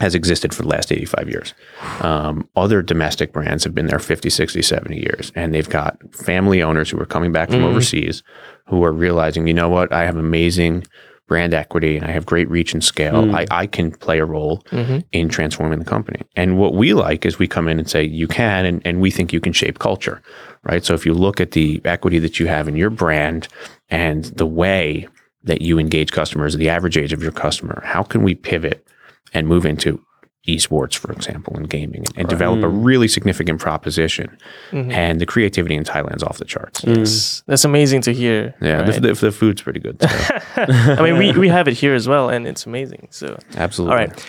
has 0.00 0.14
existed 0.14 0.54
for 0.54 0.62
the 0.62 0.68
last 0.68 0.90
85 0.90 1.28
years. 1.28 1.54
Um, 2.00 2.48
other 2.56 2.82
domestic 2.82 3.32
brands 3.32 3.64
have 3.64 3.74
been 3.74 3.86
there 3.86 3.98
50, 3.98 4.30
60, 4.30 4.62
70 4.62 4.96
years. 4.96 5.32
And 5.34 5.54
they've 5.54 5.68
got 5.68 5.98
family 6.14 6.62
owners 6.62 6.90
who 6.90 7.00
are 7.00 7.06
coming 7.06 7.32
back 7.32 7.50
from 7.50 7.58
mm-hmm. 7.58 7.68
overseas 7.68 8.22
who 8.66 8.82
are 8.84 8.92
realizing, 8.92 9.46
you 9.46 9.54
know 9.54 9.68
what, 9.68 9.92
I 9.92 10.04
have 10.04 10.16
amazing 10.16 10.84
brand 11.28 11.54
equity 11.54 11.96
and 11.96 12.04
I 12.04 12.10
have 12.10 12.26
great 12.26 12.48
reach 12.50 12.74
and 12.74 12.84
scale, 12.84 13.22
mm. 13.22 13.34
I, 13.34 13.46
I 13.50 13.66
can 13.66 13.90
play 13.90 14.18
a 14.18 14.24
role 14.24 14.58
mm-hmm. 14.70 14.98
in 15.12 15.28
transforming 15.28 15.78
the 15.78 15.84
company. 15.84 16.20
And 16.36 16.58
what 16.58 16.74
we 16.74 16.92
like 16.92 17.24
is 17.24 17.38
we 17.38 17.48
come 17.48 17.68
in 17.68 17.78
and 17.78 17.88
say, 17.88 18.04
you 18.04 18.28
can, 18.28 18.66
and, 18.66 18.82
and 18.84 19.00
we 19.00 19.10
think 19.10 19.32
you 19.32 19.40
can 19.40 19.52
shape 19.52 19.78
culture, 19.78 20.20
right? 20.64 20.84
So 20.84 20.94
if 20.94 21.06
you 21.06 21.14
look 21.14 21.40
at 21.40 21.52
the 21.52 21.80
equity 21.84 22.18
that 22.18 22.38
you 22.38 22.48
have 22.48 22.68
in 22.68 22.76
your 22.76 22.90
brand 22.90 23.48
and 23.88 24.24
the 24.24 24.46
way 24.46 25.08
that 25.44 25.62
you 25.62 25.78
engage 25.78 26.12
customers, 26.12 26.54
the 26.56 26.68
average 26.68 26.98
age 26.98 27.12
of 27.12 27.22
your 27.22 27.32
customer, 27.32 27.80
how 27.84 28.02
can 28.02 28.22
we 28.22 28.34
pivot 28.34 28.86
and 29.34 29.48
move 29.48 29.66
into 29.66 30.04
esports, 30.48 30.96
for 30.96 31.12
example, 31.12 31.54
and 31.56 31.70
gaming, 31.70 32.04
and 32.16 32.28
develop 32.28 32.60
a 32.60 32.66
mm. 32.66 32.84
really 32.84 33.08
significant 33.08 33.60
proposition? 33.60 34.36
Mm-hmm. 34.70 34.90
And 34.90 35.20
the 35.20 35.26
creativity 35.26 35.76
in 35.76 35.84
Thailand's 35.84 36.22
off 36.22 36.38
the 36.38 36.44
charts. 36.44 36.82
It's- 36.84 37.40
mm. 37.40 37.44
That's 37.46 37.64
amazing 37.64 38.02
to 38.02 38.12
hear. 38.12 38.54
Yeah, 38.60 38.82
right? 38.82 38.94
the, 38.94 39.00
the, 39.00 39.14
the 39.14 39.32
food's 39.32 39.62
pretty 39.62 39.80
good. 39.80 40.00
too. 40.00 40.06
I 40.56 41.02
mean, 41.02 41.18
we, 41.18 41.32
we 41.32 41.48
have 41.48 41.68
it 41.68 41.74
here 41.74 41.94
as 41.94 42.08
well, 42.08 42.28
and 42.28 42.46
it's 42.46 42.66
amazing. 42.66 43.08
So, 43.10 43.38
Absolutely. 43.56 43.92
all 43.92 44.00
right. 44.00 44.26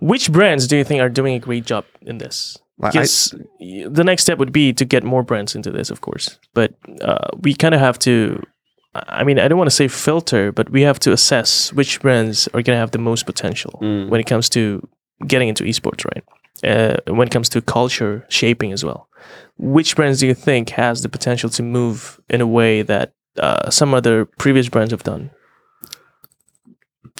Which 0.00 0.30
brands 0.30 0.66
do 0.66 0.76
you 0.76 0.84
think 0.84 1.00
are 1.00 1.08
doing 1.08 1.34
a 1.34 1.40
great 1.40 1.64
job 1.64 1.84
in 2.02 2.18
this? 2.18 2.56
Yes, 2.92 3.34
the 3.58 4.04
next 4.04 4.22
step 4.22 4.38
would 4.38 4.52
be 4.52 4.72
to 4.72 4.84
get 4.84 5.02
more 5.02 5.24
brands 5.24 5.56
into 5.56 5.70
this, 5.70 5.90
of 5.90 6.00
course. 6.00 6.38
But 6.54 6.74
uh, 7.00 7.28
we 7.40 7.54
kind 7.54 7.74
of 7.74 7.80
have 7.80 7.98
to. 8.00 8.42
I 9.08 9.24
mean, 9.24 9.38
I 9.38 9.48
don't 9.48 9.58
want 9.58 9.70
to 9.70 9.76
say 9.76 9.88
filter, 9.88 10.52
but 10.52 10.70
we 10.70 10.82
have 10.82 10.98
to 11.00 11.12
assess 11.12 11.72
which 11.72 12.00
brands 12.00 12.48
are 12.48 12.62
going 12.62 12.76
to 12.76 12.80
have 12.80 12.90
the 12.92 12.98
most 12.98 13.26
potential 13.26 13.78
when 14.08 14.20
it 14.20 14.26
comes 14.26 14.48
to 14.50 14.86
getting 15.26 15.48
into 15.48 15.64
esports, 15.64 16.04
right? 16.04 16.24
Uh, 16.64 16.96
when 17.14 17.26
it 17.28 17.30
comes 17.30 17.48
to 17.50 17.60
culture 17.62 18.24
shaping 18.28 18.72
as 18.72 18.84
well. 18.84 19.08
Which 19.58 19.96
brands 19.96 20.20
do 20.20 20.26
you 20.26 20.34
think 20.34 20.70
has 20.70 21.02
the 21.02 21.08
potential 21.08 21.50
to 21.50 21.62
move 21.62 22.20
in 22.28 22.40
a 22.40 22.46
way 22.46 22.82
that 22.82 23.12
uh, 23.38 23.70
some 23.70 23.94
other 23.94 24.24
previous 24.24 24.68
brands 24.68 24.90
have 24.92 25.02
done? 25.02 25.30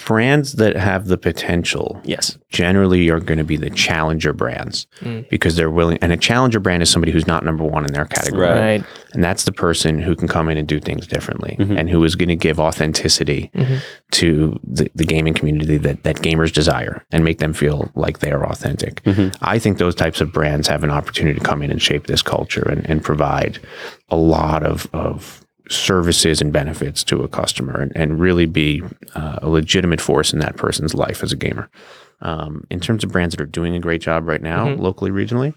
Brands 0.05 0.53
that 0.53 0.75
have 0.75 1.07
the 1.07 1.17
potential 1.17 2.01
Yes. 2.03 2.37
generally 2.49 3.09
are 3.09 3.19
going 3.19 3.37
to 3.37 3.43
be 3.43 3.57
the 3.57 3.69
challenger 3.69 4.33
brands 4.33 4.87
mm. 5.01 5.27
because 5.29 5.55
they're 5.55 5.69
willing. 5.69 5.99
And 6.01 6.11
a 6.11 6.17
challenger 6.17 6.59
brand 6.59 6.81
is 6.81 6.89
somebody 6.89 7.11
who's 7.11 7.27
not 7.27 7.45
number 7.45 7.63
one 7.63 7.85
in 7.85 7.93
their 7.93 8.05
category. 8.05 8.47
Right. 8.47 8.59
Right. 8.59 8.83
And 9.13 9.23
that's 9.23 9.43
the 9.43 9.51
person 9.51 9.99
who 9.99 10.15
can 10.15 10.27
come 10.27 10.49
in 10.49 10.57
and 10.57 10.67
do 10.67 10.79
things 10.79 11.07
differently 11.07 11.57
mm-hmm. 11.59 11.77
and 11.77 11.89
who 11.89 12.03
is 12.03 12.15
going 12.15 12.29
to 12.29 12.35
give 12.35 12.59
authenticity 12.59 13.51
mm-hmm. 13.53 13.77
to 14.11 14.59
the, 14.63 14.89
the 14.95 15.05
gaming 15.05 15.33
community 15.33 15.77
that, 15.77 16.03
that 16.03 16.17
gamers 16.17 16.51
desire 16.51 17.05
and 17.11 17.23
make 17.23 17.39
them 17.39 17.53
feel 17.53 17.91
like 17.95 18.19
they 18.19 18.31
are 18.31 18.45
authentic. 18.45 19.03
Mm-hmm. 19.03 19.35
I 19.43 19.59
think 19.59 19.77
those 19.77 19.95
types 19.95 20.21
of 20.21 20.31
brands 20.31 20.67
have 20.67 20.83
an 20.83 20.91
opportunity 20.91 21.39
to 21.39 21.45
come 21.45 21.61
in 21.61 21.71
and 21.71 21.81
shape 21.81 22.07
this 22.07 22.21
culture 22.21 22.67
and, 22.69 22.89
and 22.89 23.03
provide 23.03 23.59
a 24.09 24.15
lot 24.15 24.63
of, 24.63 24.87
of 24.93 25.45
services 25.69 26.41
and 26.41 26.51
benefits 26.51 27.03
to 27.05 27.21
a 27.23 27.27
customer 27.27 27.79
and, 27.79 27.91
and 27.95 28.19
really 28.19 28.45
be 28.45 28.81
uh, 29.15 29.39
a 29.41 29.49
legitimate 29.49 30.01
force 30.01 30.33
in 30.33 30.39
that 30.39 30.55
person's 30.57 30.93
life 30.93 31.23
as 31.23 31.31
a 31.31 31.35
gamer. 31.37 31.69
Um, 32.21 32.65
in 32.69 32.79
terms 32.81 33.03
of 33.05 33.11
brands 33.11 33.33
that 33.35 33.41
are 33.41 33.45
doing 33.45 33.75
a 33.75 33.79
great 33.79 34.01
job 34.01 34.27
right 34.27 34.41
now, 34.41 34.67
locally, 34.69 35.09
regionally, 35.11 35.53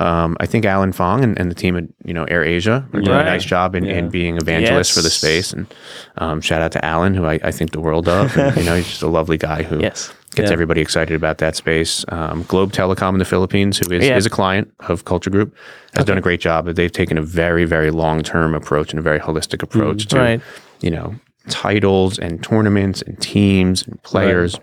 um, 0.00 0.36
I 0.40 0.46
think 0.46 0.64
Alan 0.64 0.90
Fong 0.90 1.22
and, 1.22 1.38
and 1.38 1.48
the 1.50 1.54
team 1.54 1.76
at 1.76 1.84
you 2.04 2.12
know 2.14 2.24
Air 2.24 2.42
Asia 2.42 2.88
are 2.92 3.00
doing 3.00 3.14
Right. 3.16 3.22
a 3.26 3.30
nice 3.30 3.44
job 3.44 3.76
in, 3.76 3.84
in 3.86 4.08
being 4.08 4.36
evangelists 4.36 4.92
for 4.94 5.00
the 5.02 5.10
space. 5.10 5.52
And 5.52 5.72
um, 6.18 6.40
shout 6.40 6.60
out 6.60 6.72
to 6.72 6.84
Alan, 6.84 7.14
who 7.14 7.24
I, 7.26 7.38
I 7.44 7.52
think 7.52 7.70
the 7.70 7.80
world 7.80 8.08
of. 8.08 8.36
And, 8.36 8.56
you 8.56 8.64
know, 8.64 8.74
he's 8.74 8.88
just 8.88 9.02
a 9.02 9.06
lovely 9.08 9.38
guy 9.38 9.62
who 9.62 9.78
Yes. 9.80 10.12
Gets 10.34 10.48
Yeah. 10.48 10.52
everybody 10.54 10.80
excited 10.80 11.14
about 11.14 11.38
that 11.38 11.56
space. 11.56 12.06
Um, 12.08 12.44
Globe 12.48 12.72
Telecom 12.72 13.12
in 13.12 13.18
the 13.18 13.24
Philippines, 13.26 13.78
who 13.78 13.92
is, 13.92 14.06
Yeah. 14.06 14.16
is 14.16 14.24
a 14.24 14.30
client 14.30 14.72
of 14.88 15.04
Culture 15.04 15.28
Group, 15.28 15.54
has 15.94 16.06
done 16.06 16.16
a 16.16 16.22
great 16.22 16.40
job. 16.40 16.66
They've 16.74 16.90
taken 16.90 17.18
a 17.18 17.22
very, 17.22 17.66
very 17.66 17.90
long 17.90 18.22
term 18.22 18.54
approach 18.54 18.90
and 18.92 18.98
a 18.98 19.02
very 19.02 19.20
holistic 19.20 19.62
approach 19.62 20.06
to, 20.06 20.16
Right. 20.18 20.40
you 20.80 20.90
know, 20.90 21.16
titles 21.50 22.18
and 22.18 22.42
tournaments 22.42 23.02
and 23.02 23.20
teams 23.20 23.86
and 23.86 24.02
players 24.04 24.58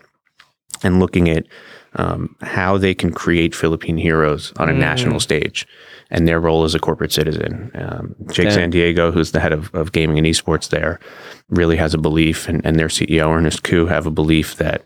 and 0.84 1.00
looking 1.00 1.30
at 1.30 1.46
um, 1.96 2.36
how 2.44 2.78
they 2.78 2.94
can 2.94 3.12
create 3.12 3.54
Philippine 3.56 3.98
heroes 3.98 4.54
on 4.58 4.70
a 4.70 4.74
national 4.74 5.20
stage 5.20 5.66
and 6.12 6.28
their 6.28 6.40
role 6.40 6.64
as 6.64 6.76
a 6.76 6.80
corporate 6.80 7.12
citizen. 7.12 7.72
Um, 7.74 8.16
Jake 8.32 8.46
Yeah. 8.46 8.52
San 8.52 8.70
Diego, 8.70 9.12
who's 9.12 9.32
the 9.32 9.40
head 9.40 9.52
of, 9.54 9.74
of 9.74 9.92
gaming 9.92 10.20
and 10.20 10.28
esports 10.28 10.70
there, 10.70 11.00
really 11.50 11.78
has 11.78 11.96
a 11.96 11.98
belief, 11.98 12.48
and, 12.48 12.64
and 12.64 12.78
their 12.78 12.90
CEO, 12.90 13.32
Ernest 13.36 13.64
Cu, 13.64 13.88
have 13.88 14.06
a 14.06 14.12
belief 14.12 14.56
that 14.58 14.84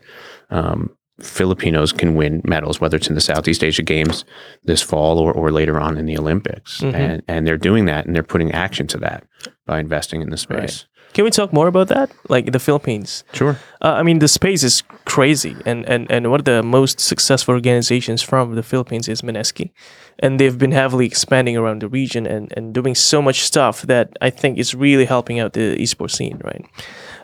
um, 0.54 0.96
Filipinos 1.20 1.92
can 1.92 2.14
win 2.16 2.40
medals, 2.44 2.80
whether 2.80 2.96
it's 2.96 3.08
in 3.08 3.14
the 3.14 3.20
Southeast 3.20 3.62
Asia 3.62 3.82
Games 3.82 4.24
this 4.64 4.82
fall 4.82 5.18
or, 5.18 5.32
or 5.32 5.52
later 5.52 5.78
on 5.78 5.96
in 5.96 6.06
the 6.06 6.18
Olympics. 6.18 6.80
And, 6.96 7.22
and 7.28 7.46
they're 7.46 7.56
doing 7.58 7.84
that 7.86 8.06
and 8.06 8.14
they're 8.14 8.22
putting 8.22 8.50
action 8.52 8.86
to 8.88 8.98
that 8.98 9.24
by 9.66 9.78
investing 9.78 10.22
in 10.22 10.30
the 10.30 10.36
space. 10.36 10.86
Can 11.14 11.24
we 11.24 11.30
talk 11.30 11.52
more 11.52 11.68
about 11.68 11.88
that? 11.88 12.10
Like 12.28 12.52
the 12.52 12.58
Philippines. 12.58 13.24
Sure. 13.32 13.56
Uh, 13.80 13.94
I 14.00 14.02
mean, 14.02 14.18
the 14.18 14.28
space 14.28 14.62
is 14.64 14.82
crazy, 15.04 15.56
and, 15.64 15.88
and, 15.88 16.10
and 16.10 16.30
one 16.30 16.40
of 16.40 16.44
the 16.44 16.62
most 16.62 16.98
successful 17.00 17.54
organizations 17.54 18.20
from 18.20 18.56
the 18.56 18.62
Philippines 18.62 19.08
is 19.08 19.22
Mineski, 19.22 19.70
and 20.18 20.40
they've 20.40 20.58
been 20.58 20.72
heavily 20.72 21.06
expanding 21.06 21.56
around 21.56 21.82
the 21.82 21.88
region 21.88 22.26
and, 22.26 22.52
and 22.56 22.74
doing 22.74 22.94
so 22.96 23.22
much 23.22 23.42
stuff 23.42 23.82
that 23.82 24.16
I 24.20 24.30
think 24.30 24.58
is 24.58 24.74
really 24.74 25.04
helping 25.04 25.38
out 25.38 25.52
the 25.52 25.76
esports 25.76 26.16
scene, 26.16 26.40
right? 26.44 26.66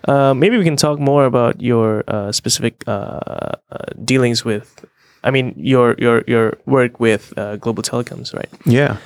Uh, 0.08 0.34
maybe 0.34 0.56
we 0.56 0.64
can 0.64 0.76
talk 0.76 0.98
more 0.98 1.24
about 1.24 1.60
your 1.60 2.04
uh, 2.08 2.32
specific 2.32 2.84
uh, 2.86 2.92
uh, 2.92 3.56
dealings 4.04 4.44
with, 4.44 4.84
I 5.24 5.30
mean, 5.30 5.52
your 5.56 5.94
your 5.98 6.22
your 6.26 6.58
work 6.64 7.00
with 7.00 7.34
uh, 7.36 7.56
Global 7.56 7.82
Telecoms, 7.82 8.32
right? 8.32 8.48
Yeah. 8.64 8.96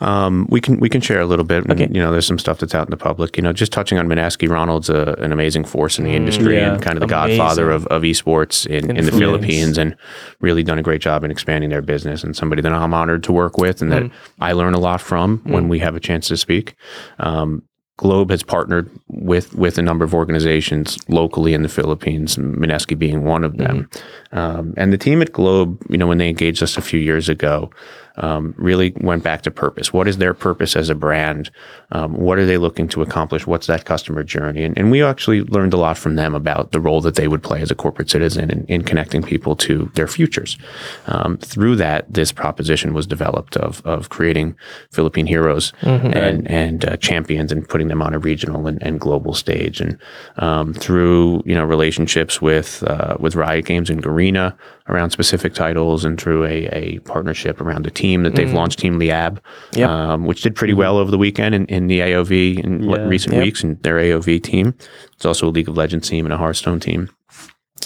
Um, 0.00 0.46
we 0.50 0.60
can 0.60 0.78
we 0.78 0.88
can 0.88 1.00
share 1.00 1.20
a 1.20 1.26
little 1.26 1.44
bit. 1.44 1.64
And, 1.64 1.72
Okay. 1.72 1.88
You 1.92 2.00
know, 2.00 2.12
there's 2.12 2.26
some 2.26 2.38
stuff 2.38 2.58
that's 2.58 2.74
out 2.74 2.86
in 2.86 2.90
the 2.90 2.96
public. 2.96 3.36
You 3.36 3.42
know, 3.42 3.52
just 3.52 3.72
touching 3.72 3.98
on 3.98 4.06
Mineski, 4.06 4.48
Ronald's 4.48 4.88
a, 4.88 5.14
an 5.18 5.32
amazing 5.32 5.64
force 5.64 5.98
in 5.98 6.04
the 6.04 6.14
industry 6.14 6.56
yeah. 6.56 6.74
and 6.74 6.82
kind 6.82 7.00
of 7.00 7.08
the 7.08 7.14
Amazing. 7.14 7.38
godfather 7.38 7.70
of, 7.70 7.86
of 7.88 8.02
esports 8.02 8.66
in, 8.66 8.90
In 8.90 8.96
in, 8.96 9.04
the 9.06 9.12
Philippines 9.12 9.78
and 9.78 9.96
really 10.40 10.62
done 10.62 10.78
a 10.78 10.82
great 10.82 11.00
job 11.00 11.24
in 11.24 11.30
expanding 11.30 11.70
their 11.70 11.82
business 11.82 12.24
and 12.24 12.36
somebody 12.36 12.62
that 12.62 12.72
I'm 12.72 12.94
honored 12.94 13.22
to 13.24 13.32
work 13.32 13.58
with 13.58 13.82
and 13.82 13.90
that 13.92 14.10
I 14.40 14.52
learn 14.52 14.74
a 14.74 14.80
lot 14.80 15.00
from 15.00 15.38
when 15.44 15.68
we 15.68 15.78
have 15.80 15.96
a 15.96 16.00
chance 16.00 16.28
to 16.28 16.36
speak. 16.36 16.74
Um, 17.18 17.62
Globe 17.98 18.30
has 18.30 18.44
partnered 18.44 18.88
with 19.08 19.54
with 19.54 19.76
a 19.76 19.82
number 19.82 20.04
of 20.04 20.14
organizations 20.14 20.96
locally 21.08 21.52
in 21.52 21.62
the 21.62 21.68
Philippines, 21.68 22.36
Mineski 22.36 22.96
being 22.96 23.24
one 23.24 23.42
of 23.42 23.56
them. 23.56 23.90
Um, 24.30 24.72
and 24.76 24.92
the 24.92 24.98
team 24.98 25.20
at 25.20 25.32
Globe, 25.32 25.82
you 25.90 25.98
know, 25.98 26.06
when 26.06 26.18
they 26.18 26.28
engaged 26.28 26.62
us 26.62 26.76
a 26.76 26.80
few 26.80 27.00
years 27.00 27.28
ago, 27.28 27.70
um, 28.18 28.54
really 28.56 28.92
went 29.00 29.22
back 29.22 29.42
to 29.42 29.50
purpose. 29.50 29.92
What 29.92 30.08
is 30.08 30.18
their 30.18 30.34
purpose 30.34 30.76
as 30.76 30.90
a 30.90 30.94
brand? 30.94 31.50
Um, 31.92 32.14
what 32.14 32.38
are 32.38 32.46
they 32.46 32.58
looking 32.58 32.88
to 32.88 33.02
accomplish? 33.02 33.46
What's 33.46 33.66
that 33.68 33.84
customer 33.84 34.22
journey? 34.22 34.64
And, 34.64 34.76
and 34.76 34.90
we 34.90 35.02
actually 35.02 35.42
learned 35.42 35.72
a 35.72 35.76
lot 35.76 35.96
from 35.96 36.16
them 36.16 36.34
about 36.34 36.72
the 36.72 36.80
role 36.80 37.00
that 37.02 37.14
they 37.14 37.28
would 37.28 37.42
play 37.42 37.62
as 37.62 37.70
a 37.70 37.74
corporate 37.74 38.10
citizen 38.10 38.50
in, 38.50 38.64
in 38.66 38.82
connecting 38.82 39.22
people 39.22 39.56
to 39.56 39.90
their 39.94 40.06
futures. 40.06 40.58
Um, 41.06 41.38
through 41.38 41.76
that, 41.76 42.12
this 42.12 42.32
proposition 42.32 42.92
was 42.92 43.06
developed 43.06 43.56
of 43.56 43.84
of 43.86 44.08
creating 44.08 44.56
Philippine 44.90 45.26
heroes 45.26 45.72
and 46.14 46.50
and 46.50 46.84
uh, 46.84 46.96
champions 46.96 47.52
and 47.52 47.68
putting 47.68 47.88
them 47.88 48.02
on 48.02 48.14
a 48.14 48.18
regional 48.18 48.66
and, 48.66 48.82
and 48.82 49.00
global 49.00 49.34
stage. 49.34 49.80
And 49.80 49.98
um, 50.36 50.74
through 50.74 51.42
you 51.46 51.54
know 51.54 51.64
relationships 51.64 52.42
with 52.42 52.82
uh, 52.86 53.16
with 53.18 53.34
Riot 53.36 53.64
Games 53.64 53.90
and 53.90 54.02
Garena 54.02 54.56
around 54.88 55.10
specific 55.10 55.54
titles, 55.54 56.04
and 56.04 56.20
through 56.20 56.44
a, 56.44 56.66
a 56.72 56.98
partnership 57.00 57.60
around 57.60 57.86
a 57.86 57.90
team 57.90 58.22
that 58.22 58.34
they've 58.34 58.52
launched, 58.52 58.78
Team 58.78 58.98
Liyab, 58.98 59.38
Yep. 59.72 59.88
um, 59.90 60.24
which 60.24 60.42
did 60.42 60.54
pretty 60.54 60.74
well 60.74 60.96
over 60.98 61.10
the 61.10 61.18
weekend 61.18 61.54
in, 61.54 61.66
in 61.66 61.86
the 61.88 62.00
AOV 62.00 62.58
in 62.64 62.82
Yeah. 62.82 63.06
recent 63.06 63.34
Yep. 63.34 63.44
weeks, 63.44 63.62
and 63.62 63.82
their 63.82 63.96
AOV 63.98 64.38
team. 64.42 64.74
It's 65.14 65.26
also 65.26 65.48
a 65.48 65.50
League 65.50 65.68
of 65.68 65.76
Legends 65.76 66.08
team 66.08 66.24
and 66.26 66.32
a 66.32 66.36
Hearthstone 66.38 66.80
team 66.80 67.08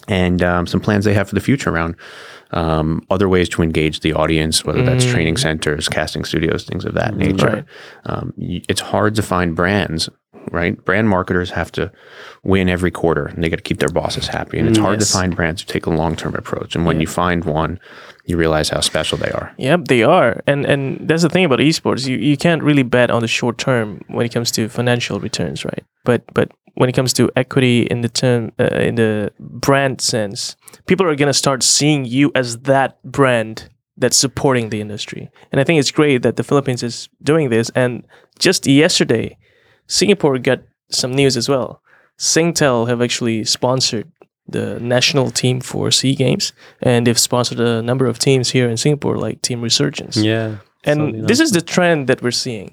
and 0.09 0.43
um, 0.43 0.67
some 0.67 0.81
plans 0.81 1.05
they 1.05 1.15
have 1.15 1.29
for 1.29 1.35
the 1.35 1.41
future 1.41 1.71
around 1.71 1.95
um, 2.53 3.03
other 3.11 3.29
ways 3.29 3.49
to 3.51 3.63
engage 3.63 4.01
the 4.01 4.13
audience, 4.13 4.65
whether 4.65 4.83
that's 4.83 5.05
training 5.05 5.37
centers, 5.37 5.89
casting 5.89 6.25
studios, 6.25 6.65
things 6.65 6.85
of 6.85 6.95
that 6.95 7.17
nature. 7.17 7.47
Right. 7.47 7.65
Um, 8.07 8.33
it's 8.37 8.81
hard 8.81 9.15
to 9.15 9.23
find 9.23 9.55
brands, 9.57 10.09
right? 10.53 10.83
Brand 10.85 11.09
marketers 11.09 11.51
have 11.51 11.73
to 11.73 11.91
win 12.45 12.69
every 12.69 12.91
quarter 12.91 13.27
and 13.27 13.43
they 13.43 13.49
got 13.49 13.57
to 13.57 13.63
keep 13.63 13.79
their 13.79 13.89
bosses 13.89 14.29
happy. 14.29 14.59
And 14.59 14.69
it's 14.69 14.79
hard 14.79 15.01
Yes. 15.01 15.11
to 15.11 15.19
find 15.19 15.35
brands 15.35 15.63
who 15.63 15.67
take 15.67 15.87
a 15.87 15.91
long 15.91 16.15
term 16.17 16.35
approach. 16.35 16.77
And 16.77 16.85
when 16.87 17.01
you 17.01 17.07
find 17.07 17.45
one, 17.45 17.81
you 18.27 18.37
realize 18.37 18.69
how 18.69 18.81
special 18.81 19.19
they 19.19 19.31
are. 19.31 19.53
Yep, 19.59 19.87
they 19.89 20.03
are, 20.05 20.41
and 20.47 20.65
and 20.65 21.09
that's 21.09 21.23
the 21.23 21.29
thing 21.29 21.45
about 21.45 21.59
esports. 21.59 22.07
You 22.07 22.17
you 22.19 22.37
can't 22.37 22.63
really 22.63 22.85
bet 22.85 23.11
on 23.11 23.21
the 23.23 23.29
short 23.29 23.59
term 23.59 24.01
when 24.09 24.25
it 24.27 24.33
comes 24.33 24.53
to 24.53 24.69
financial 24.69 25.19
returns, 25.19 25.65
right? 25.65 25.85
But 26.05 26.23
but 26.33 26.53
when 26.75 26.89
it 26.89 26.95
comes 26.95 27.13
to 27.15 27.31
equity 27.35 27.83
in 27.91 28.03
the 28.03 28.09
term 28.09 28.53
uh, 28.61 28.65
in 28.89 28.95
the 28.95 29.33
brand 29.41 30.01
sense, 30.01 30.57
people 30.87 31.05
are 31.07 31.17
gonna 31.17 31.33
start 31.35 31.63
seeing 31.65 32.05
you 32.05 32.31
as 32.35 32.59
that 32.59 33.03
brand 33.03 33.69
that's 33.99 34.17
supporting 34.17 34.71
the 34.71 34.81
industry. 34.81 35.29
And 35.51 35.61
I 35.61 35.65
think 35.65 35.81
it's 35.81 35.91
great 35.91 36.23
that 36.23 36.37
the 36.37 36.45
Philippines 36.45 36.83
is 36.83 37.09
doing 37.23 37.51
this. 37.51 37.71
And 37.75 38.05
just 38.39 38.67
yesterday, 38.67 39.37
Singapore 39.99 40.39
got 40.39 40.61
some 40.91 41.13
news 41.21 41.37
as 41.37 41.49
well. 41.49 41.81
Singtel 42.19 42.89
have 42.89 43.01
actually 43.07 43.45
sponsored 43.45 44.09
the 44.49 44.79
national 44.81 45.31
team 45.31 45.61
for 45.61 45.91
Sea 45.91 46.15
Games, 46.15 46.53
and 46.83 47.07
they've 47.07 47.19
sponsored 47.31 47.61
a 47.61 47.83
number 47.83 48.07
of 48.07 48.19
teams 48.19 48.51
here 48.51 48.69
in 48.69 48.77
Singapore, 48.77 49.17
like 49.27 49.37
Team 49.43 49.61
Resurgence. 49.63 50.17
Yeah. 50.17 50.57
and 50.85 51.01
this 51.29 51.41
is 51.41 51.51
the 51.53 51.61
trend 51.75 52.09
that 52.09 52.23
we're 52.23 52.41
seeing. 52.47 52.69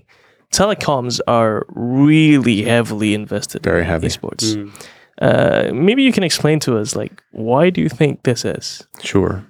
Telecoms 0.51 1.19
are 1.27 1.65
really 1.75 2.63
heavily 2.63 3.13
invested 3.13 3.63
Very 3.63 3.81
in 3.81 3.87
heavy. 3.87 4.07
esports. 4.07 4.45
Uh, 5.21 5.69
maybe 5.87 6.01
you 6.03 6.11
can 6.11 6.23
explain 6.23 6.59
to 6.59 6.77
us, 6.81 6.95
like, 6.95 7.21
why 7.31 7.69
do 7.69 7.81
you 7.81 7.89
think 7.89 8.23
this 8.23 8.45
is? 8.45 8.87
Sure. 9.03 9.45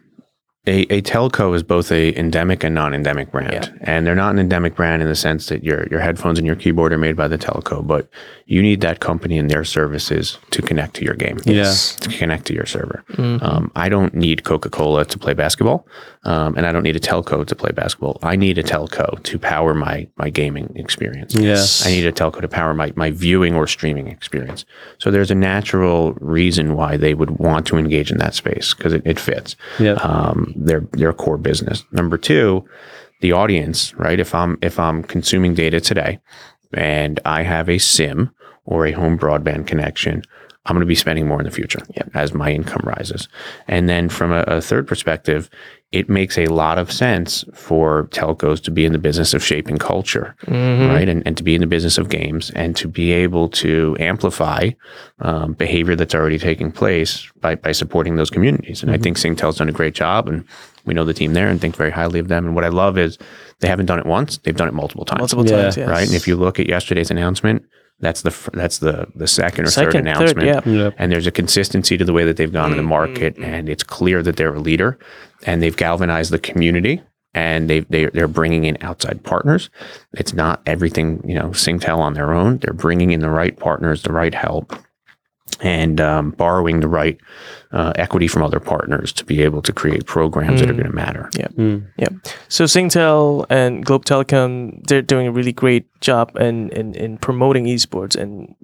A, 0.67 0.81
a 0.93 1.01
telco 1.01 1.55
is 1.55 1.63
both 1.63 1.89
a 1.89 2.13
endemic 2.19 2.65
and 2.65 2.75
non-endemic 2.75 3.31
brand, 3.31 3.53
Yeah. 3.53 3.77
and 3.81 4.05
they're 4.05 4.13
not 4.13 4.31
an 4.31 4.39
endemic 4.39 4.75
brand 4.75 5.01
in 5.01 5.07
the 5.07 5.15
sense 5.15 5.45
that 5.47 5.63
your 5.63 5.87
your 5.89 6.01
headphones 6.01 6.37
and 6.37 6.45
your 6.45 6.57
keyboard 6.57 6.91
are 6.91 6.97
made 6.97 7.15
by 7.15 7.29
the 7.29 7.37
telco, 7.37 7.85
but 7.85 8.09
you 8.45 8.61
need 8.61 8.81
that 8.81 8.99
company 8.99 9.37
and 9.37 9.49
their 9.49 9.63
services 9.63 10.37
to 10.51 10.61
connect 10.61 10.95
to 10.95 11.05
your 11.05 11.13
game, 11.13 11.37
Yeah. 11.45 11.73
to 12.01 12.09
connect 12.09 12.45
to 12.47 12.53
your 12.53 12.65
server. 12.65 13.05
Um, 13.17 13.71
I 13.77 13.87
don't 13.87 14.13
need 14.13 14.43
Coca 14.43 14.69
Cola 14.69 15.05
to 15.05 15.17
play 15.17 15.33
basketball, 15.33 15.87
um, 16.25 16.57
and 16.57 16.65
I 16.65 16.73
don't 16.73 16.83
need 16.83 16.97
a 16.97 16.99
telco 16.99 17.47
to 17.47 17.55
play 17.55 17.71
basketball. 17.71 18.19
I 18.21 18.35
need 18.35 18.57
a 18.57 18.63
telco 18.63 19.23
to 19.23 19.39
power 19.39 19.73
my 19.73 20.07
my 20.17 20.29
gaming 20.29 20.73
experience. 20.75 21.35
Yes, 21.35 21.87
I 21.87 21.91
need 21.91 22.05
a 22.05 22.11
telco 22.11 22.41
to 22.41 22.49
power 22.49 22.73
my, 22.73 22.91
my 22.97 23.11
viewing 23.11 23.55
or 23.55 23.65
streaming 23.65 24.07
experience. 24.07 24.65
So 24.97 25.09
there's 25.09 25.31
a 25.31 25.35
natural 25.35 26.13
reason 26.19 26.75
why 26.75 26.97
they 26.97 27.13
would 27.13 27.31
want 27.39 27.65
to 27.67 27.77
engage 27.77 28.11
in 28.11 28.17
that 28.17 28.35
space 28.35 28.73
because 28.73 28.91
it, 28.91 29.01
it 29.05 29.17
fits 29.19 29.55
Yeah. 29.79 29.93
um, 29.93 30.48
their 30.55 30.81
their 30.91 31.13
core 31.13 31.37
business. 31.37 31.83
Number 31.91 32.17
two, 32.17 32.65
the 33.21 33.31
audience, 33.31 33.93
right? 33.95 34.19
If 34.19 34.33
I'm 34.33 34.57
if 34.61 34.79
I'm 34.79 35.03
consuming 35.03 35.53
data 35.53 35.79
today 35.79 36.19
and 36.73 37.19
I 37.25 37.43
have 37.43 37.69
a 37.69 37.77
SIM 37.77 38.31
or 38.65 38.85
a 38.85 38.91
home 38.91 39.17
broadband 39.17 39.67
connection, 39.67 40.23
I'm 40.65 40.75
going 40.75 40.81
to 40.81 40.85
be 40.85 40.95
spending 40.95 41.27
more 41.27 41.39
in 41.39 41.45
the 41.45 41.51
future 41.51 41.79
as 42.13 42.33
my 42.33 42.51
income 42.51 42.83
rises. 42.83 43.27
And 43.67 43.89
then 43.89 44.09
from 44.09 44.31
a, 44.31 44.41
a 44.43 44.61
third 44.61 44.87
perspective, 44.87 45.49
it 45.91 46.07
makes 46.07 46.37
a 46.37 46.45
lot 46.45 46.77
of 46.77 46.91
sense 46.91 47.43
for 47.53 48.07
telcos 48.11 48.61
to 48.61 48.69
be 48.69 48.85
in 48.85 48.91
the 48.91 48.99
business 48.99 49.33
of 49.33 49.43
shaping 49.43 49.77
culture, 49.77 50.35
right? 50.91 51.09
And, 51.09 51.25
and 51.25 51.35
to 51.37 51.43
be 51.43 51.55
in 51.55 51.61
the 51.61 51.67
business 51.67 51.97
of 51.97 52.09
games 52.09 52.51
and 52.51 52.75
to 52.75 52.87
be 52.87 53.11
able 53.11 53.49
to 53.49 53.97
amplify 53.99 54.69
um, 55.19 55.53
behavior 55.53 55.95
that's 55.95 56.13
already 56.13 56.37
taking 56.37 56.71
place 56.71 57.27
by, 57.41 57.55
by 57.55 57.71
supporting 57.71 58.17
those 58.17 58.29
communities. 58.29 58.83
And 58.83 58.91
I 58.91 58.97
think 58.99 59.17
Singtel's 59.17 59.57
done 59.57 59.69
a 59.69 59.71
great 59.71 59.95
job 59.95 60.29
and 60.29 60.45
we 60.89 60.93
know 60.93 61.05
the 61.05 61.13
team 61.13 61.31
there 61.33 61.47
and 61.47 61.61
think 61.61 61.77
very 61.77 61.91
highly 61.91 62.19
of 62.19 62.27
them. 62.27 62.45
And 62.45 62.53
what 62.55 62.65
I 62.65 62.69
love 62.69 62.97
is 62.97 63.17
they 63.61 63.69
haven't 63.69 63.85
done 63.85 63.99
it 63.99 64.05
once, 64.05 64.37
they've 64.39 64.55
done 64.57 64.67
it 64.67 64.73
multiple 64.73 65.05
times 65.05 65.19
Multiple 65.21 65.45
Yeah. 65.47 65.61
times, 65.63 65.77
yes. 65.77 65.87
right? 65.87 66.05
And 66.07 66.15
if 66.15 66.27
you 66.27 66.35
look 66.35 66.59
at 66.59 66.67
yesterday's 66.67 67.09
announcement, 67.11 67.63
that's 68.01 68.21
the 68.23 68.33
that's 68.53 68.77
the 68.79 69.07
the 69.15 69.27
second 69.27 69.65
or 69.65 69.71
Second, 69.71 69.91
third 69.91 69.93
third, 69.93 70.07
announcement. 70.43 70.47
yeah. 70.67 70.83
Yeah. 70.85 70.89
And 70.97 71.11
there's 71.11 71.27
a 71.27 71.31
consistency 71.31 71.97
to 71.97 72.03
the 72.05 72.13
way 72.13 72.23
that 72.25 72.35
they've 72.37 72.51
gone 72.51 72.71
in 72.71 72.77
the 72.77 72.83
market, 72.83 73.35
Mm-hmm. 73.35 73.43
and 73.53 73.69
it's 73.69 73.83
clear 73.83 74.23
that 74.23 74.35
they're 74.37 74.53
a 74.55 74.59
leader, 74.59 74.97
and 75.45 75.61
they've 75.61 75.75
galvanized 75.75 76.31
the 76.31 76.39
community, 76.39 77.01
and 77.33 77.69
they 77.69 77.81
they 77.81 78.05
they're 78.05 78.29
bringing 78.29 78.63
in 78.63 78.77
outside 78.81 79.21
partners. 79.23 79.69
It's 80.13 80.33
not 80.33 80.61
everything 80.65 81.21
you 81.27 81.35
know 81.35 81.49
Singtel 81.49 81.97
on 81.99 82.13
their 82.13 82.33
own. 82.33 82.59
They're 82.59 82.73
bringing 82.73 83.11
in 83.11 83.19
the 83.19 83.29
right 83.29 83.57
partners, 83.59 84.03
the 84.03 84.13
right 84.13 84.33
help. 84.33 84.73
And 85.61 85.99
um, 85.99 86.31
borrowing 86.31 86.79
the 86.79 86.87
right 86.87 87.17
uh, 87.71 87.91
equity 87.95 88.27
from 88.27 88.43
other 88.43 88.59
partners 88.59 89.11
to 89.13 89.25
be 89.25 89.41
able 89.43 89.61
to 89.63 89.73
create 89.73 90.05
programs 90.05 90.61
Mm. 90.61 90.65
that 90.65 90.69
are 90.69 90.73
going 90.73 90.85
to 90.85 90.95
matter. 90.95 91.29
Yeah. 91.37 91.79
yeah. 91.97 92.07
So 92.47 92.63
Singtel 92.65 93.45
and 93.49 93.85
Globe 93.85 94.05
Telecom, 94.05 94.85
they're 94.87 95.01
doing 95.01 95.27
a 95.27 95.31
really 95.31 95.51
great 95.51 95.85
job 96.01 96.35
in, 96.37 96.69
in, 96.69 96.95
in 96.95 97.17
promoting 97.17 97.65
esports 97.65 98.15
and 98.15 98.55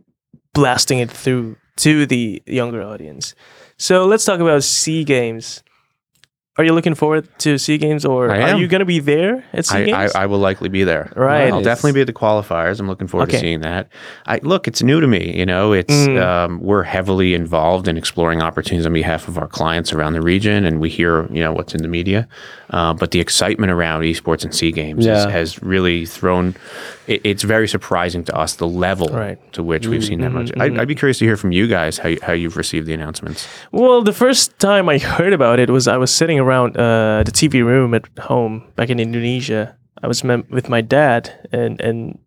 blasting 0.54 1.00
it 1.00 1.12
through 1.12 1.58
to 1.78 2.06
the 2.06 2.42
younger 2.46 2.82
audience. 2.82 3.36
So 3.78 4.06
let's 4.06 4.24
talk 4.24 4.40
about 4.40 4.64
Sea 4.64 5.04
Games. 5.04 5.62
Are 6.58 6.64
you 6.64 6.72
looking 6.72 6.96
forward 6.96 7.28
to 7.40 7.58
Sea 7.58 7.78
Games 7.78 8.06
or 8.06 8.32
I 8.32 8.52
are 8.54 8.58
you 8.58 8.68
going 8.70 8.80
to 8.80 8.86
be 8.86 9.00
there 9.00 9.44
at 9.52 9.66
Sea 9.66 9.76
I, 9.76 9.82
I, 9.82 9.86
Games? 9.86 10.16
I 10.16 10.26
will 10.26 10.40
likely 10.40 10.70
be 10.70 10.86
there. 10.86 11.12
Right. 11.14 11.52
I'll 11.52 11.62
definitely 11.62 11.92
be 11.92 12.02
at 12.02 12.08
the 12.08 12.14
qualifiers. 12.14 12.80
I'm 12.80 12.88
looking 12.88 13.08
forward 13.08 13.28
Okay. 13.28 13.40
to 13.40 13.42
seeing 13.42 13.60
that. 13.62 13.90
I 14.26 14.40
look, 14.42 14.66
it's 14.66 14.82
new 14.82 15.02
to 15.02 15.08
me. 15.08 15.38
You 15.38 15.46
know, 15.46 15.74
it's 15.74 15.94
Mm. 15.94 16.22
um, 16.22 16.60
we're 16.62 16.84
heavily 16.84 17.34
involved 17.34 17.90
in 17.90 17.98
exploring 17.98 18.42
opportunities 18.42 18.86
on 18.86 18.94
behalf 18.94 19.28
of 19.28 19.38
our 19.38 19.48
clients 19.50 19.92
around 19.92 20.14
the 20.14 20.22
region, 20.22 20.64
and 20.64 20.80
we 20.80 20.90
hear 20.90 21.28
you 21.30 21.42
know 21.44 21.52
what's 21.52 21.76
in 21.76 21.82
the 21.82 21.90
media. 21.90 22.26
Uh, 22.70 22.94
but 22.94 23.12
the 23.12 23.20
excitement 23.20 23.72
around 23.72 24.04
esports 24.04 24.44
and 24.46 24.56
sea 24.56 24.72
games 24.72 25.06
Yeah. 25.06 25.16
has, 25.16 25.32
has 25.32 25.62
really 25.64 26.06
thrown. 26.06 26.56
It, 27.08 27.22
it's 27.24 27.44
very 27.44 27.68
surprising 27.68 28.24
to 28.26 28.36
us 28.36 28.56
the 28.56 28.68
level 28.68 29.08
Right. 29.10 29.38
to 29.54 29.64
which 29.64 29.88
we've 29.88 30.04
seen 30.04 30.22
that 30.22 30.32
much. 30.32 30.52
I'd, 30.58 30.78
I'd 30.78 30.88
be 30.88 30.96
curious 30.96 31.20
to 31.20 31.26
hear 31.26 31.38
from 31.38 31.52
you 31.52 31.68
guys 31.68 31.98
how 31.98 32.10
you, 32.10 32.20
how 32.22 32.34
you've 32.34 32.58
received 32.58 32.88
the 32.88 32.94
announcements. 32.94 33.48
Well, 33.72 34.02
the 34.04 34.14
first 34.14 34.58
time 34.60 34.90
I 34.90 34.98
heard 34.98 35.34
about 35.34 35.60
it 35.60 35.70
was 35.70 35.88
I 35.88 35.98
was 35.98 36.14
sitting 36.14 36.40
around 36.40 36.78
uh, 36.78 37.24
the 37.24 37.32
TV 37.32 37.64
room 37.64 37.94
at 37.94 38.06
home 38.20 38.64
back 38.76 38.90
in 38.90 39.00
Indonesia. 39.00 39.78
I 40.04 40.08
was 40.08 40.24
mem- 40.24 40.48
with 40.50 40.68
my 40.70 40.82
dad, 40.82 41.32
and 41.52 41.80
and 41.82 42.20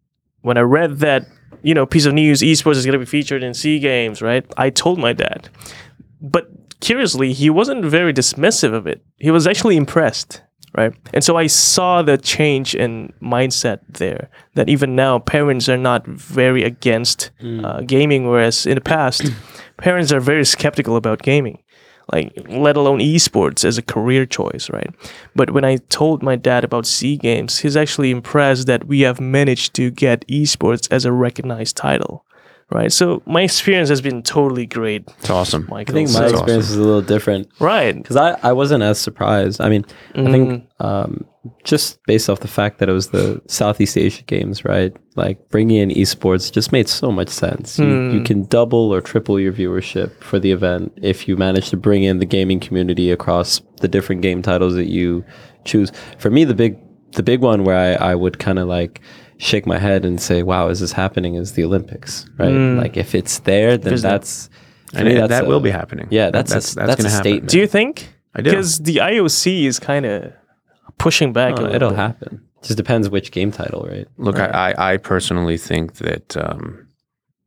when 0.42 0.56
I 0.56 0.62
read 0.62 0.98
that 1.00 1.26
you 1.62 1.74
know 1.74 1.84
piece 1.86 2.06
of 2.06 2.14
news, 2.14 2.40
esports 2.40 2.76
is 2.76 2.86
going 2.86 2.94
to 2.98 2.98
be 2.98 3.04
featured 3.04 3.42
in 3.42 3.54
Sea 3.54 3.78
Games, 3.78 4.22
right? 4.22 4.44
I 4.56 4.70
told 4.70 4.98
my 4.98 5.12
dad, 5.12 5.48
but 6.20 6.48
curiously, 6.80 7.32
he 7.32 7.50
wasn't 7.50 7.84
very 7.84 8.12
dismissive 8.12 8.72
of 8.72 8.86
it. 8.86 9.02
He 9.18 9.30
was 9.30 9.46
actually 9.46 9.76
impressed. 9.76 10.42
Right. 10.76 10.94
And 11.14 11.24
so 11.24 11.36
I 11.36 11.46
saw 11.46 12.02
the 12.02 12.18
change 12.18 12.74
in 12.74 13.12
mindset 13.22 13.80
there 13.88 14.28
that 14.54 14.68
even 14.68 14.94
now 14.94 15.18
parents 15.18 15.68
are 15.68 15.78
not 15.78 16.06
very 16.06 16.62
against 16.62 17.30
uh, 17.64 17.80
gaming, 17.80 18.28
whereas 18.28 18.66
in 18.66 18.74
the 18.74 18.80
past, 18.80 19.22
parents 19.78 20.12
are 20.12 20.20
very 20.20 20.44
skeptical 20.44 20.96
about 20.96 21.22
gaming 21.22 21.58
like 22.12 22.32
let 22.48 22.76
alone 22.76 23.00
esports 23.00 23.64
as 23.64 23.78
a 23.78 23.82
career 23.82 24.24
choice, 24.24 24.70
right? 24.70 24.90
But 25.34 25.50
when 25.50 25.64
I 25.64 25.76
told 25.88 26.22
my 26.22 26.36
dad 26.36 26.64
about 26.64 26.86
Sea 26.86 27.16
Games, 27.16 27.58
he's 27.58 27.76
actually 27.76 28.10
impressed 28.10 28.66
that 28.66 28.86
we 28.86 29.00
have 29.00 29.20
managed 29.20 29.74
to 29.74 29.90
get 29.90 30.26
esports 30.28 30.88
as 30.90 31.04
a 31.04 31.12
recognized 31.12 31.76
title, 31.76 32.24
right? 32.70 32.92
So 32.92 33.22
my 33.26 33.42
experience 33.42 33.88
has 33.88 34.00
been 34.00 34.22
totally 34.22 34.66
great, 34.66 35.08
It's 35.20 35.30
awesome. 35.30 35.66
Michael. 35.70 35.94
I 35.94 35.96
think 35.98 36.08
my 36.10 36.14
So- 36.14 36.20
That's 36.20 36.32
experience 36.34 36.64
awesome. 36.66 36.74
is 36.74 36.78
a 36.78 36.82
little 36.84 37.02
different 37.02 37.48
right. 37.60 37.94
because 37.96 38.16
I, 38.16 38.36
I 38.42 38.52
wasn't 38.52 38.82
as 38.82 38.98
surprised. 38.98 39.60
I 39.60 39.68
mean, 39.68 39.84
I 40.14 40.18
Mm. 40.18 40.30
think 40.32 40.64
um, 40.80 41.24
just 41.64 41.98
based 42.06 42.28
off 42.28 42.40
the 42.40 42.48
fact 42.48 42.78
that 42.78 42.88
it 42.88 42.92
was 42.92 43.08
the 43.08 43.40
Southeast 43.46 43.96
Asia 43.96 44.22
Games, 44.24 44.64
right? 44.64 44.94
Like 45.16 45.48
bringing 45.48 45.78
in 45.78 45.88
esports 45.90 46.52
just 46.52 46.72
made 46.72 46.88
so 46.88 47.10
much 47.10 47.28
sense. 47.30 47.78
You, 47.78 48.10
you 48.12 48.20
can 48.22 48.44
double 48.44 48.92
or 48.92 49.00
triple 49.00 49.40
your 49.40 49.52
viewership 49.52 50.12
for 50.22 50.38
the 50.38 50.52
event 50.52 50.92
if 51.02 51.26
you 51.26 51.36
manage 51.36 51.70
to 51.70 51.76
bring 51.76 52.02
in 52.04 52.18
the 52.18 52.26
gaming 52.26 52.60
community 52.60 53.10
across 53.10 53.60
the 53.80 53.88
different 53.88 54.20
game 54.22 54.42
titles 54.42 54.74
that 54.74 54.88
you 54.88 55.24
choose. 55.64 55.90
For 56.18 56.30
me, 56.30 56.44
the 56.44 56.54
big 56.54 56.76
the 57.12 57.22
big 57.22 57.40
one 57.40 57.64
where 57.64 57.76
I, 57.98 58.10
I 58.10 58.14
would 58.14 58.38
kind 58.38 58.58
of 58.58 58.68
like 58.68 59.00
shake 59.38 59.66
my 59.66 59.78
head 59.78 60.04
and 60.04 60.20
say, 60.20 60.42
"Wow, 60.42 60.68
is 60.68 60.80
this 60.80 60.92
happening?" 60.92 61.34
Is 61.34 61.52
the 61.52 61.64
Olympics, 61.64 62.26
right? 62.38 62.48
Like 62.52 62.96
if 62.96 63.14
it's 63.14 63.38
there, 63.40 63.76
then 63.78 63.90
There's 63.90 64.02
that's 64.02 64.48
for 64.92 64.98
And 64.98 65.08
me, 65.08 65.14
that's 65.14 65.28
that 65.30 65.44
a- 65.44 65.48
will 65.48 65.60
be 65.60 65.70
happening. 65.70 66.08
Yeah, 66.10 66.30
that's 66.30 66.52
that's 66.52 66.72
a, 66.72 66.76
that's, 66.76 66.88
that's 66.88 67.02
going 67.02 67.06
a 67.06 67.08
to 67.08 67.14
happen. 67.16 67.22
statement. 67.32 67.50
Do 67.50 67.58
you 67.58 67.66
think? 67.66 68.08
I 68.34 68.42
do. 68.42 68.50
Because 68.50 68.78
the 68.78 68.96
IOC 68.96 69.64
is 69.64 69.78
kind 69.78 70.06
of 70.06 70.32
pushing 70.98 71.32
back. 71.32 71.54
Oh, 71.58 71.62
little 71.62 71.74
it'll 71.74 71.90
bit. 71.90 71.96
happen. 71.98 72.44
Just 72.62 72.76
depends 72.76 73.08
which 73.08 73.30
game 73.30 73.52
title, 73.52 73.86
right? 73.88 74.06
Look, 74.16 74.38
I, 74.38 74.72
I, 74.72 74.92
I 74.94 74.96
personally 74.96 75.56
think 75.56 75.94
that 75.96 76.36
um, 76.36 76.88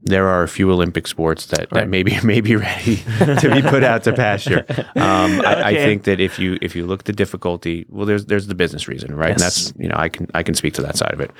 there 0.01 0.27
are 0.27 0.41
a 0.41 0.47
few 0.47 0.71
Olympic 0.71 1.05
sports 1.05 1.47
that, 1.47 1.69
that 1.71 1.89
maybe 1.89 2.17
may 2.23 2.39
be 2.41 2.55
ready 2.55 2.97
to 3.19 3.49
be 3.53 3.61
put 3.61 3.83
out 3.83 4.03
to 4.05 4.13
pasture. 4.13 4.65
Um, 4.95 5.41
I, 5.41 5.63
I 5.63 5.75
think 5.75 6.03
that 6.03 6.19
if 6.19 6.37
you 6.39 6.57
if 6.61 6.75
you 6.75 6.85
look 6.85 7.01
at 7.01 7.05
the 7.05 7.13
difficulty, 7.13 7.85
well, 7.89 8.05
there's 8.05 8.25
there's 8.25 8.47
the 8.47 8.55
business 8.55 8.87
reason, 8.87 9.15
right? 9.15 9.31
And 9.31 9.39
that's 9.39 9.73
you 9.77 9.87
know 9.89 9.95
I 9.97 10.09
can 10.09 10.27
I 10.33 10.43
can 10.43 10.53
speak 10.55 10.73
to 10.75 10.81
that 10.83 10.95
side 10.97 11.13
of 11.13 11.19
it. 11.19 11.31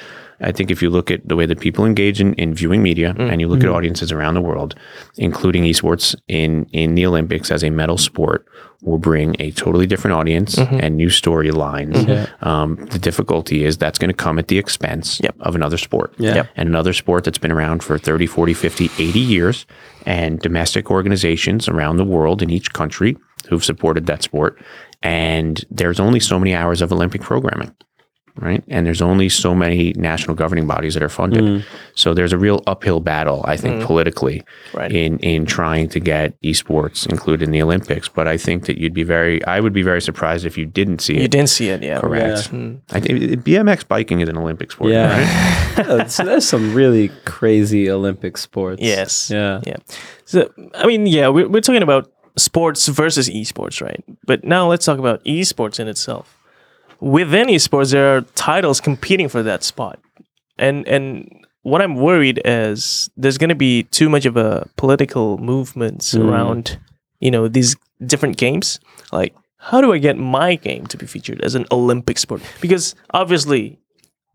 I 0.44 0.52
think 0.52 0.72
if 0.72 0.82
you 0.82 0.90
look 0.90 1.12
at 1.12 1.28
the 1.28 1.36
way 1.36 1.46
that 1.46 1.60
people 1.60 1.86
engage 1.86 2.20
in, 2.22 2.34
in 2.36 2.54
viewing 2.54 2.82
media, 2.84 3.14
Mm. 3.18 3.32
and 3.32 3.42
you 3.42 3.48
look 3.48 3.64
at 3.64 3.70
audiences 3.70 4.12
around 4.12 4.34
the 4.34 4.42
world, 4.42 4.76
including 5.18 5.64
esports 5.64 6.16
in 6.28 6.66
in 6.72 6.96
the 6.96 7.06
Olympics 7.06 7.52
as 7.52 7.64
a 7.64 7.70
medal 7.70 7.98
sport, 7.98 8.46
will 8.82 8.98
bring 8.98 9.36
a 9.40 9.52
totally 9.52 9.86
different 9.86 10.16
audience 10.16 10.56
Mm-hmm. 10.56 10.80
and 10.82 10.98
new 10.98 11.10
storylines. 11.10 12.28
Um, 12.42 12.76
the 12.92 13.00
difficulty 13.00 13.64
is 13.66 13.78
that's 13.78 14.00
going 14.00 14.10
to 14.10 14.24
come 14.26 14.40
at 14.40 14.48
the 14.48 14.58
expense 14.58 15.20
Yep. 15.24 15.36
of 15.42 15.56
another 15.56 15.78
sport. 15.78 16.14
Yeah. 16.18 16.36
Yep. 16.36 16.48
And 16.56 16.70
another 16.70 16.94
sport 16.94 17.24
that's 17.24 17.38
been 17.38 17.52
around 17.52 17.84
for 17.84 17.98
30, 17.98 18.26
40, 18.26 18.54
50, 18.54 18.90
80 18.98 19.20
years, 19.20 19.66
and 20.06 20.40
domestic 20.40 20.90
organizations 20.90 21.68
around 21.70 21.98
the 21.98 22.06
world 22.06 22.42
in 22.42 22.50
each 22.50 22.74
country 22.74 23.16
who've 23.50 23.64
supported 23.66 24.06
that 24.08 24.24
sport. 24.24 24.58
And 25.04 25.64
there's 25.72 26.00
only 26.00 26.20
so 26.20 26.38
many 26.40 26.54
hours 26.54 26.82
of 26.82 26.92
Olympic 26.92 27.22
programming. 27.22 27.72
Right. 28.36 28.64
And 28.70 28.86
there's 28.86 29.02
only 29.02 29.28
so 29.30 29.54
many 29.54 29.94
national 29.98 30.36
governing 30.36 30.66
bodies 30.66 30.94
that 30.94 31.04
are 31.04 31.10
funded. 31.10 31.66
So 31.96 32.14
there's 32.14 32.32
a 32.34 32.38
real 32.38 32.64
uphill 32.66 33.00
battle, 33.02 33.44
I 33.46 33.58
think, 33.58 33.84
politically 33.84 34.44
Right. 34.74 34.92
in 34.92 35.20
in 35.20 35.46
trying 35.46 35.90
to 35.90 36.00
get 36.00 36.40
esports 36.42 37.06
included 37.10 37.46
in 37.46 37.52
the 37.52 37.62
Olympics. 37.62 38.08
But 38.08 38.28
I 38.28 38.38
think 38.38 38.66
that 38.68 38.78
you'd 38.78 38.94
be 38.94 39.04
very 39.04 39.44
I 39.46 39.60
would 39.60 39.74
be 39.74 39.82
very 39.84 40.02
surprised 40.02 40.46
if 40.46 40.58
you 40.58 40.66
didn't 40.66 41.00
see 41.00 41.16
it. 41.18 41.22
You 41.24 41.28
didn't 41.28 41.50
see 41.50 41.70
it, 41.70 41.84
yeah. 41.84 42.00
Correct. 42.00 42.52
Mm. 42.52 42.80
I 42.92 43.00
think 43.02 43.20
BMX 43.44 43.88
biking 43.88 44.22
is 44.22 44.30
an 44.30 44.38
Olympic 44.38 44.72
sport. 44.72 44.92
Yeah. 44.92 45.18
Right? 45.78 45.88
Uh, 45.90 46.08
so 46.08 46.24
there's 46.24 46.48
some 46.48 46.74
really 46.74 47.10
crazy 47.26 47.90
Olympic 47.90 48.38
sports. 48.38 48.82
Yes. 48.82 49.30
Yeah. 49.30 49.62
Yeah. 49.66 49.78
So, 50.26 50.50
I 50.76 50.88
mean, 50.88 51.06
yeah, 51.06 51.28
we're, 51.28 51.50
we're 51.50 51.62
talking 51.62 51.84
about 51.84 52.12
sports 52.38 52.88
versus 52.88 53.30
esports, 53.30 53.82
right? 53.82 54.04
But 54.26 54.44
now 54.46 54.70
let's 54.70 54.86
talk 54.86 55.00
about 55.00 55.24
esports 55.26 55.80
in 55.80 55.88
itself. 55.90 56.38
Within 57.02 57.48
esports, 57.48 57.92
there 57.92 58.16
are 58.16 58.22
titles 58.36 58.80
competing 58.80 59.28
for 59.28 59.44
that 59.44 59.64
spot. 59.64 60.00
And 60.58 60.88
and 60.88 61.46
what 61.64 61.82
I'm 61.82 61.96
worried 61.96 62.42
is 62.46 63.10
there's 63.18 63.38
going 63.38 63.50
to 63.50 63.56
be 63.56 63.84
too 63.84 64.10
much 64.10 64.26
of 64.26 64.38
a 64.38 64.68
political 64.78 65.38
movements 65.38 66.14
Mm. 66.14 66.26
around, 66.30 66.78
you 67.20 67.30
know, 67.32 67.48
these 67.48 67.76
different 68.06 68.38
games. 68.38 68.80
Like, 69.12 69.36
how 69.58 69.82
do 69.82 69.94
I 69.94 69.98
get 70.00 70.18
my 70.18 70.56
game 70.56 70.88
to 70.88 70.98
be 70.98 71.06
featured 71.06 71.42
as 71.42 71.54
an 71.56 71.66
Olympic 71.72 72.18
sport? 72.18 72.42
Because 72.62 72.96
obviously, 73.14 73.78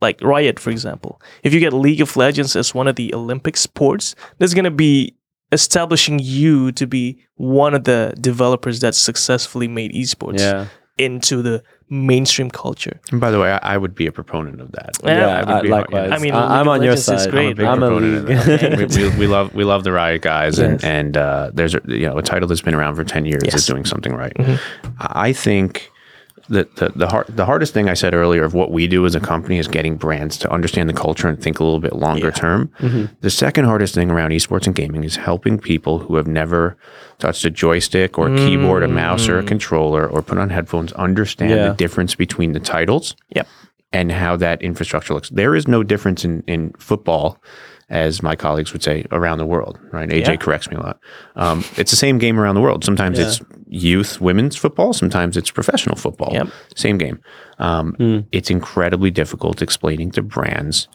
like 0.01 0.21
Riot, 0.23 0.61
for 0.61 0.71
example, 0.71 1.21
if 1.43 1.53
you 1.55 1.61
get 1.61 1.73
League 1.73 2.01
of 2.01 2.17
Legends 2.17 2.55
as 2.57 2.75
one 2.75 2.87
of 2.89 2.97
the 2.97 3.15
Olympic 3.15 3.57
sports, 3.57 4.15
there's 4.39 4.55
going 4.55 4.65
to 4.65 4.71
be 4.71 5.15
establishing 5.53 6.19
you 6.21 6.71
to 6.73 6.87
be 6.87 7.19
one 7.37 7.75
of 7.75 7.85
the 7.85 8.15
developers 8.21 8.81
that 8.81 8.95
successfully 8.95 9.69
made 9.69 9.93
esports 9.93 10.41
Yeah. 10.41 10.67
into 10.99 11.43
the 11.43 11.63
mainstream 11.89 12.51
culture. 12.51 12.99
And 13.13 13.21
by 13.21 13.31
the 13.31 13.39
way, 13.39 13.53
I, 13.53 13.75
I 13.75 13.77
would 13.77 13.95
be 13.95 14.07
a 14.07 14.13
proponent 14.13 14.61
of 14.61 14.73
that. 14.73 14.97
Yeah, 15.05 15.19
Yeah, 15.19 15.27
I 15.27 15.39
would 15.41 15.49
I- 15.49 15.61
be- 15.63 15.69
likewise. 15.69 16.11
I 16.13 16.19
mean, 16.19 16.35
I, 16.35 16.41
League 16.51 16.61
am 16.61 16.69
on 16.69 16.83
your 16.83 16.97
side. 16.97 17.31
great, 17.31 17.47
I'm 17.47 17.53
a 17.53 17.55
big 17.55 17.67
I'm 17.67 17.83
a 17.83 17.87
proponent 17.87 18.29
league. 18.29 18.39
of 18.39 18.45
that. 18.47 18.97
we, 18.97 19.09
we, 19.09 19.19
we 19.21 19.27
love 19.27 19.55
we 19.55 19.65
love 19.65 19.85
the 19.85 19.93
Riot 19.93 20.23
guys, 20.23 20.59
and 20.59 20.73
Yes. 20.75 20.85
and 20.85 21.17
uh, 21.17 21.51
there's 21.55 21.75
a, 21.75 21.81
you 21.87 22.07
know 22.07 22.19
a 22.19 22.23
title 22.23 22.49
that's 22.49 22.61
been 22.61 22.75
around 22.75 22.97
for 22.97 23.05
ten 23.05 23.25
years 23.25 23.43
Yes. 23.45 23.55
is 23.55 23.67
doing 23.67 23.85
something 23.85 24.13
right. 24.15 24.35
Mhm. 24.35 24.59
I 24.99 25.33
think 25.33 25.93
that 26.49 26.77
the 26.77 26.91
the, 26.95 27.09
hard, 27.09 27.27
the 27.29 27.45
hardest 27.45 27.75
thing 27.75 27.89
I 27.89 27.95
said 27.95 28.15
earlier 28.15 28.45
of 28.45 28.55
what 28.55 28.71
we 28.71 28.87
do 28.87 29.05
as 29.07 29.15
a 29.15 29.21
company 29.21 29.59
is 29.59 29.67
getting 29.69 29.97
brands 29.97 30.37
to 30.39 30.51
understand 30.53 30.89
the 30.89 30.93
culture 30.95 31.29
and 31.29 31.41
think 31.43 31.59
a 31.61 31.65
little 31.65 31.81
bit 31.81 31.95
longer 31.95 32.27
Yeah. 32.29 32.31
term. 32.33 32.71
Mhm. 32.81 33.11
The 33.21 33.31
second 33.31 33.65
hardest 33.65 33.95
thing 33.95 34.11
around 34.11 34.31
esports 34.31 34.67
and 34.67 34.75
gaming 34.75 35.03
is 35.05 35.17
helping 35.17 35.59
people 35.59 35.99
who 35.99 36.17
have 36.17 36.27
never 36.27 36.77
touched 37.19 37.45
a 37.45 37.51
joystick 37.51 38.19
or 38.19 38.29
a 38.33 38.37
keyboard, 38.37 38.83
a 38.83 38.89
mouse, 38.89 39.29
or 39.29 39.39
a 39.39 39.43
controller, 39.43 40.07
or 40.07 40.23
put 40.23 40.39
on 40.39 40.51
headphones 40.51 40.93
understand 40.93 41.51
Yeah. 41.53 41.69
the 41.69 41.75
difference 41.75 42.15
between 42.15 42.53
the 42.53 42.61
titles 42.61 43.17
Yep. 43.35 43.47
and 43.93 44.13
how 44.13 44.37
that 44.37 44.61
infrastructure 44.63 45.15
looks. 45.15 45.31
There 45.31 45.55
is 45.55 45.67
no 45.67 45.83
difference 45.83 46.25
in, 46.25 46.43
in 46.47 46.73
football, 46.79 47.41
as 47.89 48.23
my 48.23 48.35
colleagues 48.35 48.73
would 48.73 48.83
say, 48.83 49.05
around 49.13 49.39
the 49.39 49.47
world, 49.47 49.79
right? 49.93 50.09
AJ 50.09 50.27
Yeah. 50.29 50.37
corrects 50.37 50.69
me 50.71 50.77
a 50.77 50.81
lot. 50.81 50.99
Um, 51.37 51.65
it's 51.77 51.91
the 51.93 51.97
same 51.97 52.19
game 52.19 52.39
around 52.41 52.57
the 52.57 52.61
world. 52.61 52.85
Sometimes 52.85 53.19
it's 53.19 53.41
youth 53.69 54.21
women's 54.21 54.57
football, 54.57 54.93
sometimes 54.93 55.37
it's 55.37 55.51
professional 55.51 55.95
football. 55.97 56.31
Yep. 56.33 56.49
Same 56.75 56.99
game. 56.99 57.21
Um, 57.59 57.95
Hmm. 57.99 58.19
It's 58.33 58.51
incredibly 58.51 59.11
difficult 59.11 59.63
explaining 59.63 60.11
to 60.13 60.23
brands 60.23 60.89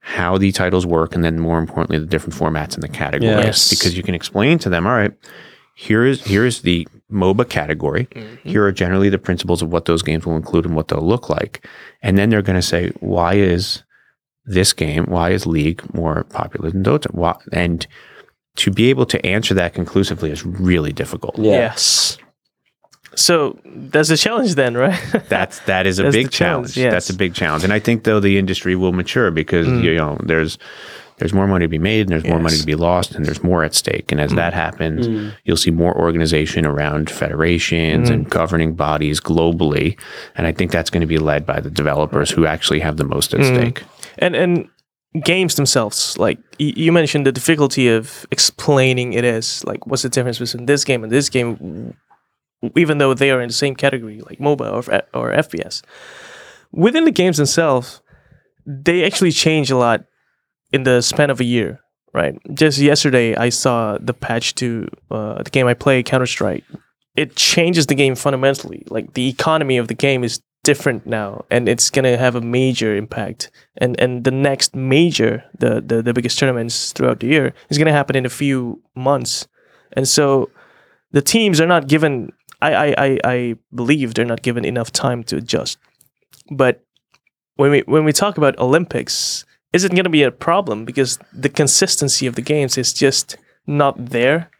how 0.00 0.36
the 0.36 0.52
titles 0.52 0.84
work 0.84 1.14
and 1.14 1.24
then 1.24 1.38
more 1.40 1.58
importantly 1.58 1.98
the 1.98 2.04
different 2.04 2.34
formats 2.34 2.74
and 2.74 2.82
the 2.82 2.88
categories 2.88 3.44
Yes. 3.44 3.70
because 3.70 3.96
you 3.96 4.02
can 4.02 4.14
explain 4.14 4.58
to 4.58 4.68
them 4.68 4.86
all 4.86 4.92
right 4.92 5.12
here 5.76 6.04
is 6.04 6.22
here 6.24 6.44
is 6.44 6.60
the 6.60 6.86
MOBA 7.10 7.48
category. 7.48 8.06
Mm-hmm. 8.14 8.48
Here 8.48 8.64
are 8.64 8.70
generally 8.72 9.08
the 9.08 9.18
principles 9.18 9.60
of 9.62 9.72
what 9.72 9.84
those 9.86 10.02
games 10.02 10.24
will 10.26 10.36
include 10.36 10.66
and 10.66 10.74
what 10.76 10.88
they'll 10.88 11.00
look 11.06 11.28
like. 11.30 11.66
And 12.02 12.16
then 12.18 12.28
they're 12.30 12.42
going 12.42 12.58
to 12.58 12.62
say, 12.62 12.90
why 13.00 13.34
is 13.34 13.82
this 14.46 14.72
game, 14.72 15.04
why 15.06 15.30
is 15.30 15.46
League 15.46 15.82
more 15.94 16.24
popular 16.24 16.70
than 16.70 16.82
Dota? 16.84 17.12
Why? 17.14 17.34
And 17.52 17.86
to 18.56 18.70
be 18.70 18.90
able 18.90 19.06
to 19.06 19.24
answer 19.26 19.54
that 19.54 19.74
conclusively 19.74 20.30
is 20.30 20.44
really 20.44 20.92
difficult. 20.92 21.38
Yeah. 21.38 21.52
Yes. 21.52 22.18
So 23.16 23.58
that's 23.64 24.10
a 24.10 24.16
challenge 24.16 24.56
then, 24.56 24.76
right? 24.76 24.98
That's 25.28 25.60
that 25.60 25.86
is 25.86 26.00
a 26.00 26.04
That's 26.04 26.16
big 26.16 26.30
challenge, 26.32 26.74
challenge. 26.74 26.76
yes. 26.76 26.92
That's 26.92 27.10
a 27.10 27.14
big 27.14 27.32
challenge. 27.34 27.62
And 27.62 27.72
I 27.72 27.78
think 27.78 28.02
though 28.02 28.18
the 28.18 28.38
industry 28.38 28.74
will 28.74 28.92
mature 28.92 29.30
because 29.30 29.68
Mm. 29.68 29.82
you 29.84 29.94
know 29.94 30.18
there's 30.24 30.58
there's 31.18 31.32
more 31.32 31.46
money 31.46 31.64
to 31.64 31.68
be 31.68 31.78
made 31.78 32.00
and 32.00 32.08
there's 32.08 32.24
more 32.24 32.40
money 32.40 32.56
to 32.56 32.66
be 32.66 32.74
lost 32.74 33.14
and 33.14 33.24
there's 33.24 33.44
more 33.44 33.62
at 33.62 33.72
stake. 33.72 34.10
And 34.10 34.20
as 34.20 34.32
that 34.32 34.52
happens, 34.52 35.06
Mm. 35.06 35.32
you'll 35.44 35.56
see 35.56 35.70
more 35.70 35.96
organization 35.96 36.66
around 36.66 37.08
federations 37.08 38.10
Mm. 38.10 38.12
and 38.14 38.30
governing 38.30 38.74
bodies 38.74 39.20
globally. 39.20 39.96
And 40.34 40.48
I 40.48 40.52
think 40.52 40.72
that's 40.72 40.90
going 40.90 41.02
to 41.02 41.06
be 41.06 41.18
led 41.18 41.46
by 41.46 41.60
the 41.60 41.70
developers 41.70 42.32
who 42.32 42.46
actually 42.46 42.80
have 42.80 42.96
the 42.96 43.04
most 43.04 43.32
at 43.32 43.40
Mm. 43.40 43.46
stake. 43.54 43.82
And 44.18 44.34
and 44.34 44.68
games 45.22 45.54
themselves 45.54 46.18
like 46.18 46.38
you 46.58 46.90
mentioned 46.90 47.24
the 47.24 47.32
difficulty 47.32 47.88
of 47.88 48.26
explaining 48.32 49.12
it 49.12 49.24
is 49.24 49.64
like 49.64 49.86
what's 49.86 50.02
the 50.02 50.08
difference 50.08 50.38
between 50.40 50.66
this 50.66 50.84
game 50.84 51.04
and 51.04 51.12
this 51.12 51.28
game 51.28 51.96
even 52.74 52.98
though 52.98 53.14
they 53.14 53.30
are 53.30 53.40
in 53.40 53.48
the 53.48 53.54
same 53.54 53.76
category 53.76 54.20
like 54.22 54.38
MOBA 54.38 54.72
or 54.72 55.20
or 55.20 55.32
FPS 55.32 55.82
within 56.72 57.04
the 57.04 57.12
games 57.12 57.36
themselves 57.36 58.00
they 58.66 59.04
actually 59.04 59.30
change 59.30 59.70
a 59.70 59.76
lot 59.76 60.04
in 60.72 60.82
the 60.82 61.00
span 61.00 61.30
of 61.30 61.40
a 61.40 61.44
year 61.44 61.80
right? 62.12 62.38
Just 62.54 62.78
yesterday 62.78 63.36
I 63.36 63.48
saw 63.50 63.98
the 64.00 64.14
patch 64.14 64.54
to 64.56 64.88
uh, 65.10 65.42
the 65.42 65.50
game 65.50 65.66
I 65.66 65.74
play 65.74 66.02
Counter 66.02 66.26
Strike 66.26 66.64
it 67.16 67.36
changes 67.36 67.86
the 67.86 67.94
game 67.94 68.14
fundamentally. 68.14 68.84
Like 68.88 69.14
the 69.14 69.28
economy 69.28 69.76
of 69.76 69.88
the 69.88 69.94
game 69.94 70.24
is 70.24 70.40
different 70.64 71.06
now 71.06 71.44
and 71.50 71.68
it's 71.68 71.90
going 71.90 72.04
to 72.04 72.16
have 72.16 72.34
a 72.34 72.40
major 72.40 72.96
impact. 72.96 73.50
And 73.76 73.98
and 74.00 74.24
the 74.24 74.32
next 74.32 74.74
major 74.74 75.44
the 75.56 75.80
the, 75.80 76.02
the 76.02 76.12
biggest 76.12 76.38
tournaments 76.38 76.92
throughout 76.92 77.20
the 77.20 77.28
year 77.28 77.54
is 77.68 77.78
going 77.78 77.86
to 77.86 77.92
happen 77.92 78.16
in 78.16 78.26
a 78.26 78.30
few 78.30 78.82
months. 78.96 79.46
And 79.92 80.08
so 80.08 80.50
the 81.12 81.22
teams 81.22 81.60
are 81.60 81.66
not 81.66 81.86
given 81.86 82.32
I, 82.60 82.74
I 82.74 82.94
i 82.98 83.18
i 83.24 83.54
believe 83.72 84.14
they're 84.14 84.24
not 84.34 84.42
given 84.42 84.64
enough 84.64 84.90
time 84.90 85.22
to 85.24 85.36
adjust. 85.36 85.78
But 86.50 86.82
when 87.56 87.70
we 87.70 87.80
when 87.86 88.04
we 88.04 88.12
talk 88.12 88.36
about 88.36 88.58
olympics 88.58 89.44
is 89.72 89.84
it 89.84 89.90
going 89.90 90.04
to 90.04 90.10
be 90.10 90.22
a 90.22 90.30
problem? 90.30 90.84
Because 90.84 91.18
the 91.32 91.48
consistency 91.48 92.26
of 92.28 92.36
the 92.36 92.42
games 92.42 92.78
is 92.78 92.92
just 92.92 93.36
not 93.66 93.94
there. 94.10 94.50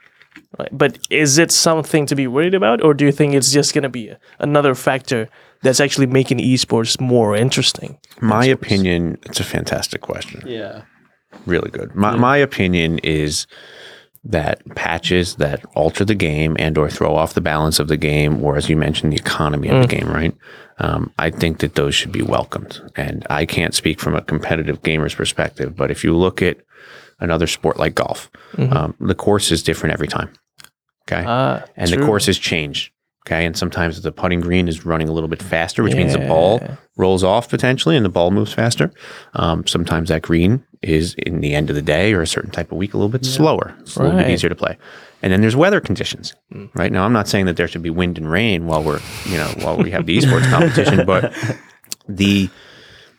Right? 0.59 0.70
but 0.72 0.98
is 1.11 1.38
it 1.38 1.50
something 1.52 2.07
to 2.07 2.16
be 2.16 2.26
worried 2.26 2.55
about 2.55 2.82
or 2.82 2.92
do 2.94 3.05
you 3.05 3.12
think 3.12 3.34
it's 3.34 3.52
just 3.52 3.72
going 3.74 3.82
to 3.82 3.88
be 3.88 4.12
another 4.38 4.74
factor 4.74 5.28
that's 5.64 5.80
actually 5.80 6.06
making 6.06 6.38
esports 6.38 7.00
more 7.00 7.34
interesting 7.34 7.98
My 8.20 8.46
Esports. 8.46 8.52
opinion, 8.52 9.18
it's 9.26 9.40
a 9.40 9.44
fantastic 9.44 10.00
question. 10.00 10.42
Yeah. 10.46 10.82
really 11.46 11.70
good. 11.70 11.94
My, 11.96 12.14
my 12.16 12.36
opinion 12.36 12.98
is 13.02 13.46
that 14.26 14.62
patches 14.74 15.34
that 15.36 15.64
alter 15.74 16.04
the 16.04 16.14
game 16.14 16.56
and 16.58 16.78
or 16.78 16.88
throw 16.88 17.14
off 17.14 17.34
the 17.34 17.42
balance 17.42 17.78
of 17.78 17.88
the 17.88 17.96
game, 17.98 18.42
or 18.42 18.56
as 18.56 18.68
you 18.70 18.76
mentioned, 18.76 19.12
the 19.12 19.16
economy 19.16 19.68
of 19.68 19.82
the 19.82 19.88
game, 19.88 20.08
right? 20.08 20.34
Um, 20.78 21.12
I 21.18 21.30
think 21.30 21.58
that 21.58 21.74
those 21.74 21.94
should 21.94 22.12
be 22.12 22.22
welcomed. 22.22 22.80
And 22.96 23.26
I 23.28 23.44
can't 23.44 23.74
speak 23.74 24.00
from 24.00 24.14
a 24.14 24.22
competitive 24.22 24.82
gamer's 24.82 25.14
perspective, 25.14 25.76
but 25.76 25.90
if 25.90 26.04
you 26.04 26.16
look 26.16 26.40
at 26.40 26.56
another 27.20 27.46
sport 27.46 27.76
like 27.76 27.94
golf, 27.96 28.30
um, 28.56 28.94
the 28.98 29.14
course 29.14 29.52
is 29.52 29.62
different 29.62 29.92
every 29.92 30.08
time. 30.08 30.30
Okay. 31.06 31.22
Ah, 31.26 31.62
and 31.76 31.90
the 31.90 31.96
true. 31.96 32.06
courses 32.06 32.38
change. 32.38 32.93
Okay. 33.27 33.47
And 33.47 33.57
sometimes 33.57 34.03
the 34.03 34.12
putting 34.12 34.41
green 34.41 34.68
is 34.68 34.85
running 34.85 35.09
a 35.09 35.12
little 35.12 35.29
bit 35.29 35.43
faster, 35.43 35.83
which 35.83 35.95
means 35.95 36.12
the 36.12 36.18
ball 36.29 36.61
rolls 36.97 37.25
off 37.25 37.49
potentially 37.49 37.97
and 37.97 38.05
the 38.05 38.11
ball 38.11 38.31
moves 38.31 38.53
faster. 38.53 38.93
Um, 39.33 39.66
sometimes 39.66 40.11
that 40.11 40.20
green 40.22 40.62
is 40.83 41.14
in 41.14 41.41
the 41.41 41.55
end 41.55 41.70
of 41.70 41.77
the 41.77 41.83
day 41.83 42.12
or 42.12 42.20
a 42.20 42.27
certain 42.27 42.51
type 42.51 42.70
of 42.70 42.77
week 42.77 42.93
a 42.93 42.99
little 42.99 43.09
bit 43.09 43.25
slower. 43.25 43.75
It's 43.81 43.97
a 43.97 44.03
little 44.03 44.18
bit 44.18 44.31
easier 44.31 44.51
to 44.51 44.55
play. 44.55 44.77
And 45.22 45.33
then 45.33 45.41
there's 45.41 45.57
weather 45.57 45.81
conditions. 45.81 46.35
Right 46.75 46.93
now, 46.93 47.07
I'm 47.07 47.14
not 47.14 47.27
saying 47.27 47.47
that 47.47 47.57
there 47.57 47.66
should 47.66 47.83
be 47.83 47.89
wind 47.89 48.18
and 48.18 48.31
rain 48.31 48.66
while 48.66 48.83
we're, 48.83 49.01
you 49.25 49.39
know, 49.39 49.49
while 49.62 49.79
we 49.79 49.91
have 49.93 50.05
the 50.05 50.18
esports 50.18 50.51
competition, 50.51 51.07
but 51.07 51.33
the 52.09 52.51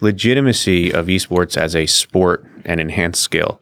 legitimacy 0.02 0.94
of 0.94 1.08
esports 1.08 1.58
as 1.58 1.76
a 1.76 1.88
sport 1.88 2.46
and 2.64 2.80
enhanced 2.80 3.24
skill 3.24 3.60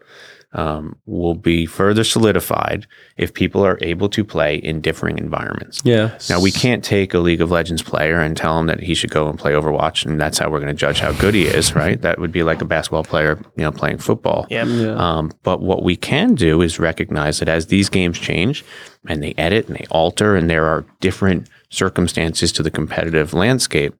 um, 0.53 0.97
will 1.05 1.35
be 1.35 1.65
further 1.65 2.03
solidified 2.03 2.85
if 3.17 3.33
people 3.33 3.65
are 3.65 3.77
able 3.81 4.09
to 4.09 4.23
play 4.23 4.55
in 4.55 4.81
differing 4.81 5.17
environments. 5.17 5.81
Yeah. 5.83 6.17
Now 6.29 6.39
we 6.39 6.51
can't 6.51 6.83
take 6.83 7.13
a 7.13 7.19
League 7.19 7.41
of 7.41 7.51
Legends 7.51 7.81
player 7.81 8.19
and 8.19 8.37
tell 8.37 8.59
him 8.59 8.67
that 8.67 8.79
he 8.79 8.93
should 8.93 9.09
go 9.09 9.29
and 9.29 9.37
play 9.37 9.53
Overwatch, 9.53 10.05
and 10.05 10.19
that's 10.19 10.37
how 10.37 10.49
we're 10.49 10.59
going 10.59 10.73
to 10.73 10.79
judge 10.79 10.99
how 10.99 11.11
good 11.13 11.33
he 11.33 11.45
is, 11.45 11.75
right? 11.75 12.01
That 12.01 12.19
would 12.19 12.31
be 12.31 12.43
like 12.43 12.61
a 12.61 12.65
basketball 12.65 13.03
player, 13.03 13.39
you 13.55 13.63
know, 13.63 13.71
playing 13.71 13.97
football. 13.97 14.47
Yep. 14.49 14.67
Yeah. 14.69 14.95
Um, 14.95 15.31
but 15.43 15.61
what 15.61 15.83
we 15.83 15.95
can 15.95 16.35
do 16.35 16.61
is 16.61 16.79
recognize 16.79 17.39
that 17.39 17.49
as 17.49 17.67
these 17.67 17.89
games 17.89 18.19
change 18.19 18.63
and 19.07 19.21
they 19.23 19.33
edit 19.37 19.67
and 19.67 19.75
they 19.75 19.85
alter, 19.89 20.35
and 20.35 20.49
there 20.49 20.65
are 20.65 20.85
different 20.99 21.49
circumstances 21.69 22.51
to 22.53 22.63
the 22.63 22.71
competitive 22.71 23.33
landscape, 23.33 23.95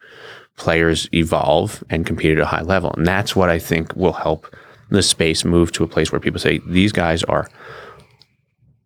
players 0.55 1.09
evolve 1.13 1.83
and 1.89 2.05
compete 2.05 2.37
at 2.37 2.43
a 2.43 2.45
high 2.45 2.61
level. 2.61 2.93
And 2.95 3.07
that's 3.07 3.35
what 3.35 3.49
I 3.49 3.57
think 3.57 3.95
will 3.95 4.13
help 4.13 4.55
the 4.89 5.01
space 5.01 5.43
move 5.45 5.71
to 5.73 5.83
a 5.83 5.87
place 5.87 6.11
where 6.11 6.19
people 6.19 6.39
say 6.39 6.59
these 6.67 6.91
guys 6.91 7.23
are 7.23 7.49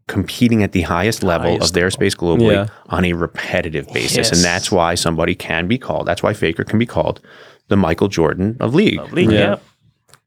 competing 0.07 0.63
at 0.63 0.71
the 0.71 0.81
highest 0.83 1.21
level 1.21 1.51
Highest 1.51 1.69
of 1.69 1.73
their 1.73 1.91
space 1.91 2.15
globally 2.15 2.53
Yeah. 2.53 2.67
on 2.87 3.03
a 3.03 3.13
repetitive 3.13 3.87
basis. 3.93 4.15
Yes. 4.17 4.31
And 4.31 4.41
that's 4.41 4.71
why 4.71 4.95
somebody 4.95 5.35
can 5.35 5.67
be 5.67 5.77
called, 5.77 6.07
that's 6.07 6.23
why 6.23 6.33
Faker 6.33 6.63
can 6.63 6.79
be 6.79 6.85
called 6.85 7.19
the 7.67 7.75
Michael 7.75 8.07
Jordan 8.07 8.55
of 8.61 8.73
League. 8.73 9.01
League, 9.11 9.29
Yeah. 9.31 9.39
yeah. 9.39 9.55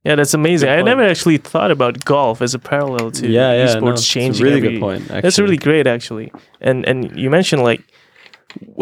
yeah. 0.04 0.14
that's 0.16 0.34
amazing. 0.34 0.68
I 0.68 0.82
never 0.82 1.02
actually 1.02 1.38
thought 1.38 1.70
about 1.70 2.04
golf 2.04 2.42
as 2.42 2.52
a 2.52 2.58
parallel 2.58 3.10
to 3.12 3.26
Yeah, 3.26 3.54
yeah, 3.54 3.66
esports 3.76 3.80
no, 3.80 3.88
it's 3.92 4.02
a 4.02 4.04
changing. 4.04 4.44
really 4.44 4.58
every- 4.58 4.72
good 4.72 4.80
point, 4.80 5.08
That's 5.08 5.38
really 5.38 5.56
great, 5.56 5.86
actually. 5.86 6.30
And 6.60 6.84
and 6.86 7.18
you 7.18 7.30
mentioned 7.30 7.62
like 7.62 7.82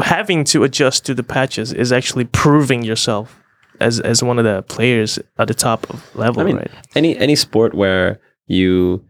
having 0.03 0.43
to 0.45 0.65
adjust 0.65 1.07
to 1.07 1.15
the 1.15 1.23
patches 1.23 1.73
is 1.73 1.93
actually 1.93 2.25
proving 2.25 2.83
yourself 2.83 3.38
as 3.81 4.01
as 4.01 4.23
one 4.23 4.39
of 4.39 4.45
the 4.45 4.63
players 4.63 5.19
at 5.39 5.49
the 5.49 5.55
top 5.55 5.89
of 5.91 6.03
level, 6.17 6.43
I 6.43 6.45
mean, 6.45 6.57
right? 6.57 6.71
any 6.95 7.17
any 7.17 7.37
sport 7.37 7.75
where 7.75 8.19
you 8.47 9.05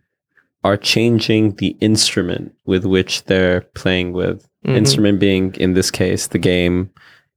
are 0.64 0.76
changing 0.76 1.54
the 1.56 1.76
instrument 1.80 2.52
with 2.66 2.84
which 2.84 3.24
they're 3.24 3.62
playing 3.74 4.12
with. 4.12 4.46
Mhm. 4.66 4.76
Instrument 4.76 5.20
being 5.20 5.54
in 5.54 5.74
this 5.74 5.90
case 5.90 6.26
the 6.28 6.38
game, 6.38 6.90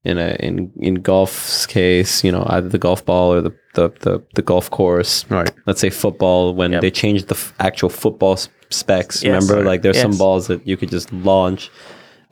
in 0.04 0.18
a 0.18 0.36
in 0.40 0.72
in 0.80 0.96
golf's 0.96 1.66
case, 1.68 2.24
you 2.24 2.32
know, 2.32 2.44
either 2.50 2.68
the 2.70 2.80
golf 2.80 3.06
ball 3.06 3.32
or 3.34 3.42
the 3.42 3.52
the 3.76 3.90
the, 4.00 4.22
the 4.36 4.42
golf 4.42 4.70
course. 4.72 5.26
Right. 5.30 5.52
Let's 5.68 5.80
say 5.80 5.90
football 5.92 6.54
when 6.56 6.72
Yep. 6.72 6.82
they 6.82 6.92
changed 6.92 7.28
the 7.28 7.36
f- 7.36 7.54
actual 7.60 7.90
football 7.90 8.34
s- 8.34 8.50
specs. 8.70 9.24
Yes. 9.24 9.28
Remember, 9.32 9.58
Right. 9.58 9.66
like 9.72 9.82
there's 9.84 10.02
some 10.02 10.18
balls 10.18 10.48
that 10.48 10.66
you 10.68 10.76
could 10.78 10.90
just 10.90 11.14
launch. 11.14 11.70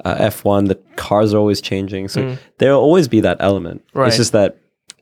Uh, 0.05 0.15
F1, 0.31 0.67
the 0.69 0.75
cars 0.95 1.33
are 1.33 1.37
always 1.37 1.59
changing, 1.61 2.07
so 2.07 2.21
Mm. 2.23 2.37
there'll 2.57 2.81
always 2.81 3.07
be 3.09 3.19
that 3.21 3.37
element. 3.41 3.83
Right. 3.93 4.07
It's 4.07 4.17
just 4.17 4.31
that 4.31 4.57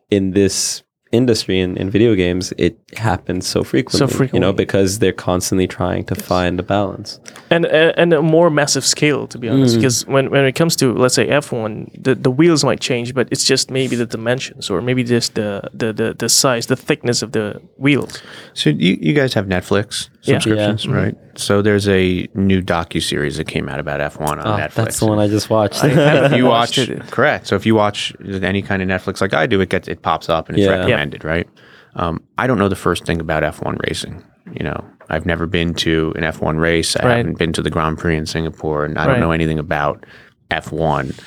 in 0.09 0.31
this 0.31 0.83
industry 1.11 1.59
in, 1.59 1.77
in 1.77 1.89
video 1.89 2.15
games, 2.15 2.53
it 2.57 2.77
happens 2.97 3.47
so 3.47 3.63
frequently. 3.63 3.99
so 3.99 4.07
frequently 4.07 4.37
You 4.37 4.41
know, 4.41 4.53
because 4.53 4.99
they're 4.99 5.13
constantly 5.13 5.67
trying 5.67 6.03
to 6.05 6.15
find 6.15 6.59
a 6.59 6.63
balance. 6.63 7.19
and 7.49 7.65
and 7.65 7.93
and 7.97 8.13
a 8.13 8.21
more 8.21 8.49
massive 8.49 8.85
scale 8.85 9.25
to 9.27 9.37
be 9.37 9.47
mm. 9.47 9.53
honest 9.53 9.75
because 9.75 10.05
when, 10.05 10.29
when 10.29 10.43
it 10.45 10.53
comes 10.59 10.75
to 10.75 10.85
let's 11.03 11.15
say 11.15 11.27
f1 11.27 11.67
the, 12.03 12.13
the 12.15 12.29
wheels 12.29 12.61
might 12.69 12.81
change 12.89 13.13
but 13.13 13.25
it's 13.31 13.45
just 13.45 13.71
maybe 13.71 13.95
the 13.95 14.05
dimensions 14.05 14.69
or 14.69 14.81
maybe 14.81 15.01
just 15.03 15.35
the 15.35 15.61
the, 15.81 15.93
the, 15.93 16.13
the 16.23 16.27
size 16.27 16.63
the 16.67 16.75
thickness 16.75 17.21
of 17.21 17.31
the 17.31 17.45
wheels 17.77 18.21
So 18.53 18.69
you, 18.69 18.97
you 19.07 19.13
guys 19.13 19.33
have 19.37 19.45
Netflix 19.45 19.87
Yeah. 19.99 20.16
Subscriptions, 20.33 20.85
Yeah. 20.85 20.93
right? 20.93 21.15
So 21.35 21.61
there's 21.61 21.87
a 21.87 22.27
new 22.35 22.61
docu 22.61 23.01
series 23.01 23.37
that 23.37 23.47
came 23.47 23.69
out 23.69 23.79
about 23.79 23.99
F1 23.99 24.27
on 24.29 24.39
Oh, 24.39 24.43
Netflix. 24.57 24.73
that's 24.75 24.99
the 24.99 25.05
one 25.07 25.19
I 25.19 25.27
just 25.27 25.49
watched. 25.49 25.83
if 25.83 26.31
you 26.33 26.45
watch 26.57 26.77
it. 26.77 27.01
correct 27.11 27.47
so 27.47 27.55
if 27.55 27.65
you 27.65 27.75
watch 27.75 28.13
any 28.41 28.61
kind 28.61 28.81
of 28.81 28.87
netflix 28.87 29.21
like 29.21 29.33
i 29.33 29.45
do 29.45 29.59
it 29.61 29.69
gets 29.69 29.87
it 29.87 30.01
pops 30.01 30.29
up 30.29 30.49
and 30.49 30.57
it's 30.57 30.65
Yeah. 30.65 30.71
recommended 30.77 31.23
right 31.23 31.47
um, 31.95 32.21
i 32.37 32.47
don't 32.47 32.57
know 32.59 32.69
the 32.69 32.75
first 32.75 33.05
thing 33.05 33.19
about 33.19 33.43
f1 33.43 33.77
racing 33.87 34.23
you 34.53 34.63
know 34.63 34.83
i've 35.09 35.25
never 35.25 35.45
been 35.45 35.73
to 35.75 36.13
an 36.15 36.23
f1 36.23 36.59
race 36.59 36.95
i 36.97 37.05
Right. 37.05 37.17
haven't 37.17 37.37
been 37.37 37.53
to 37.53 37.61
the 37.61 37.69
grand 37.69 37.97
prix 37.97 38.15
in 38.17 38.25
singapore 38.25 38.85
and 38.85 38.97
i 38.97 39.05
don't 39.05 39.19
know 39.19 39.31
anything 39.31 39.59
about 39.59 40.05
f1 40.51 41.17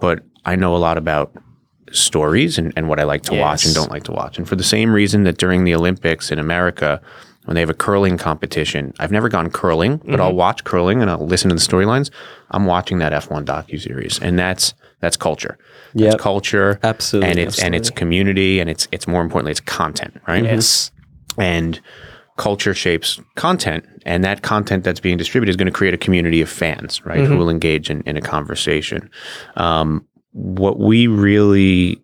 but 0.00 0.20
i 0.44 0.54
know 0.56 0.74
a 0.76 0.78
lot 0.78 0.98
about 0.98 1.32
stories 1.92 2.58
and, 2.58 2.72
and 2.76 2.88
what 2.88 2.98
i 3.00 3.04
like 3.04 3.22
to 3.22 3.38
watch 3.38 3.64
and 3.64 3.74
don't 3.74 3.90
like 3.90 4.04
to 4.04 4.12
watch 4.12 4.38
and 4.38 4.48
for 4.48 4.56
the 4.56 4.64
same 4.64 4.92
reason 4.92 5.24
that 5.24 5.38
during 5.38 5.64
the 5.64 5.74
olympics 5.74 6.30
in 6.30 6.38
america 6.38 7.00
when 7.44 7.54
they 7.54 7.60
have 7.60 7.70
a 7.70 7.74
curling 7.74 8.16
competition. 8.18 8.92
I've 8.98 9.10
never 9.12 9.28
gone 9.28 9.50
curling 9.50 9.98
but 9.98 10.06
Mm-hmm. 10.06 10.20
i'll 10.20 10.34
watch 10.34 10.64
curling 10.64 11.00
and 11.02 11.10
i'll 11.10 11.26
listen 11.26 11.48
to 11.50 11.54
the 11.54 11.60
storylines. 11.60 12.10
I'm 12.50 12.66
watching 12.66 12.98
that 12.98 13.12
f1 13.12 13.44
docu-series 13.44 14.18
and 14.20 14.38
that's 14.38 14.74
that's 15.00 15.16
culture. 15.16 15.58
Yep. 15.94 16.18
culture 16.18 16.78
Absolutely, 16.82 17.30
and 17.30 17.38
it's 17.38 17.62
and 17.62 17.74
it's 17.74 17.90
community 17.90 18.60
and 18.60 18.68
it's 18.70 18.88
it's 18.92 19.06
more 19.06 19.20
importantly 19.22 19.50
it's 19.52 19.60
content 19.60 20.20
right? 20.26 20.44
Yes. 20.44 20.90
And 21.38 21.80
culture 22.36 22.74
shapes 22.74 23.20
content 23.36 23.84
and 24.06 24.24
that 24.24 24.42
content 24.42 24.82
that's 24.84 25.00
being 25.00 25.16
distributed 25.16 25.50
is 25.50 25.56
going 25.56 25.66
to 25.66 25.72
create 25.72 25.94
a 25.94 25.98
community 25.98 26.40
of 26.40 26.48
fans 26.48 27.04
right 27.04 27.20
who 27.24 27.36
will 27.36 27.48
engage 27.50 27.90
in, 27.90 28.00
in 28.02 28.16
a 28.16 28.20
conversation. 28.20 29.08
Um, 29.56 30.06
what 30.32 30.78
we 30.80 31.06
really 31.06 32.02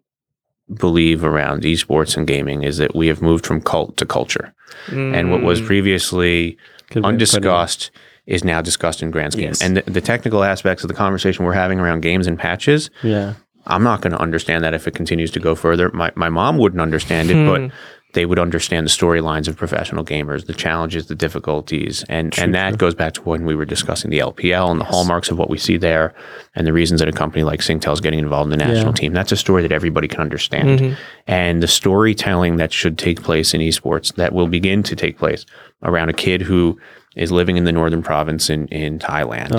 believe 0.75 1.25
around 1.25 1.63
esports 1.63 2.17
and 2.17 2.27
gaming 2.27 2.63
is 2.63 2.79
that 2.79 2.95
we 2.95 3.09
have 3.09 3.21
moved 3.23 3.47
from 3.47 3.61
cult 3.61 3.97
to 3.97 4.07
culture 4.07 4.53
and 4.89 5.31
what 5.31 5.41
Mm. 5.41 5.45
was 5.45 5.61
previously 5.61 6.53
of 6.53 6.87
putting 6.89 7.05
it. 7.05 7.07
undiscussed 7.09 7.91
is 8.27 8.45
now 8.45 8.61
discussed 8.63 9.03
in 9.03 9.11
grand 9.11 9.33
scheme 9.33 9.47
Yes. 9.49 9.61
and 9.63 9.77
the, 9.77 9.83
the 9.91 10.01
technical 10.01 10.45
aspects 10.45 10.85
of 10.85 10.89
the 10.89 10.95
conversation 10.95 11.45
we're 11.45 11.53
having 11.53 11.81
around 11.81 12.01
games 12.03 12.27
and 12.27 12.39
patches 12.39 12.91
yeah. 13.03 13.35
I'm 13.67 13.83
not 13.83 14.01
going 14.01 14.13
to 14.13 14.19
understand 14.21 14.65
that 14.65 14.73
if 14.75 14.89
it 14.89 14.95
continues 14.95 15.31
to 15.33 15.39
go 15.41 15.55
further. 15.55 15.91
My 15.93 16.11
my 16.17 16.31
mom 16.31 16.57
wouldn't 16.57 16.81
understand 16.81 17.31
it, 17.31 17.45
but 17.47 17.71
they 18.13 18.27
would 18.27 18.39
understand 18.39 18.87
the 18.87 18.91
storylines 18.91 19.47
of 19.49 19.57
professional 19.57 20.05
gamers, 20.05 20.47
the 20.47 20.53
challenges, 20.55 21.07
the 21.07 21.15
difficulties, 21.15 22.05
and 22.09 22.37
and 22.39 22.55
that 22.55 22.77
goes 22.79 22.95
back 22.95 23.13
to 23.15 23.23
when 23.23 23.45
we 23.45 23.55
were 23.55 23.65
discussing 23.65 24.11
the 24.11 24.19
LPL 24.19 24.71
and 24.71 24.81
the 24.81 24.85
hallmarks 24.85 25.31
of 25.31 25.39
what 25.39 25.49
we 25.49 25.59
see 25.59 25.77
there, 25.77 26.13
and 26.55 26.67
the 26.67 26.73
reasons 26.73 27.01
that 27.01 27.09
a 27.09 27.13
company 27.13 27.45
like 27.45 27.61
Singtel 27.61 27.93
is 27.93 28.01
getting 28.01 28.19
involved 28.19 28.53
in 28.53 28.59
the 28.59 28.65
national 28.65 28.89
Yeah. 28.93 28.93
team. 29.01 29.13
That's 29.13 29.33
a 29.33 29.37
story 29.37 29.63
that 29.63 29.73
everybody 29.73 30.09
can 30.09 30.21
understand, 30.21 30.97
and 31.27 31.63
the 31.63 31.69
storytelling 31.69 32.57
that 32.57 32.73
should 32.73 32.99
take 32.99 33.23
place 33.23 33.55
in 33.55 33.61
esports 33.61 34.15
that 34.17 34.33
will 34.33 34.49
begin 34.49 34.83
to 34.85 34.97
take 34.97 35.19
place 35.19 35.47
around 35.83 36.09
a 36.09 36.13
kid 36.15 36.43
who 36.43 36.79
is 37.17 37.31
living 37.33 37.57
in 37.57 37.65
the 37.65 37.73
northern 37.73 38.03
province 38.03 38.51
in 38.51 38.67
in 38.69 38.99
Thailand 38.99 39.51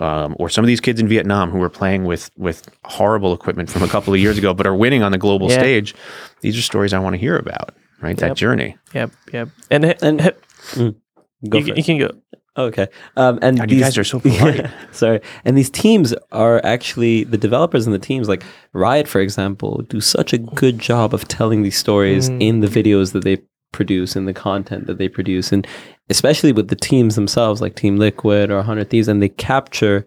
Oh. 0.00 0.04
um, 0.04 0.36
or 0.38 0.48
some 0.48 0.64
of 0.64 0.66
these 0.66 0.80
kids 0.80 1.00
in 1.00 1.08
Vietnam 1.08 1.50
who 1.50 1.60
are 1.62 1.68
playing 1.68 2.04
with 2.04 2.30
with 2.36 2.68
horrible 2.84 3.32
equipment 3.32 3.70
from 3.70 3.82
a 3.82 3.88
couple 3.88 4.12
of 4.14 4.20
years 4.20 4.38
ago, 4.38 4.54
but 4.54 4.66
are 4.66 4.74
winning 4.74 5.02
on 5.02 5.12
the 5.12 5.18
global 5.18 5.48
Yeah. 5.50 5.58
stage. 5.58 5.94
These 6.40 6.56
are 6.58 6.62
stories 6.62 6.92
I 6.92 6.98
want 7.00 7.14
to 7.14 7.18
hear 7.20 7.36
about. 7.36 7.74
Right, 8.00 8.16
that 8.18 8.36
journey. 8.36 8.76
yep 8.94 9.10
yep 9.32 9.48
and, 9.70 9.84
and 9.84 10.20
And- 10.20 10.34
you, 11.42 11.50
Go 11.50 11.62
can- 11.62 11.76
you 11.76 11.84
can 11.84 11.98
go 11.98 12.10
Okay. 12.56 12.88
Um, 13.16 13.38
and 13.40 13.56
God, 13.58 13.70
you 13.70 13.76
these, 13.76 13.84
guys 13.84 13.98
are 13.98 14.02
so 14.02 14.18
polite. 14.24 14.68
sorry. 14.90 15.20
And 15.44 15.56
these 15.56 15.70
teams 15.70 16.12
are 16.32 16.60
actually 16.64 17.22
the 17.22 17.38
developers 17.38 17.86
and 17.86 17.94
the 17.94 18.00
teams, 18.00 18.28
like 18.28 18.42
Riot, 18.72 19.06
for 19.06 19.20
example, 19.20 19.82
do 19.88 20.00
such 20.00 20.32
a 20.32 20.38
good 20.38 20.80
job 20.80 21.14
of 21.14 21.28
telling 21.28 21.62
these 21.62 21.78
stories 21.78 22.28
Mm. 22.28 22.42
in 22.42 22.60
the 22.60 22.66
videos 22.66 23.12
that 23.12 23.22
they 23.22 23.38
produce 23.70 24.16
and 24.16 24.26
the 24.26 24.34
content 24.34 24.88
that 24.88 24.98
they 24.98 25.08
produce, 25.08 25.52
and 25.52 25.68
especially 26.10 26.50
with 26.50 26.66
the 26.66 26.74
teams 26.74 27.14
themselves, 27.14 27.60
like 27.60 27.76
Team 27.76 27.96
Liquid 27.96 28.50
or 28.50 28.60
Hundred 28.64 28.90
Thieves, 28.90 29.06
and 29.06 29.22
they 29.22 29.28
capture 29.28 30.04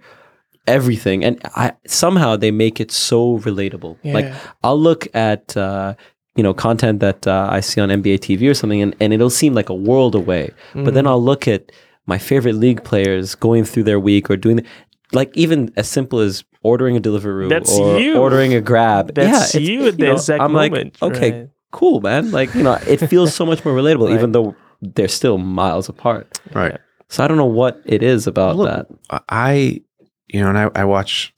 everything. 0.68 1.24
And 1.24 1.40
I 1.56 1.72
somehow 1.88 2.36
they 2.36 2.52
make 2.52 2.82
it 2.82 2.92
so 2.92 3.38
relatable. 3.40 3.98
Like 4.04 4.34
I'll 4.62 4.78
look 4.80 5.08
at. 5.16 5.56
Uh, 5.56 5.94
you 6.36 6.44
know, 6.44 6.54
content 6.54 7.00
that 7.02 7.28
uh, 7.28 7.48
I 7.52 7.60
see 7.60 7.82
on 7.82 7.90
NBA 7.90 8.20
TV 8.20 8.50
or 8.50 8.54
something, 8.54 8.82
and, 8.82 8.96
and 9.00 9.14
it'll 9.14 9.30
seem 9.30 9.54
like 9.54 9.70
a 9.70 9.74
world 9.76 10.16
away. 10.16 10.52
But 10.74 10.94
then 10.94 11.06
I'll 11.08 11.22
look 11.24 11.48
at 11.48 11.72
my 12.06 12.18
favorite 12.18 12.56
league 12.56 12.84
players 12.84 13.36
going 13.36 13.64
through 13.66 13.84
their 13.84 14.00
week 14.00 14.30
or 14.30 14.38
doing, 14.38 14.58
the, 14.58 14.66
like 15.12 15.36
even 15.36 15.72
as 15.76 15.90
simple 15.90 16.20
as 16.20 16.44
ordering 16.64 16.96
a 16.96 17.02
Deliveroo 17.02 17.50
That's 17.50 17.78
or 17.78 18.00
you. 18.00 18.18
ordering 18.18 18.54
a 18.54 18.62
Grab. 18.62 19.14
That's 19.14 19.56
it's- 19.56 19.70
you 19.70 19.88
at 19.88 19.98
the 19.98 20.06
know, 20.06 20.14
exact 20.14 20.42
I'm 20.42 20.54
moment, 20.54 20.98
like, 21.02 21.12
okay, 21.16 21.32
right. 21.42 21.50
cool, 21.72 22.00
man. 22.02 22.32
Like 22.32 22.54
you 22.56 22.64
know, 22.64 22.74
it 22.88 22.98
feels 23.08 23.34
so 23.36 23.46
much 23.46 23.64
more 23.66 23.74
relatable, 23.76 24.14
even 24.18 24.32
though 24.32 24.56
they're 24.82 25.08
still 25.10 25.38
miles 25.38 25.90
apart. 25.90 26.40
Right. 26.54 26.78
So 27.10 27.24
I 27.24 27.28
don't 27.28 27.38
know 27.38 27.46
what 27.46 27.82
it 27.86 28.02
is 28.04 28.26
about 28.26 28.56
Look, 28.56 28.70
that. 28.70 29.24
I, 29.28 29.82
you 30.28 30.40
know, 30.40 30.48
and 30.48 30.58
I, 30.58 30.70
I 30.76 30.86
watch, 30.86 31.34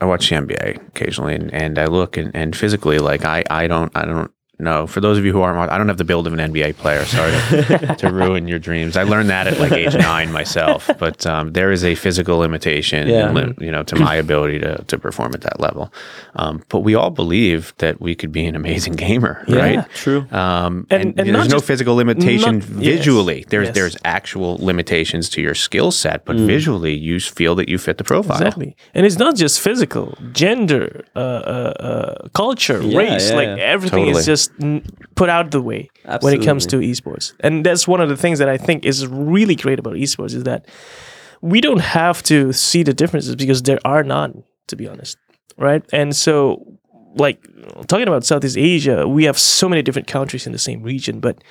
I 0.00 0.06
watch 0.06 0.30
the 0.30 0.36
NBA 0.36 0.88
occasionally, 0.88 1.34
and, 1.34 1.52
and 1.52 1.78
I 1.78 1.86
look 1.86 2.16
and, 2.16 2.34
and 2.34 2.56
physically, 2.56 2.98
like 2.98 3.24
I, 3.24 3.44
I 3.50 3.66
don't, 3.66 3.94
I 3.94 4.04
don't 4.04 4.32
know. 4.60 4.86
For 4.86 5.00
those 5.00 5.18
of 5.18 5.24
you 5.24 5.32
who 5.32 5.42
aren't, 5.42 5.70
I 5.70 5.78
don't 5.78 5.88
have 5.88 5.96
the 5.98 6.04
build 6.04 6.26
of 6.26 6.32
an 6.32 6.52
NBA 6.52 6.76
player. 6.76 7.04
Sorry 7.04 7.30
to, 7.32 7.94
to 7.98 8.12
ruin 8.12 8.46
your 8.48 8.58
dreams. 8.58 8.96
I 8.96 9.02
learned 9.04 9.30
that 9.30 9.46
at 9.46 9.58
like 9.58 9.72
age 9.72 9.94
nine 9.94 10.30
myself. 10.32 10.88
But 10.98 11.26
um, 11.26 11.52
there 11.52 11.70
is 11.72 11.84
a 11.84 11.94
physical 11.94 12.38
limitation, 12.38 13.08
Yeah. 13.08 13.30
lim- 13.30 13.56
you 13.60 13.70
know, 13.70 13.82
to 13.84 13.96
my 13.96 14.14
ability 14.26 14.58
to 14.60 14.84
to 14.86 14.98
perform 14.98 15.32
at 15.34 15.40
that 15.42 15.60
level. 15.60 15.92
Um, 16.36 16.62
but 16.68 16.80
we 16.80 16.94
all 16.94 17.10
believe 17.10 17.72
that 17.78 18.00
we 18.00 18.14
could 18.14 18.32
be 18.32 18.46
an 18.46 18.56
amazing 18.56 18.94
gamer, 18.94 19.44
right? 19.48 19.88
True. 19.94 20.26
Um, 20.30 20.86
And- 20.90 21.00
and, 21.00 21.20
and 21.20 21.34
there's 21.34 21.48
no 21.48 21.60
physical 21.60 21.94
limitation 21.96 22.58
not- 22.58 22.68
yes, 22.82 22.98
visually. 22.98 23.44
There's 23.48 23.68
yes. 23.68 23.74
there's 23.74 23.96
actual 24.04 24.56
limitations 24.60 25.28
to 25.30 25.40
your 25.42 25.54
skill 25.54 25.90
set, 25.90 26.24
but 26.24 26.36
visually 26.36 26.94
you 26.94 27.18
feel 27.20 27.54
that 27.56 27.68
you 27.68 27.78
fit 27.78 27.96
the 27.98 28.04
profile. 28.04 28.36
Exactly, 28.36 28.76
and 28.94 29.06
it's 29.06 29.18
not 29.18 29.34
just 29.36 29.60
physical, 29.60 30.16
gender, 30.32 31.04
uh, 31.16 31.18
uh, 31.18 31.72
uh, 31.80 32.28
culture, 32.34 32.82
Yeah, 32.82 32.98
race. 32.98 33.30
yeah, 33.30 33.36
like 33.36 33.48
yeah. 33.48 33.56
everything 33.74 34.04
Totally. 34.06 34.20
is 34.20 34.26
just 34.26 34.49
n- 34.60 34.84
put 35.14 35.28
out 35.28 35.50
the 35.50 35.60
way 35.62 35.88
when 36.20 36.34
it 36.34 36.44
comes 36.44 36.66
to 36.66 36.76
esports, 36.76 37.32
and 37.40 37.64
that's 37.64 37.86
one 37.88 38.00
of 38.00 38.08
the 38.08 38.16
things 38.16 38.38
that 38.38 38.48
I 38.48 38.56
think 38.56 38.84
is 38.84 39.06
really 39.06 39.54
great 39.54 39.78
about 39.78 39.94
esports 39.94 40.34
is 40.34 40.44
that 40.44 40.66
we 41.42 41.60
don't 41.60 41.80
have 41.80 42.22
to 42.24 42.52
see 42.52 42.82
the 42.82 42.92
differences 42.92 43.36
because 43.36 43.62
there 43.62 43.78
are 43.84 44.02
none, 44.02 44.44
to 44.68 44.76
be 44.76 44.86
honest, 44.88 45.16
right? 45.56 45.82
And 45.92 46.14
so, 46.14 46.78
like 47.14 47.42
talking 47.88 48.08
about 48.08 48.24
Southeast 48.24 48.56
Asia, 48.58 49.08
we 49.08 49.24
have 49.24 49.38
so 49.38 49.68
many 49.68 49.82
different 49.82 50.08
countries 50.08 50.46
in 50.46 50.52
the 50.52 50.58
same 50.58 50.82
region, 50.82 51.20
but 51.20 51.42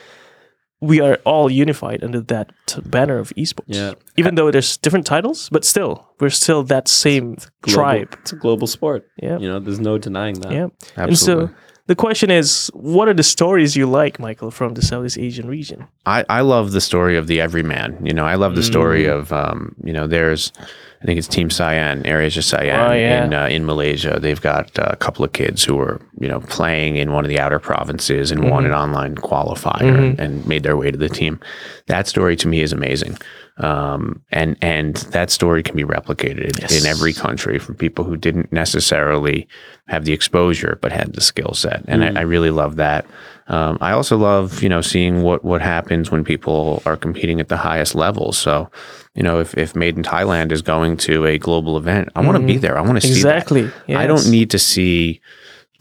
we 0.82 1.02
are 1.02 1.16
all 1.26 1.50
unified 1.50 2.04
under 2.04 2.22
that 2.22 2.52
banner 2.86 3.18
of 3.18 3.32
esports. 3.36 3.64
Yeah. 3.68 3.96
Even 4.16 4.36
though 4.36 4.50
there's 4.50 4.78
different 4.78 5.06
titles, 5.06 5.50
but 5.50 5.66
still, 5.66 6.08
we're 6.22 6.30
still 6.30 6.64
that 6.64 6.88
same 6.88 7.36
Global- 7.62 7.74
tribe. 7.76 8.18
It's 8.22 8.32
a 8.32 8.38
global 8.38 8.66
sport. 8.68 9.06
Yeah. 9.22 9.40
You 9.40 9.50
know, 9.50 9.60
there's 9.60 9.82
no 9.82 9.98
denying 9.98 10.36
that. 10.40 10.52
Yeah. 10.54 10.68
And 10.96 11.12
Absolutely. 11.12 11.48
so 11.48 11.54
the 11.90 11.96
question 11.96 12.30
is, 12.30 12.70
what 12.74 13.08
are 13.10 13.16
the 13.16 13.24
stories 13.24 13.76
you 13.76 13.88
like, 13.90 14.20
Michael, 14.20 14.52
from 14.52 14.76
the 14.76 14.82
Southeast 14.82 15.18
Asian 15.18 15.48
region? 15.50 15.88
I, 16.06 16.24
I 16.30 16.42
love 16.42 16.72
the 16.72 16.82
story 16.82 17.18
of 17.18 17.26
the 17.26 17.42
everyman. 17.42 17.98
You 18.06 18.14
know, 18.14 18.26
I 18.26 18.36
love 18.36 18.54
the 18.56 18.62
story 18.64 19.04
Mm. 19.06 19.14
of 19.18 19.34
um, 19.34 19.74
you 19.84 19.92
know, 19.94 20.06
there's 20.08 20.54
I 21.02 21.06
think 21.06 21.18
it's 21.18 21.28
Team 21.30 21.50
Cyan, 21.50 22.04
AirAsia 22.04 22.44
Cyan 22.44 22.80
Oh, 22.92 22.94
yeah. 22.94 23.24
in 23.26 23.34
uh, 23.34 23.48
in 23.48 23.66
Malaysia. 23.66 24.20
They've 24.22 24.42
got 24.52 24.78
uh, 24.78 24.90
a 24.92 24.98
couple 24.98 25.24
of 25.26 25.32
kids 25.34 25.64
who 25.66 25.80
are 25.80 26.00
you 26.22 26.28
know 26.30 26.42
playing 26.42 26.98
in 27.02 27.12
one 27.12 27.26
of 27.26 27.30
the 27.30 27.40
outer 27.40 27.60
provinces 27.60 28.32
and 28.32 28.40
won 28.52 28.64
Mm-hmm. 28.64 28.74
an 28.74 28.78
online 28.84 29.16
qualifier 29.16 29.98
and, 29.98 30.20
and 30.20 30.46
made 30.46 30.62
their 30.64 30.78
way 30.78 30.92
to 30.92 30.98
the 30.98 31.10
team. 31.10 31.40
That 31.88 32.08
story 32.08 32.36
to 32.38 32.48
me 32.48 32.62
is 32.62 32.72
amazing. 32.74 33.18
Um, 33.60 34.22
and 34.32 34.56
and 34.62 34.96
that 35.12 35.30
story 35.30 35.64
can 35.64 35.76
be 35.76 35.84
replicated 35.84 36.60
Yes. 36.62 36.80
in 36.80 36.90
every 36.90 37.12
country 37.14 37.60
from 37.60 37.76
people 37.76 38.06
who 38.06 38.16
didn't 38.16 38.54
necessarily 38.54 39.48
have 39.88 40.06
the 40.06 40.14
exposure 40.14 40.80
but 40.82 40.92
had 40.94 41.14
the 41.14 41.22
skill 41.22 41.54
set. 41.54 41.84
And 41.88 42.04
I, 42.04 42.22
I 42.22 42.24
really 42.24 42.52
love 42.52 42.78
that. 42.78 43.06
Um, 43.48 43.78
I 43.82 43.92
also 43.92 44.16
love, 44.18 44.62
you 44.64 44.70
know, 44.70 44.80
seeing 44.82 45.24
what 45.24 45.44
what 45.44 45.62
happens 45.62 46.10
when 46.10 46.24
people 46.24 46.82
are 46.86 46.96
competing 46.96 47.40
at 47.42 47.50
the 47.50 47.58
highest 47.58 47.96
level. 47.96 48.32
So, 48.32 48.70
you 49.16 49.24
know, 49.24 49.40
if, 49.42 49.58
if 49.58 49.76
Made 49.76 49.98
in 49.98 50.04
Thailand 50.04 50.52
is 50.54 50.62
going 50.62 50.96
to 50.98 51.26
a 51.26 51.38
global 51.38 51.76
event, 51.76 52.10
I 52.16 52.22
want 52.22 52.38
to 52.40 52.46
be 52.46 52.58
there. 52.58 52.78
I 52.78 52.82
want 52.82 53.02
to 53.02 53.02
see 53.02 53.10
that. 53.24 53.38
Exactly. 53.38 53.72
I 53.90 54.08
don't 54.08 54.30
need 54.30 54.52
to 54.52 54.60
see 54.60 55.20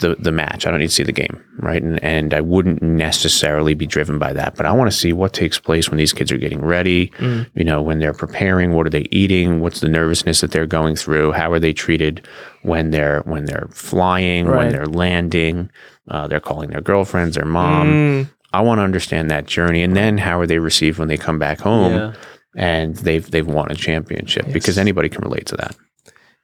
the 0.00 0.14
the 0.18 0.30
match. 0.32 0.66
I 0.66 0.70
don't 0.70 0.78
need 0.80 0.88
to 0.88 0.92
see 0.94 1.02
the 1.02 1.12
game, 1.12 1.42
right? 1.58 1.82
And 1.82 2.02
and 2.04 2.32
I 2.32 2.40
wouldn't 2.40 2.82
necessarily 2.82 3.74
be 3.74 3.86
driven 3.86 4.18
by 4.18 4.32
that, 4.32 4.54
but 4.54 4.64
I 4.66 4.72
want 4.72 4.90
to 4.90 4.96
see 4.96 5.12
what 5.12 5.32
takes 5.32 5.58
place 5.58 5.88
when 5.90 5.98
these 5.98 6.12
kids 6.12 6.30
are 6.30 6.38
getting 6.38 6.60
ready. 6.60 7.08
Mm. 7.18 7.50
You 7.54 7.64
know, 7.64 7.82
when 7.82 7.98
they're 7.98 8.12
preparing, 8.14 8.72
what 8.74 8.86
are 8.86 8.90
they 8.90 9.06
eating? 9.10 9.60
What's 9.60 9.80
the 9.80 9.88
nervousness 9.88 10.40
that 10.40 10.52
they're 10.52 10.66
going 10.66 10.94
through? 10.96 11.32
How 11.32 11.50
are 11.50 11.58
they 11.58 11.72
treated 11.72 12.26
when 12.62 12.90
they're 12.90 13.22
when 13.22 13.44
they're 13.46 13.68
flying, 13.72 14.46
when 14.48 14.70
they're 14.70 14.86
landing? 14.86 15.70
Uh, 16.10 16.26
they're 16.28 16.40
calling 16.40 16.70
their 16.70 16.80
girlfriends, 16.80 17.34
their 17.36 17.44
mom. 17.44 17.88
Mm, 17.88 18.30
I 18.52 18.62
want 18.62 18.78
to 18.78 18.82
understand 18.82 19.30
that 19.30 19.46
journey, 19.46 19.82
and 19.82 19.94
then 19.96 20.16
how 20.16 20.40
are 20.40 20.46
they 20.46 20.58
received 20.58 20.98
when 20.98 21.08
they 21.08 21.18
come 21.18 21.38
back 21.38 21.60
home 21.60 21.92
Yeah. 21.92 22.12
and 22.56 22.96
they've 22.96 23.28
they've 23.30 23.46
won 23.46 23.70
a 23.70 23.74
championship? 23.74 24.46
Because 24.52 24.78
anybody 24.78 25.08
can 25.08 25.22
relate 25.22 25.46
to 25.46 25.56
that. 25.56 25.76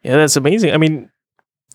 yeah, 0.03 0.17
that's 0.17 0.37
amazing. 0.37 0.73
I 0.73 0.77
mean, 0.77 1.09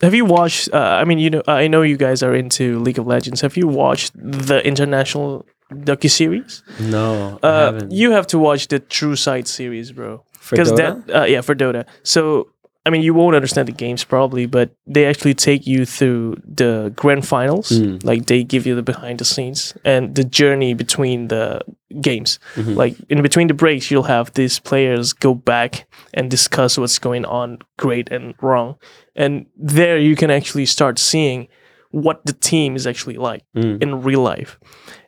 have 0.01 0.13
you 0.13 0.25
watched? 0.25 0.69
Uh, 0.73 0.77
I 1.01 1.03
mean, 1.05 1.19
you 1.19 1.29
know, 1.29 1.43
I 1.47 1.67
know 1.67 1.81
you 1.81 1.97
guys 1.97 2.23
are 2.23 2.33
into 2.35 2.79
League 2.79 2.99
of 2.99 3.07
Legends. 3.07 3.41
Have 3.41 3.57
you 3.57 3.67
watched 3.67 4.11
the 4.15 4.65
international 4.65 5.45
docu 5.71 6.09
series? 6.09 6.63
No, 6.79 7.37
Uh, 7.43 7.81
you 7.89 8.11
have 8.11 8.27
to 8.27 8.39
watch 8.39 8.67
the 8.67 8.79
True 8.79 9.15
Sight 9.15 9.47
series, 9.47 9.91
bro. 9.91 10.23
Because 10.49 10.71
that, 10.73 10.97
uh, 11.13 11.25
yeah, 11.25 11.41
for 11.41 11.53
Dota. 11.53 11.85
So, 12.03 12.47
I 12.85 12.89
mean, 12.91 13.01
you 13.03 13.13
won't 13.13 13.35
understand 13.35 13.67
the 13.67 13.73
games 13.73 14.03
probably, 14.03 14.45
but 14.45 14.71
they 14.87 15.05
actually 15.05 15.33
take 15.33 15.67
you 15.67 15.85
through 15.85 16.37
the 16.45 16.91
grand 16.95 17.27
finals. 17.27 17.69
Mm. 17.71 18.03
Like 18.03 18.25
they 18.27 18.43
give 18.43 18.65
you 18.65 18.73
the 18.73 18.81
behind 18.81 19.19
the 19.19 19.25
scenes 19.25 19.73
and 19.83 20.15
the 20.15 20.23
journey 20.23 20.73
between 20.73 21.27
the 21.27 21.61
games. 22.01 22.39
Mhm. 22.55 22.75
Like 22.75 22.95
in 23.09 23.21
between 23.21 23.47
the 23.47 23.53
breaks, 23.53 23.91
you'll 23.91 24.03
have 24.03 24.33
these 24.33 24.59
players 24.59 25.11
go 25.13 25.33
back 25.35 25.87
and 26.13 26.31
discuss 26.31 26.77
what's 26.77 26.99
going 26.99 27.25
on 27.25 27.59
great 27.77 28.09
and 28.11 28.33
wrong. 28.41 28.75
And 29.15 29.45
there 29.57 29.97
you 29.99 30.15
can 30.15 30.31
actually 30.31 30.65
start 30.65 30.99
seeing 30.99 31.47
what 31.91 32.25
the 32.25 32.33
team 32.33 32.75
is 32.75 32.87
actually 32.87 33.17
like 33.17 33.43
Mm. 33.55 33.83
in 33.83 34.01
real 34.03 34.21
life. 34.21 34.57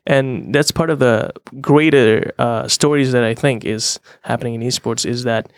And 0.05 0.53
that's 0.53 0.72
part 0.72 0.89
of 0.89 0.99
the 0.99 1.32
greater 1.61 2.34
uh, 2.38 2.67
stories 2.67 3.11
that 3.13 3.24
I 3.24 3.34
think 3.36 3.63
is 3.63 3.99
happening 4.24 4.55
in 4.55 4.61
esports 4.61 5.05
is 5.05 5.24
that 5.24 5.51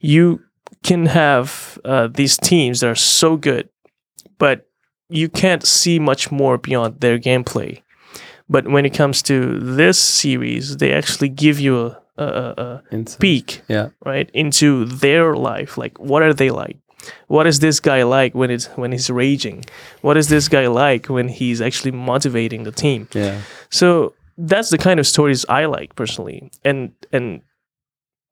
you 0.00 0.40
can 0.82 1.06
have 1.06 1.78
uh, 1.84 2.08
these 2.08 2.36
teams 2.36 2.80
that 2.80 2.88
are 2.90 2.94
so 2.94 3.36
good, 3.36 3.68
but 4.38 4.66
you 5.08 5.28
can't 5.28 5.64
see 5.66 5.98
much 5.98 6.30
more 6.30 6.56
beyond 6.58 7.00
their 7.00 7.18
gameplay. 7.18 7.82
But 8.48 8.66
when 8.68 8.84
it 8.86 8.90
comes 8.94 9.22
to 9.22 9.58
this 9.60 9.98
series, 9.98 10.78
they 10.78 10.92
actually 10.92 11.28
give 11.28 11.60
you 11.60 11.94
a, 12.16 12.24
a, 12.24 12.82
a, 12.92 13.04
peek 13.18 13.62
Yeah. 13.68 13.88
right 14.04 14.28
into 14.34 14.84
their 14.84 15.34
life 15.34 15.78
like 15.78 15.98
what 15.98 16.22
are 16.22 16.34
they 16.34 16.50
like 16.50 16.76
what 17.28 17.46
is 17.46 17.60
this 17.60 17.80
guy 17.80 18.02
like 18.02 18.34
when 18.34 18.50
it's 18.50 18.66
when 18.76 18.92
he's 18.92 19.08
raging 19.08 19.64
what 20.02 20.18
is 20.18 20.28
this 20.28 20.46
guy 20.48 20.66
like 20.66 21.06
when 21.06 21.28
he's 21.28 21.62
actually 21.62 21.92
motivating 21.92 22.64
the 22.64 22.72
team 22.72 23.08
Yeah. 23.14 23.40
so 23.70 24.12
that's 24.36 24.68
the 24.68 24.76
kind 24.76 25.00
of 25.00 25.06
stories 25.06 25.46
i 25.48 25.64
like 25.64 25.94
personally 25.96 26.50
and 26.62 26.92
and 27.10 27.40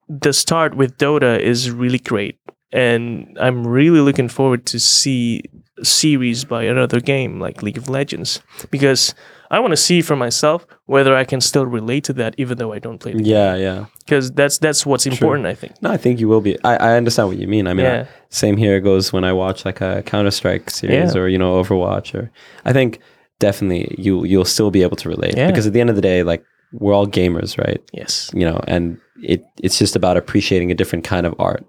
the 0.09 0.33
start 0.33 0.75
with 0.75 0.97
dota 0.97 1.39
is 1.39 1.69
really 1.71 1.99
great 1.99 2.39
and 2.71 3.37
i'm 3.39 3.65
really 3.65 3.99
looking 3.99 4.27
forward 4.29 4.65
to 4.65 4.79
see 4.79 5.41
a 5.81 5.85
series 5.85 6.43
by 6.45 6.63
another 6.63 6.99
game 6.99 7.39
like 7.39 7.63
league 7.63 7.77
of 7.77 7.87
legends 7.89 8.41
because 8.69 9.13
i 9.49 9.59
want 9.59 9.71
to 9.71 9.77
see 9.77 10.01
for 10.01 10.15
myself 10.15 10.65
whether 10.87 11.15
i 11.15 11.23
can 11.23 11.39
still 11.41 11.65
relate 11.65 12.03
to 12.03 12.13
that 12.13 12.33
even 12.37 12.57
though 12.57 12.73
i 12.73 12.79
don't 12.79 12.97
play 12.99 13.13
the 13.13 13.23
Yeah. 13.23 13.55
Yeah. 13.55 13.85
because 13.99 14.31
that's 14.31 14.57
that's 14.57 14.85
what's 14.85 15.05
important 15.05 15.45
i 15.47 15.53
think 15.55 15.73
No, 15.81 15.91
I 15.91 15.97
think 15.97 16.19
you 16.19 16.27
will 16.27 16.41
be. 16.41 16.57
I, 16.63 16.75
I 16.75 16.97
understand 16.97 17.29
what 17.29 17.37
you 17.37 17.47
mean. 17.47 17.65
I 17.67 17.73
mean, 17.73 17.85
I- 17.85 18.07
same 18.29 18.57
here 18.57 18.79
goes 18.81 19.13
when 19.13 19.23
I 19.23 19.31
watch 19.33 19.63
like 19.65 19.79
a 19.81 20.03
Counter 20.03 20.31
Strike 20.31 20.69
series 20.69 21.15
Yeah. 21.15 21.21
or 21.21 21.27
you 21.29 21.37
know 21.37 21.51
Overwatch 21.63 22.13
or 22.17 22.29
I 22.65 22.73
think 22.73 22.99
definitely 23.39 23.95
you 23.97 24.25
you'll 24.25 24.45
still 24.55 24.71
be 24.71 24.81
able 24.83 24.97
to 24.97 25.07
relate 25.09 25.35
Yeah. 25.37 25.47
because 25.47 25.65
at 25.67 25.73
the 25.73 25.81
end 25.81 25.89
of 25.89 25.95
the 25.95 26.01
day, 26.11 26.23
like 26.23 26.43
we're 26.73 26.93
all 26.93 27.07
gamers, 27.07 27.57
right? 27.57 27.81
yes 27.93 28.29
You 28.33 28.45
know, 28.45 28.61
and 28.67 28.99
it 29.23 29.43
it's 29.61 29.77
just 29.77 29.95
about 29.95 30.17
appreciating 30.17 30.71
a 30.71 30.75
different 30.75 31.03
kind 31.05 31.25
of 31.25 31.33
art, 31.39 31.65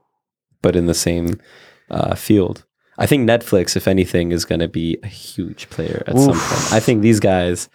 but 0.62 0.76
in 0.76 0.86
the 0.86 0.94
same 0.94 1.40
uh, 1.90 2.14
field. 2.14 2.64
I 2.98 3.06
think 3.06 3.28
Netflix, 3.28 3.76
if 3.76 3.88
anything, 3.88 4.30
is 4.30 4.44
going 4.44 4.60
to 4.60 4.68
be 4.68 4.98
a 5.02 5.06
huge 5.08 5.70
player 5.70 6.02
at 6.06 6.18
some 6.18 6.32
point. 6.38 6.72
I 6.72 6.80
think 6.80 7.02
these 7.02 7.18
guys. 7.20 7.68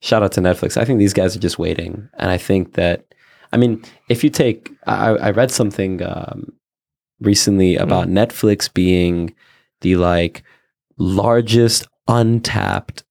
Shout 0.00 0.22
out 0.22 0.30
to 0.32 0.40
Netflix. 0.40 0.76
I 0.76 0.84
think 0.84 0.98
these 1.00 1.14
guys 1.14 1.34
are 1.34 1.40
just 1.40 1.58
waiting, 1.58 2.08
and 2.18 2.30
I 2.30 2.36
think 2.38 2.74
that 2.74 3.06
I 3.52 3.56
mean, 3.56 3.82
if 4.08 4.22
you 4.22 4.30
take, 4.30 4.70
I, 4.86 5.08
I 5.10 5.30
read 5.30 5.50
something 5.50 6.02
um, 6.02 6.52
recently 7.20 7.76
about 7.76 8.06
Netflix 8.08 8.72
being 8.72 9.34
the 9.80 9.96
like 9.96 10.42
largest 10.98 11.86
untapped 12.06 13.04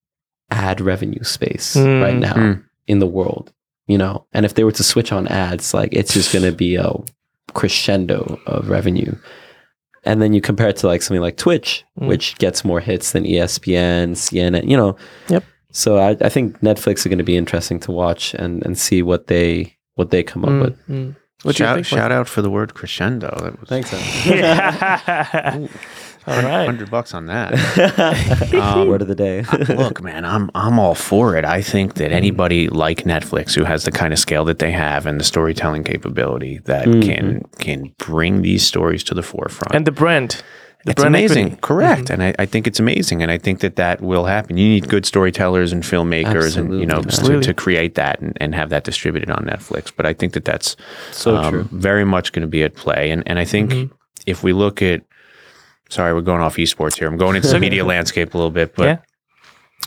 ad 0.51 0.79
revenue 0.81 1.23
space 1.23 1.75
Mm. 1.75 2.01
right 2.03 2.15
now 2.15 2.33
Mm. 2.33 2.63
In 2.87 2.99
the 2.99 3.07
world. 3.07 3.51
You 3.87 3.97
know, 3.97 4.25
and 4.33 4.45
if 4.45 4.55
they 4.55 4.63
were 4.65 4.73
to 4.73 4.83
switch 4.83 5.11
on 5.13 5.27
ads, 5.29 5.73
like 5.73 5.89
it's 5.93 6.13
just 6.13 6.33
going 6.33 6.43
to 6.43 6.51
be 6.51 6.75
a 6.75 6.91
crescendo 7.53 8.39
of 8.45 8.69
revenue. 8.69 9.15
And 10.03 10.21
then 10.21 10.33
you 10.33 10.41
compare 10.41 10.67
it 10.69 10.77
to 10.77 10.87
like 10.87 11.01
something 11.01 11.21
like 11.21 11.37
Twitch, 11.37 11.83
Mm. 11.99 12.07
which 12.07 12.37
gets 12.37 12.63
more 12.65 12.79
hits 12.81 13.11
than 13.13 13.23
ESPN, 13.23 14.11
CNN. 14.11 14.67
You 14.69 14.77
know, 14.77 14.95
Yep. 15.29 15.43
So 15.71 15.97
I, 15.97 16.17
I 16.21 16.29
think 16.29 16.59
Netflix 16.61 17.05
are 17.05 17.09
going 17.09 17.17
to 17.17 17.23
be 17.23 17.37
interesting 17.37 17.79
to 17.81 17.91
watch 17.91 18.33
and, 18.33 18.65
and 18.65 18.77
see 18.77 19.01
what 19.01 19.27
they 19.27 19.75
what 19.95 20.11
they 20.11 20.21
come 20.23 20.43
up 20.45 20.51
Mm, 20.51 20.61
with. 20.61 20.87
mm. 20.87 21.15
What 21.43 21.55
shout, 21.55 21.75
think? 21.75 21.85
shout 21.87 22.11
out 22.11 22.27
for 22.27 22.41
the 22.41 22.49
word 22.49 22.73
crescendo. 22.73 23.29
That 23.41 23.59
was 23.59 23.69
Thanks. 23.69 23.91
yeah. 26.27 26.35
All 26.35 26.41
right. 26.43 26.65
hundred 26.65 26.89
bucks 26.91 27.13
on 27.13 27.25
that. 27.27 27.53
um, 28.53 28.87
Word 28.87 29.01
of 29.01 29.07
the 29.07 29.15
day. 29.15 29.43
Look, 29.69 30.01
man, 30.01 30.25
I'm 30.25 30.49
I'm 30.55 30.79
all 30.79 30.95
for 30.95 31.35
it. 31.35 31.45
I 31.45 31.61
think 31.61 31.95
that 31.95 32.11
anybody 32.11 32.67
like 32.69 33.03
Netflix 33.03 33.53
who 33.55 33.63
has 33.63 33.83
the 33.85 33.91
kind 33.91 34.13
of 34.13 34.19
scale 34.19 34.45
that 34.45 34.59
they 34.59 34.71
have 34.71 35.05
and 35.05 35.19
the 35.19 35.23
storytelling 35.23 35.83
capability 35.83 36.59
that 36.65 36.87
Mhm. 36.87 37.03
can 37.03 37.43
can 37.59 37.93
bring 37.97 38.41
these 38.41 38.65
stories 38.65 39.03
to 39.05 39.13
the 39.13 39.23
forefront. 39.23 39.73
And 39.75 39.85
the 39.85 39.91
brand. 39.91 40.41
The 40.85 40.91
it's 40.91 41.03
amazing, 41.03 41.45
equity. 41.47 41.61
correct? 41.61 42.09
And 42.11 42.23
I, 42.23 42.33
I 42.39 42.45
think 42.45 42.65
it's 42.67 42.79
amazing, 42.79 43.21
and 43.21 43.29
I 43.31 43.37
think 43.39 43.59
that 43.59 43.75
that 43.77 43.99
will 43.99 44.25
happen. 44.25 44.57
You 44.57 44.69
need 44.69 44.87
good 44.87 45.05
storytellers 45.05 45.73
and 45.73 45.83
filmmakers, 45.83 46.55
and 46.55 46.79
you 46.79 46.85
know, 46.85 47.01
to, 47.01 47.41
to 47.41 47.53
create 47.53 47.95
that 47.95 48.21
and, 48.21 48.37
and 48.39 48.53
have 48.55 48.69
that 48.69 48.83
distributed 48.85 49.29
on 49.31 49.43
Netflix. 49.43 49.91
But 49.93 50.05
I 50.05 50.13
think 50.13 50.31
that 50.33 50.45
that's 50.45 50.77
so 51.11 51.35
um, 51.35 51.51
true. 51.51 51.67
very 51.71 52.05
much 52.05 52.31
going 52.31 52.43
to 52.43 52.47
be 52.47 52.63
at 52.63 52.75
play. 52.75 53.09
And 53.11 53.23
and 53.25 53.37
I 53.39 53.43
think 53.43 53.71
Mhm. 53.71 53.89
if 54.27 54.43
we 54.43 54.53
look 54.53 54.81
at, 54.81 55.01
sorry, 55.89 56.13
we're 56.13 56.21
going 56.21 56.41
off 56.41 56.55
esports 56.57 56.97
here. 56.97 57.07
I'm 57.07 57.17
going 57.17 57.35
into 57.35 57.47
the 57.49 57.59
media 57.59 57.85
landscape 57.93 58.33
a 58.33 58.37
little 58.37 58.51
bit, 58.51 58.75
but 58.75 58.85
Yeah. 58.85 58.97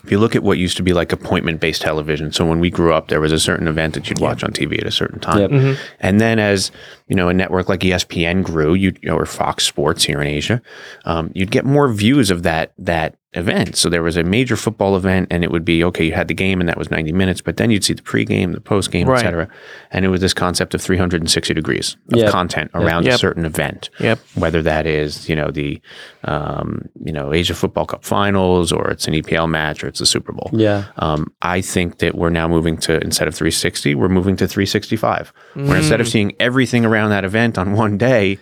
if 0.04 0.10
you 0.10 0.18
look 0.18 0.34
at 0.36 0.42
what 0.42 0.56
used 0.58 0.76
to 0.78 0.82
be 0.82 0.92
like 0.92 1.12
appointment 1.12 1.60
based 1.60 1.82
television, 1.82 2.32
so 2.32 2.46
when 2.46 2.60
we 2.60 2.70
grew 2.70 2.92
up, 2.94 3.08
there 3.08 3.20
was 3.20 3.32
a 3.32 3.40
certain 3.40 3.68
event 3.68 3.94
that 3.94 4.08
you'd 4.08 4.20
watch 4.20 4.42
on 4.44 4.50
TV 4.52 4.78
at 4.80 4.86
a 4.86 4.90
certain 4.90 5.20
time. 5.20 5.38
Yep. 5.40 5.50
Mhm. 5.50 5.78
And 6.00 6.20
then 6.20 6.38
as 6.38 6.70
you 7.08 7.16
know, 7.16 7.28
a 7.28 7.34
network 7.34 7.68
like 7.68 7.80
ESPN 7.80 8.42
grew, 8.42 8.74
you 8.74 8.92
know, 9.02 9.16
or 9.16 9.26
Fox 9.26 9.64
Sports 9.64 10.04
here 10.04 10.20
in 10.20 10.26
Asia, 10.26 10.62
um, 11.04 11.30
you'd 11.34 11.50
get 11.50 11.64
more 11.64 11.88
views 11.92 12.30
of 12.30 12.42
that 12.44 12.72
that 12.78 13.16
event. 13.34 13.76
So 13.76 13.88
there 13.88 14.02
was 14.02 14.16
a 14.16 14.24
major 14.24 14.56
football 14.56 14.96
event, 14.96 15.28
and 15.30 15.44
it 15.44 15.50
would 15.52 15.64
be 15.64 15.84
okay. 15.84 16.04
You 16.06 16.12
had 16.12 16.26
the 16.28 16.34
game, 16.34 16.58
and 16.60 16.68
that 16.68 16.76
was 16.76 16.90
ninety 16.90 17.12
minutes, 17.12 17.40
but 17.40 17.56
then 17.58 17.70
you'd 17.70 17.84
see 17.84 17.92
the 17.94 18.02
pregame, 18.02 18.52
the 18.54 18.60
postgame, 18.60 19.06
Right. 19.06 19.20
et 19.20 19.22
cetera, 19.22 19.48
and 19.92 20.04
it 20.04 20.08
was 20.08 20.20
this 20.20 20.34
concept 20.34 20.74
of 20.74 20.80
three 20.82 20.96
hundred 20.96 21.20
and 21.22 21.30
sixty 21.30 21.54
degrees 21.54 21.96
of 22.12 22.18
Yep. 22.18 22.30
content 22.32 22.70
around 22.74 23.06
a 23.06 23.16
certain 23.18 23.44
event. 23.44 23.88
Yep. 24.00 24.18
Whether 24.34 24.62
that 24.62 24.86
is 24.86 25.28
you 25.28 25.36
know 25.36 25.50
the 25.50 25.80
um, 26.24 26.88
you 27.04 27.12
know 27.12 27.32
Asia 27.32 27.54
Football 27.54 27.86
Cup 27.86 28.04
Finals, 28.04 28.72
or 28.72 28.90
it's 28.90 29.06
an 29.06 29.14
EPL 29.14 29.48
match, 29.48 29.84
or 29.84 29.88
it's 29.88 30.00
the 30.00 30.06
Super 30.06 30.32
Bowl. 30.32 30.50
Yeah. 30.52 30.84
Um, 30.96 31.32
I 31.42 31.60
think 31.60 31.98
that 31.98 32.16
we're 32.16 32.30
now 32.30 32.48
moving 32.48 32.76
to 32.78 33.00
instead 33.00 33.28
of 33.28 33.34
360, 33.34 33.94
we're 33.94 34.08
moving 34.08 34.36
to 34.36 34.48
365. 34.48 35.32
Where 35.54 35.76
instead 35.76 36.00
of 36.00 36.06
Mm. 36.06 36.10
seeing 36.10 36.32
everything 36.40 36.84
around 36.84 37.10
that 37.10 37.24
event 37.24 37.58
on 37.58 37.72
one 37.72 37.96
day, 37.96 38.38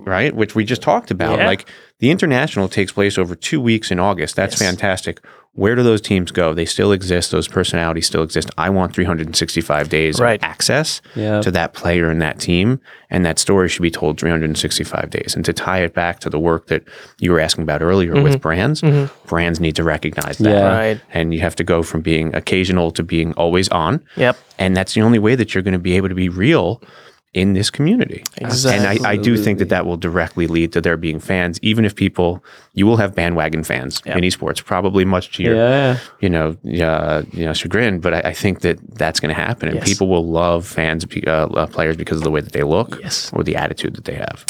right, 0.00 0.34
which 0.34 0.54
we 0.54 0.64
just 0.64 0.82
talked 0.82 1.10
about, 1.10 1.38
Yeah. 1.38 1.46
like 1.46 1.66
the 2.00 2.10
international 2.10 2.68
takes 2.68 2.92
place 2.92 3.18
over 3.18 3.34
two 3.34 3.60
weeks 3.60 3.90
in 3.90 3.98
August. 4.00 4.36
That's 4.36 4.60
Yes. 4.60 4.70
fantastic. 4.70 5.20
Where 5.54 5.76
do 5.76 5.82
those 5.82 6.00
teams 6.00 6.30
go? 6.30 6.54
They 6.54 6.64
still 6.64 6.92
exist. 6.92 7.30
Those 7.30 7.46
personalities 7.46 8.06
still 8.06 8.22
exist. 8.22 8.50
I 8.56 8.70
want 8.70 8.94
365 8.94 9.90
days 9.90 10.18
Right. 10.18 10.40
of 10.42 10.48
access 10.48 11.02
Yeah. 11.14 11.42
to 11.42 11.50
that 11.50 11.74
player 11.74 12.08
and 12.08 12.22
that 12.22 12.38
team, 12.38 12.80
and 13.10 13.22
that 13.26 13.38
story 13.38 13.68
should 13.68 13.82
be 13.82 13.90
told 13.90 14.18
365 14.18 15.10
days. 15.10 15.34
And 15.36 15.44
to 15.44 15.52
tie 15.52 15.80
it 15.80 15.92
back 15.92 16.20
to 16.20 16.30
the 16.30 16.38
work 16.38 16.68
that 16.68 16.84
you 17.20 17.32
were 17.32 17.38
asking 17.38 17.64
about 17.64 17.82
earlier 17.82 18.14
with 18.14 18.32
mm-hmm. 18.32 18.36
brands, 18.40 18.80
mm-hmm. 18.80 19.12
brands 19.28 19.60
need 19.60 19.76
to 19.76 19.84
recognize 19.84 20.38
that. 20.38 20.50
Yeah. 20.50 20.74
Right. 20.74 21.00
And 21.12 21.34
you 21.34 21.40
have 21.40 21.56
to 21.56 21.64
go 21.64 21.82
from 21.82 22.00
being 22.00 22.34
occasional 22.34 22.90
to 22.92 23.02
being 23.02 23.34
always 23.34 23.68
on. 23.68 24.00
Yep. 24.16 24.38
And 24.58 24.74
that's 24.74 24.94
the 24.94 25.02
only 25.02 25.18
way 25.18 25.34
that 25.34 25.54
you're 25.54 25.62
going 25.62 25.72
to 25.72 25.78
be 25.78 25.98
able 25.98 26.08
to 26.08 26.14
be 26.14 26.30
real 26.30 26.80
in 27.34 27.54
this 27.54 27.70
community. 27.70 28.22
Exactly. 28.36 28.86
And 28.86 29.06
I, 29.06 29.12
I 29.12 29.16
do 29.16 29.38
think 29.38 29.58
that 29.58 29.70
that 29.70 29.86
will 29.86 29.96
directly 29.96 30.46
lead 30.46 30.72
to 30.74 30.80
there 30.82 30.98
being 30.98 31.18
fans, 31.18 31.58
even 31.62 31.84
if 31.86 31.94
people, 31.96 32.44
you 32.74 32.86
will 32.86 32.98
have 32.98 33.14
bandwagon 33.14 33.64
fans 33.64 34.02
Yeah. 34.04 34.18
in 34.18 34.24
esports, 34.24 34.62
probably 34.62 35.06
much 35.06 35.34
to 35.36 35.42
your, 35.42 35.54
Yeah. 35.56 35.98
you 36.20 36.28
know, 36.28 36.56
uh, 36.82 37.22
you 37.32 37.46
know, 37.46 37.54
chagrin. 37.54 38.00
But 38.00 38.12
I, 38.14 38.20
I 38.30 38.34
think 38.34 38.60
that 38.60 38.78
that's 38.98 39.18
going 39.18 39.34
to 39.34 39.40
happen, 39.40 39.68
and 39.70 39.76
Yes. 39.78 39.88
people 39.88 40.08
will 40.08 40.26
love 40.26 40.66
fans, 40.66 41.06
uh, 41.26 41.30
uh, 41.30 41.66
players 41.66 41.96
because 41.96 42.18
of 42.18 42.24
the 42.24 42.30
way 42.30 42.42
that 42.42 42.52
they 42.52 42.64
look 42.64 42.98
Yes. 43.02 43.30
or 43.32 43.42
the 43.42 43.56
attitude 43.56 43.94
that 43.94 44.04
they 44.04 44.14
have. 44.14 44.44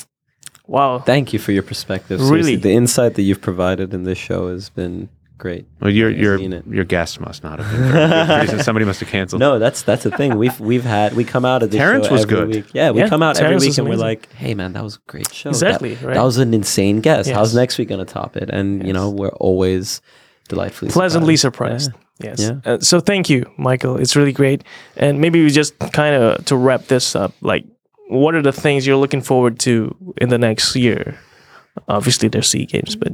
Wow. 0.66 0.98
Thank 0.98 1.32
you 1.32 1.38
for 1.38 1.52
your 1.52 1.62
perspective. 1.62 2.18
Really? 2.20 2.28
Seriously, 2.42 2.56
the 2.56 2.72
insight 2.72 3.14
that 3.14 3.22
you've 3.22 3.40
provided 3.42 3.94
in 3.94 4.02
this 4.04 4.18
show 4.18 4.48
has 4.48 4.70
been 4.70 5.08
great. 5.42 5.66
Well, 5.80 5.90
your 5.90 6.08
your 6.08 6.38
your 6.38 6.84
guest 6.84 7.20
must 7.20 7.42
not 7.42 7.58
have 7.58 7.70
been. 7.72 8.46
Very. 8.48 8.62
Somebody 8.62 8.86
must 8.86 9.00
have 9.00 9.08
canceled. 9.08 9.40
No, 9.46 9.58
that's 9.58 9.82
that's 9.82 10.04
the 10.04 10.10
thing. 10.12 10.38
We've 10.38 10.58
we've 10.60 10.84
had 10.84 11.14
we 11.14 11.24
come 11.24 11.44
out 11.44 11.62
of 11.64 11.70
this 11.70 11.78
Terrence 11.78 12.06
show 12.06 12.12
was 12.12 12.22
every 12.22 12.36
good. 12.36 12.48
week. 12.48 12.64
Yeah, 12.72 12.92
we 12.92 13.00
Yeah, 13.00 13.08
come 13.08 13.22
out 13.22 13.34
Terrence 13.36 13.56
every 13.62 13.68
week 13.68 13.78
and 13.78 13.88
we're 13.88 13.96
like, 14.10 14.32
"Hey, 14.34 14.54
man, 14.54 14.72
that 14.74 14.84
was 14.84 14.96
a 14.96 15.00
great 15.12 15.32
show. 15.34 15.48
Exactly, 15.50 15.94
That, 15.96 16.06
right. 16.06 16.14
that 16.14 16.22
was 16.22 16.38
an 16.38 16.54
insane 16.54 17.00
guest. 17.00 17.26
Yes. 17.28 17.36
How's 17.36 17.54
next 17.54 17.76
week 17.78 17.88
gonna 17.88 18.04
top 18.04 18.36
it?" 18.36 18.48
And 18.50 18.86
you 18.86 18.92
know, 18.92 19.10
we're 19.10 19.36
always 19.48 20.00
delightfully 20.48 20.90
pleasantly 20.92 21.36
surprised. 21.36 21.92
surprised. 21.92 22.08
Yes. 22.20 22.40
Yeah. 22.40 22.72
Uh, 22.74 22.78
so 22.80 23.00
thank 23.00 23.28
you, 23.28 23.44
Michael. 23.58 23.96
It's 23.96 24.14
really 24.14 24.32
great. 24.32 24.62
And 24.96 25.20
maybe 25.20 25.42
we 25.42 25.50
just 25.50 25.76
kind 25.92 26.14
of 26.14 26.44
to 26.44 26.56
wrap 26.56 26.86
this 26.86 27.16
up. 27.16 27.32
Like, 27.40 27.64
what 28.08 28.34
are 28.36 28.42
the 28.42 28.52
things 28.52 28.86
you're 28.86 28.96
looking 29.04 29.22
forward 29.22 29.58
to 29.60 29.96
in 30.18 30.28
the 30.28 30.38
next 30.38 30.76
year? 30.76 31.18
Obviously, 31.88 32.28
there's 32.28 32.48
Sea 32.48 32.66
Games, 32.66 32.94
but 32.96 33.12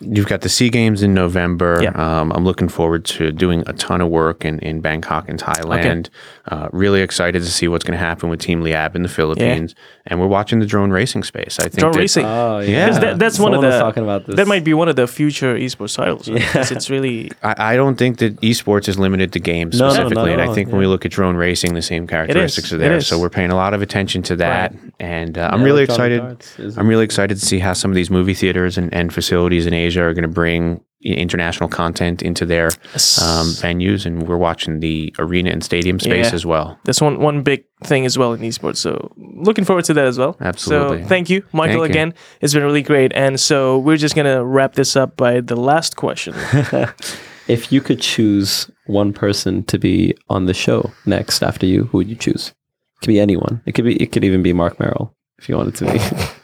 You've 0.00 0.26
got 0.26 0.42
the 0.42 0.50
Sea 0.50 0.68
Games 0.68 1.02
in 1.02 1.14
November. 1.14 1.80
Yeah. 1.82 1.90
Um, 1.92 2.30
I'm 2.32 2.44
looking 2.44 2.68
forward 2.68 3.06
to 3.06 3.32
doing 3.32 3.62
a 3.66 3.72
ton 3.72 4.02
of 4.02 4.08
work 4.10 4.44
in, 4.44 4.58
in 4.58 4.82
Bangkok 4.82 5.26
and 5.26 5.40
Thailand. 5.40 6.10
Uh, 6.46 6.68
really 6.70 7.00
excited 7.00 7.40
to 7.42 7.50
see 7.50 7.66
what's 7.66 7.82
going 7.82 7.98
to 7.98 8.04
happen 8.04 8.28
with 8.28 8.38
Team 8.38 8.60
Liyab 8.62 8.94
in 8.94 9.02
the 9.02 9.08
Philippines. 9.08 9.74
And 10.06 10.20
we're 10.20 10.26
watching 10.26 10.58
the 10.60 10.66
drone 10.66 10.90
racing 10.90 11.22
space. 11.24 11.58
I 11.58 11.62
think 11.64 11.78
drone 11.78 11.92
that- 11.92 11.98
racing. 11.98 12.26
Oh 12.26 12.58
Yeah. 12.58 12.68
yeah, 12.68 12.86
'Cause 12.88 13.00
that- 13.00 13.18
that's 13.18 13.38
one 13.38 13.54
of 13.54 13.56
Someone 13.56 13.66
was 13.70 13.74
the- 13.74 13.80
talking 13.80 14.02
about 14.02 14.26
this. 14.26 14.36
that 14.36 14.46
might 14.46 14.64
be 14.64 14.74
one 14.74 14.88
of 14.88 14.96
the 14.96 15.06
future 15.06 15.56
esports 15.56 15.96
titles. 15.96 16.28
Right? 16.28 16.42
'Cause 16.42 16.70
it's 16.70 16.90
really 16.90 17.30
I, 17.42 17.72
I 17.72 17.76
don't 17.76 17.96
think 17.96 18.18
that 18.18 18.38
esports 18.42 18.88
is 18.88 18.98
limited 18.98 19.32
to 19.32 19.40
games 19.40 19.78
No, 19.78 19.86
no, 19.86 19.88
not 19.88 19.94
specifically. 19.94 20.30
at 20.32 20.34
and 20.34 20.42
I 20.42 20.46
all, 20.48 20.54
think 20.54 20.68
when 20.70 20.78
we 20.78 20.86
look 20.86 21.06
at 21.06 21.10
drone 21.10 21.36
racing, 21.36 21.72
the 21.72 21.80
same 21.82 22.06
characteristics 22.06 22.70
are 22.70 22.76
there. 22.78 23.00
So 23.00 23.18
we're 23.18 23.30
paying 23.30 23.50
a 23.50 23.56
lot 23.56 23.72
of 23.72 23.80
attention 23.80 24.22
to 24.24 24.36
that. 24.36 24.74
And 25.00 25.38
uh, 25.38 25.48
I'm 25.52 25.62
really 25.62 25.82
excited. 25.84 26.20
arts 26.20 26.54
I'm 26.76 26.86
really 26.86 27.04
excited 27.04 27.38
to 27.38 27.44
see 27.46 27.58
how 27.60 27.72
some 27.72 27.90
of 27.90 27.94
these 27.94 28.10
movie 28.10 28.34
theaters 28.34 28.76
and, 28.76 28.92
and 28.94 29.12
facilities 29.12 29.64
in 29.66 29.72
Asia 29.72 29.85
are 29.94 30.14
going 30.14 30.22
to 30.22 30.28
bring 30.28 30.80
international 31.02 31.68
content 31.68 32.22
into 32.22 32.44
their 32.46 32.66
um, 32.66 33.46
venues. 33.62 34.06
And 34.06 34.26
we're 34.26 34.38
watching 34.38 34.80
the 34.80 35.14
arena 35.18 35.50
and 35.50 35.62
stadium 35.62 36.00
space 36.00 36.28
Yeah. 36.30 36.34
as 36.34 36.44
well. 36.46 36.78
that's 36.84 37.00
one 37.00 37.20
one 37.20 37.42
big 37.42 37.64
thing 37.84 38.06
as 38.06 38.16
well 38.18 38.32
in 38.32 38.40
esports. 38.40 38.78
So 38.78 39.12
looking 39.16 39.64
forward 39.64 39.84
to 39.84 39.94
that 39.94 40.06
as 40.06 40.18
well. 40.18 40.36
Absolutely. 40.40 41.02
So 41.02 41.08
thank 41.08 41.28
you, 41.30 41.44
Michael. 41.52 41.82
Thank 41.82 41.94
you. 41.94 42.00
again, 42.00 42.14
it's 42.40 42.54
been 42.54 42.64
really 42.64 42.82
great. 42.82 43.12
And 43.14 43.38
so 43.38 43.78
we're 43.78 43.98
just 43.98 44.16
gonna 44.16 44.42
wrap 44.44 44.72
this 44.72 44.96
up 44.96 45.16
by 45.16 45.40
the 45.40 45.54
last 45.56 45.96
question. 45.96 46.34
if 47.48 47.70
you 47.70 47.80
could 47.80 48.00
choose 48.00 48.70
one 48.86 49.12
person 49.12 49.62
to 49.64 49.78
be 49.78 50.16
on 50.28 50.46
the 50.46 50.54
show 50.54 50.90
next 51.04 51.42
after 51.42 51.66
you, 51.66 51.84
who 51.84 51.98
would 51.98 52.08
you 52.08 52.16
choose? 52.16 52.48
It 52.48 53.00
could 53.02 53.08
be 53.08 53.20
anyone. 53.20 53.60
It 53.66 53.72
could 53.72 53.84
be. 53.84 54.02
It 54.02 54.10
could 54.12 54.24
even 54.24 54.42
be 54.42 54.52
Marc 54.52 54.80
Merrill 54.80 55.14
if 55.38 55.48
you 55.48 55.56
wanted 55.56 55.74
to 55.76 55.92
be. 55.92 55.98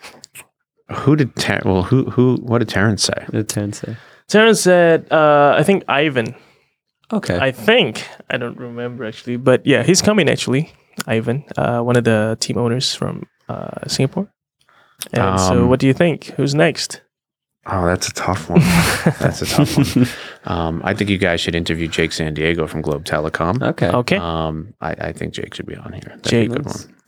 Who 0.92 1.16
did 1.16 1.34
Ter- 1.36 1.62
well? 1.64 1.82
Who 1.82 2.04
who? 2.10 2.36
What 2.42 2.58
did 2.58 2.68
Terrence 2.68 3.02
say? 3.04 3.14
What 3.26 3.32
did 3.32 3.48
Terrence 3.48 3.80
say? 3.80 3.96
Terrence 4.28 4.60
said, 4.60 5.06
uh, 5.12 5.54
"I 5.58 5.62
think 5.62 5.84
Ivan." 5.88 6.34
Okay. 7.12 7.38
I 7.38 7.50
think 7.52 8.06
I 8.30 8.38
don't 8.38 8.56
remember 8.56 9.04
actually, 9.04 9.36
but 9.36 9.66
yeah, 9.66 9.82
he's 9.82 10.00
coming 10.02 10.28
actually. 10.30 10.72
Ivan, 11.06 11.44
uh, 11.56 11.80
one 11.80 11.96
of 11.96 12.04
the 12.04 12.36
team 12.40 12.56
owners 12.58 12.94
from 12.94 13.26
uh, 13.48 13.86
Singapore. 13.86 14.28
And 15.12 15.40
so, 15.40 15.62
Um, 15.64 15.68
what 15.68 15.80
do 15.80 15.86
you 15.86 15.94
think? 15.94 16.26
Who's 16.36 16.54
next? 16.54 17.02
Oh, 17.66 17.86
that's 17.86 18.08
a 18.08 18.12
tough 18.12 18.48
one. 18.50 18.60
that's 19.20 19.42
a 19.42 19.46
tough 19.46 19.76
one. 19.76 20.06
Um, 20.44 20.80
I 20.84 20.94
think 20.94 21.10
you 21.10 21.18
guys 21.18 21.40
should 21.40 21.54
interview 21.54 21.86
Jake 21.88 22.12
San 22.12 22.34
Diego 22.34 22.66
from 22.66 22.82
Globe 22.82 23.04
Telecom. 23.04 23.62
okay. 23.62 23.88
Okay, 23.88 24.16
Um, 24.16 24.74
I, 24.80 24.90
I 25.08 25.12
think 25.12 25.32
Jake 25.34 25.54
should 25.54 25.66
be 25.66 25.76
on 25.76 25.92
here. 25.92 26.02
That'd 26.22 26.24
Jake. 26.24 26.50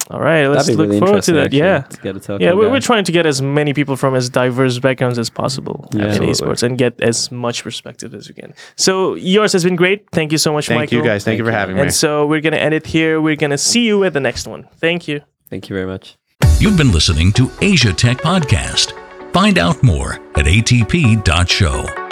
Be 0.09 0.13
a 0.13 0.17
good 0.17 0.19
one. 0.19 0.21
all 0.21 0.21
right. 0.25 0.47
Let's 0.47 0.69
look 0.69 0.79
really 0.89 0.99
forward 1.01 1.23
to 1.25 1.33
that. 1.33 1.45
actually, 1.47 1.59
Yeah, 1.59 1.81
To 1.83 2.01
get 2.01 2.17
a 2.17 2.21
telecom 2.21 2.41
yeah. 2.41 2.53
We're, 2.53 2.71
we're 2.71 2.81
trying 2.81 3.05
to 3.05 3.13
get 3.13 3.27
as 3.27 3.41
many 3.43 3.73
people 3.75 3.97
from 3.97 4.15
as 4.15 4.29
diverse 4.29 4.79
backgrounds 4.79 5.19
as 5.19 5.31
possible 5.31 5.89
Yeah. 5.93 6.03
in 6.03 6.09
Absolutely. 6.09 6.33
esports 6.35 6.63
and 6.63 6.79
get 6.79 7.01
as 7.01 7.31
much 7.33 7.63
perspective 7.63 8.15
as 8.15 8.29
we 8.29 8.35
can. 8.35 8.55
So 8.77 9.15
yours 9.15 9.53
has 9.53 9.65
been 9.65 9.77
great. 9.77 10.09
Thank 10.13 10.33
you 10.33 10.39
so 10.39 10.53
much, 10.53 10.69
Michael. 10.69 10.81
Thank 10.81 10.91
Michael. 10.93 10.99
you 10.99 11.05
guys. 11.05 11.25
Thank, 11.25 11.39
you 11.39 11.45
for 11.45 11.53
having 11.53 11.77
me. 11.77 11.83
And 11.83 11.93
so 11.95 12.27
we're 12.27 12.41
gonna 12.41 12.57
end 12.57 12.75
it 12.75 12.87
here. 12.87 13.21
We're 13.21 13.37
gonna 13.37 13.59
see 13.59 13.85
you 13.87 14.05
at 14.05 14.13
the 14.13 14.21
next 14.21 14.47
one. 14.47 14.69
Thank 14.79 15.09
you. 15.09 15.21
Thank 15.51 15.69
you 15.69 15.75
very 15.75 15.87
much. 15.87 16.17
You've 16.59 16.77
been 16.77 16.93
listening 16.93 17.33
to 17.33 17.51
Asia 17.61 17.93
Tech 17.93 18.19
Podcast. 18.19 18.93
Find 19.33 19.59
out 19.59 19.83
more 19.83 20.15
at 20.37 20.47
atp.show. 20.47 22.04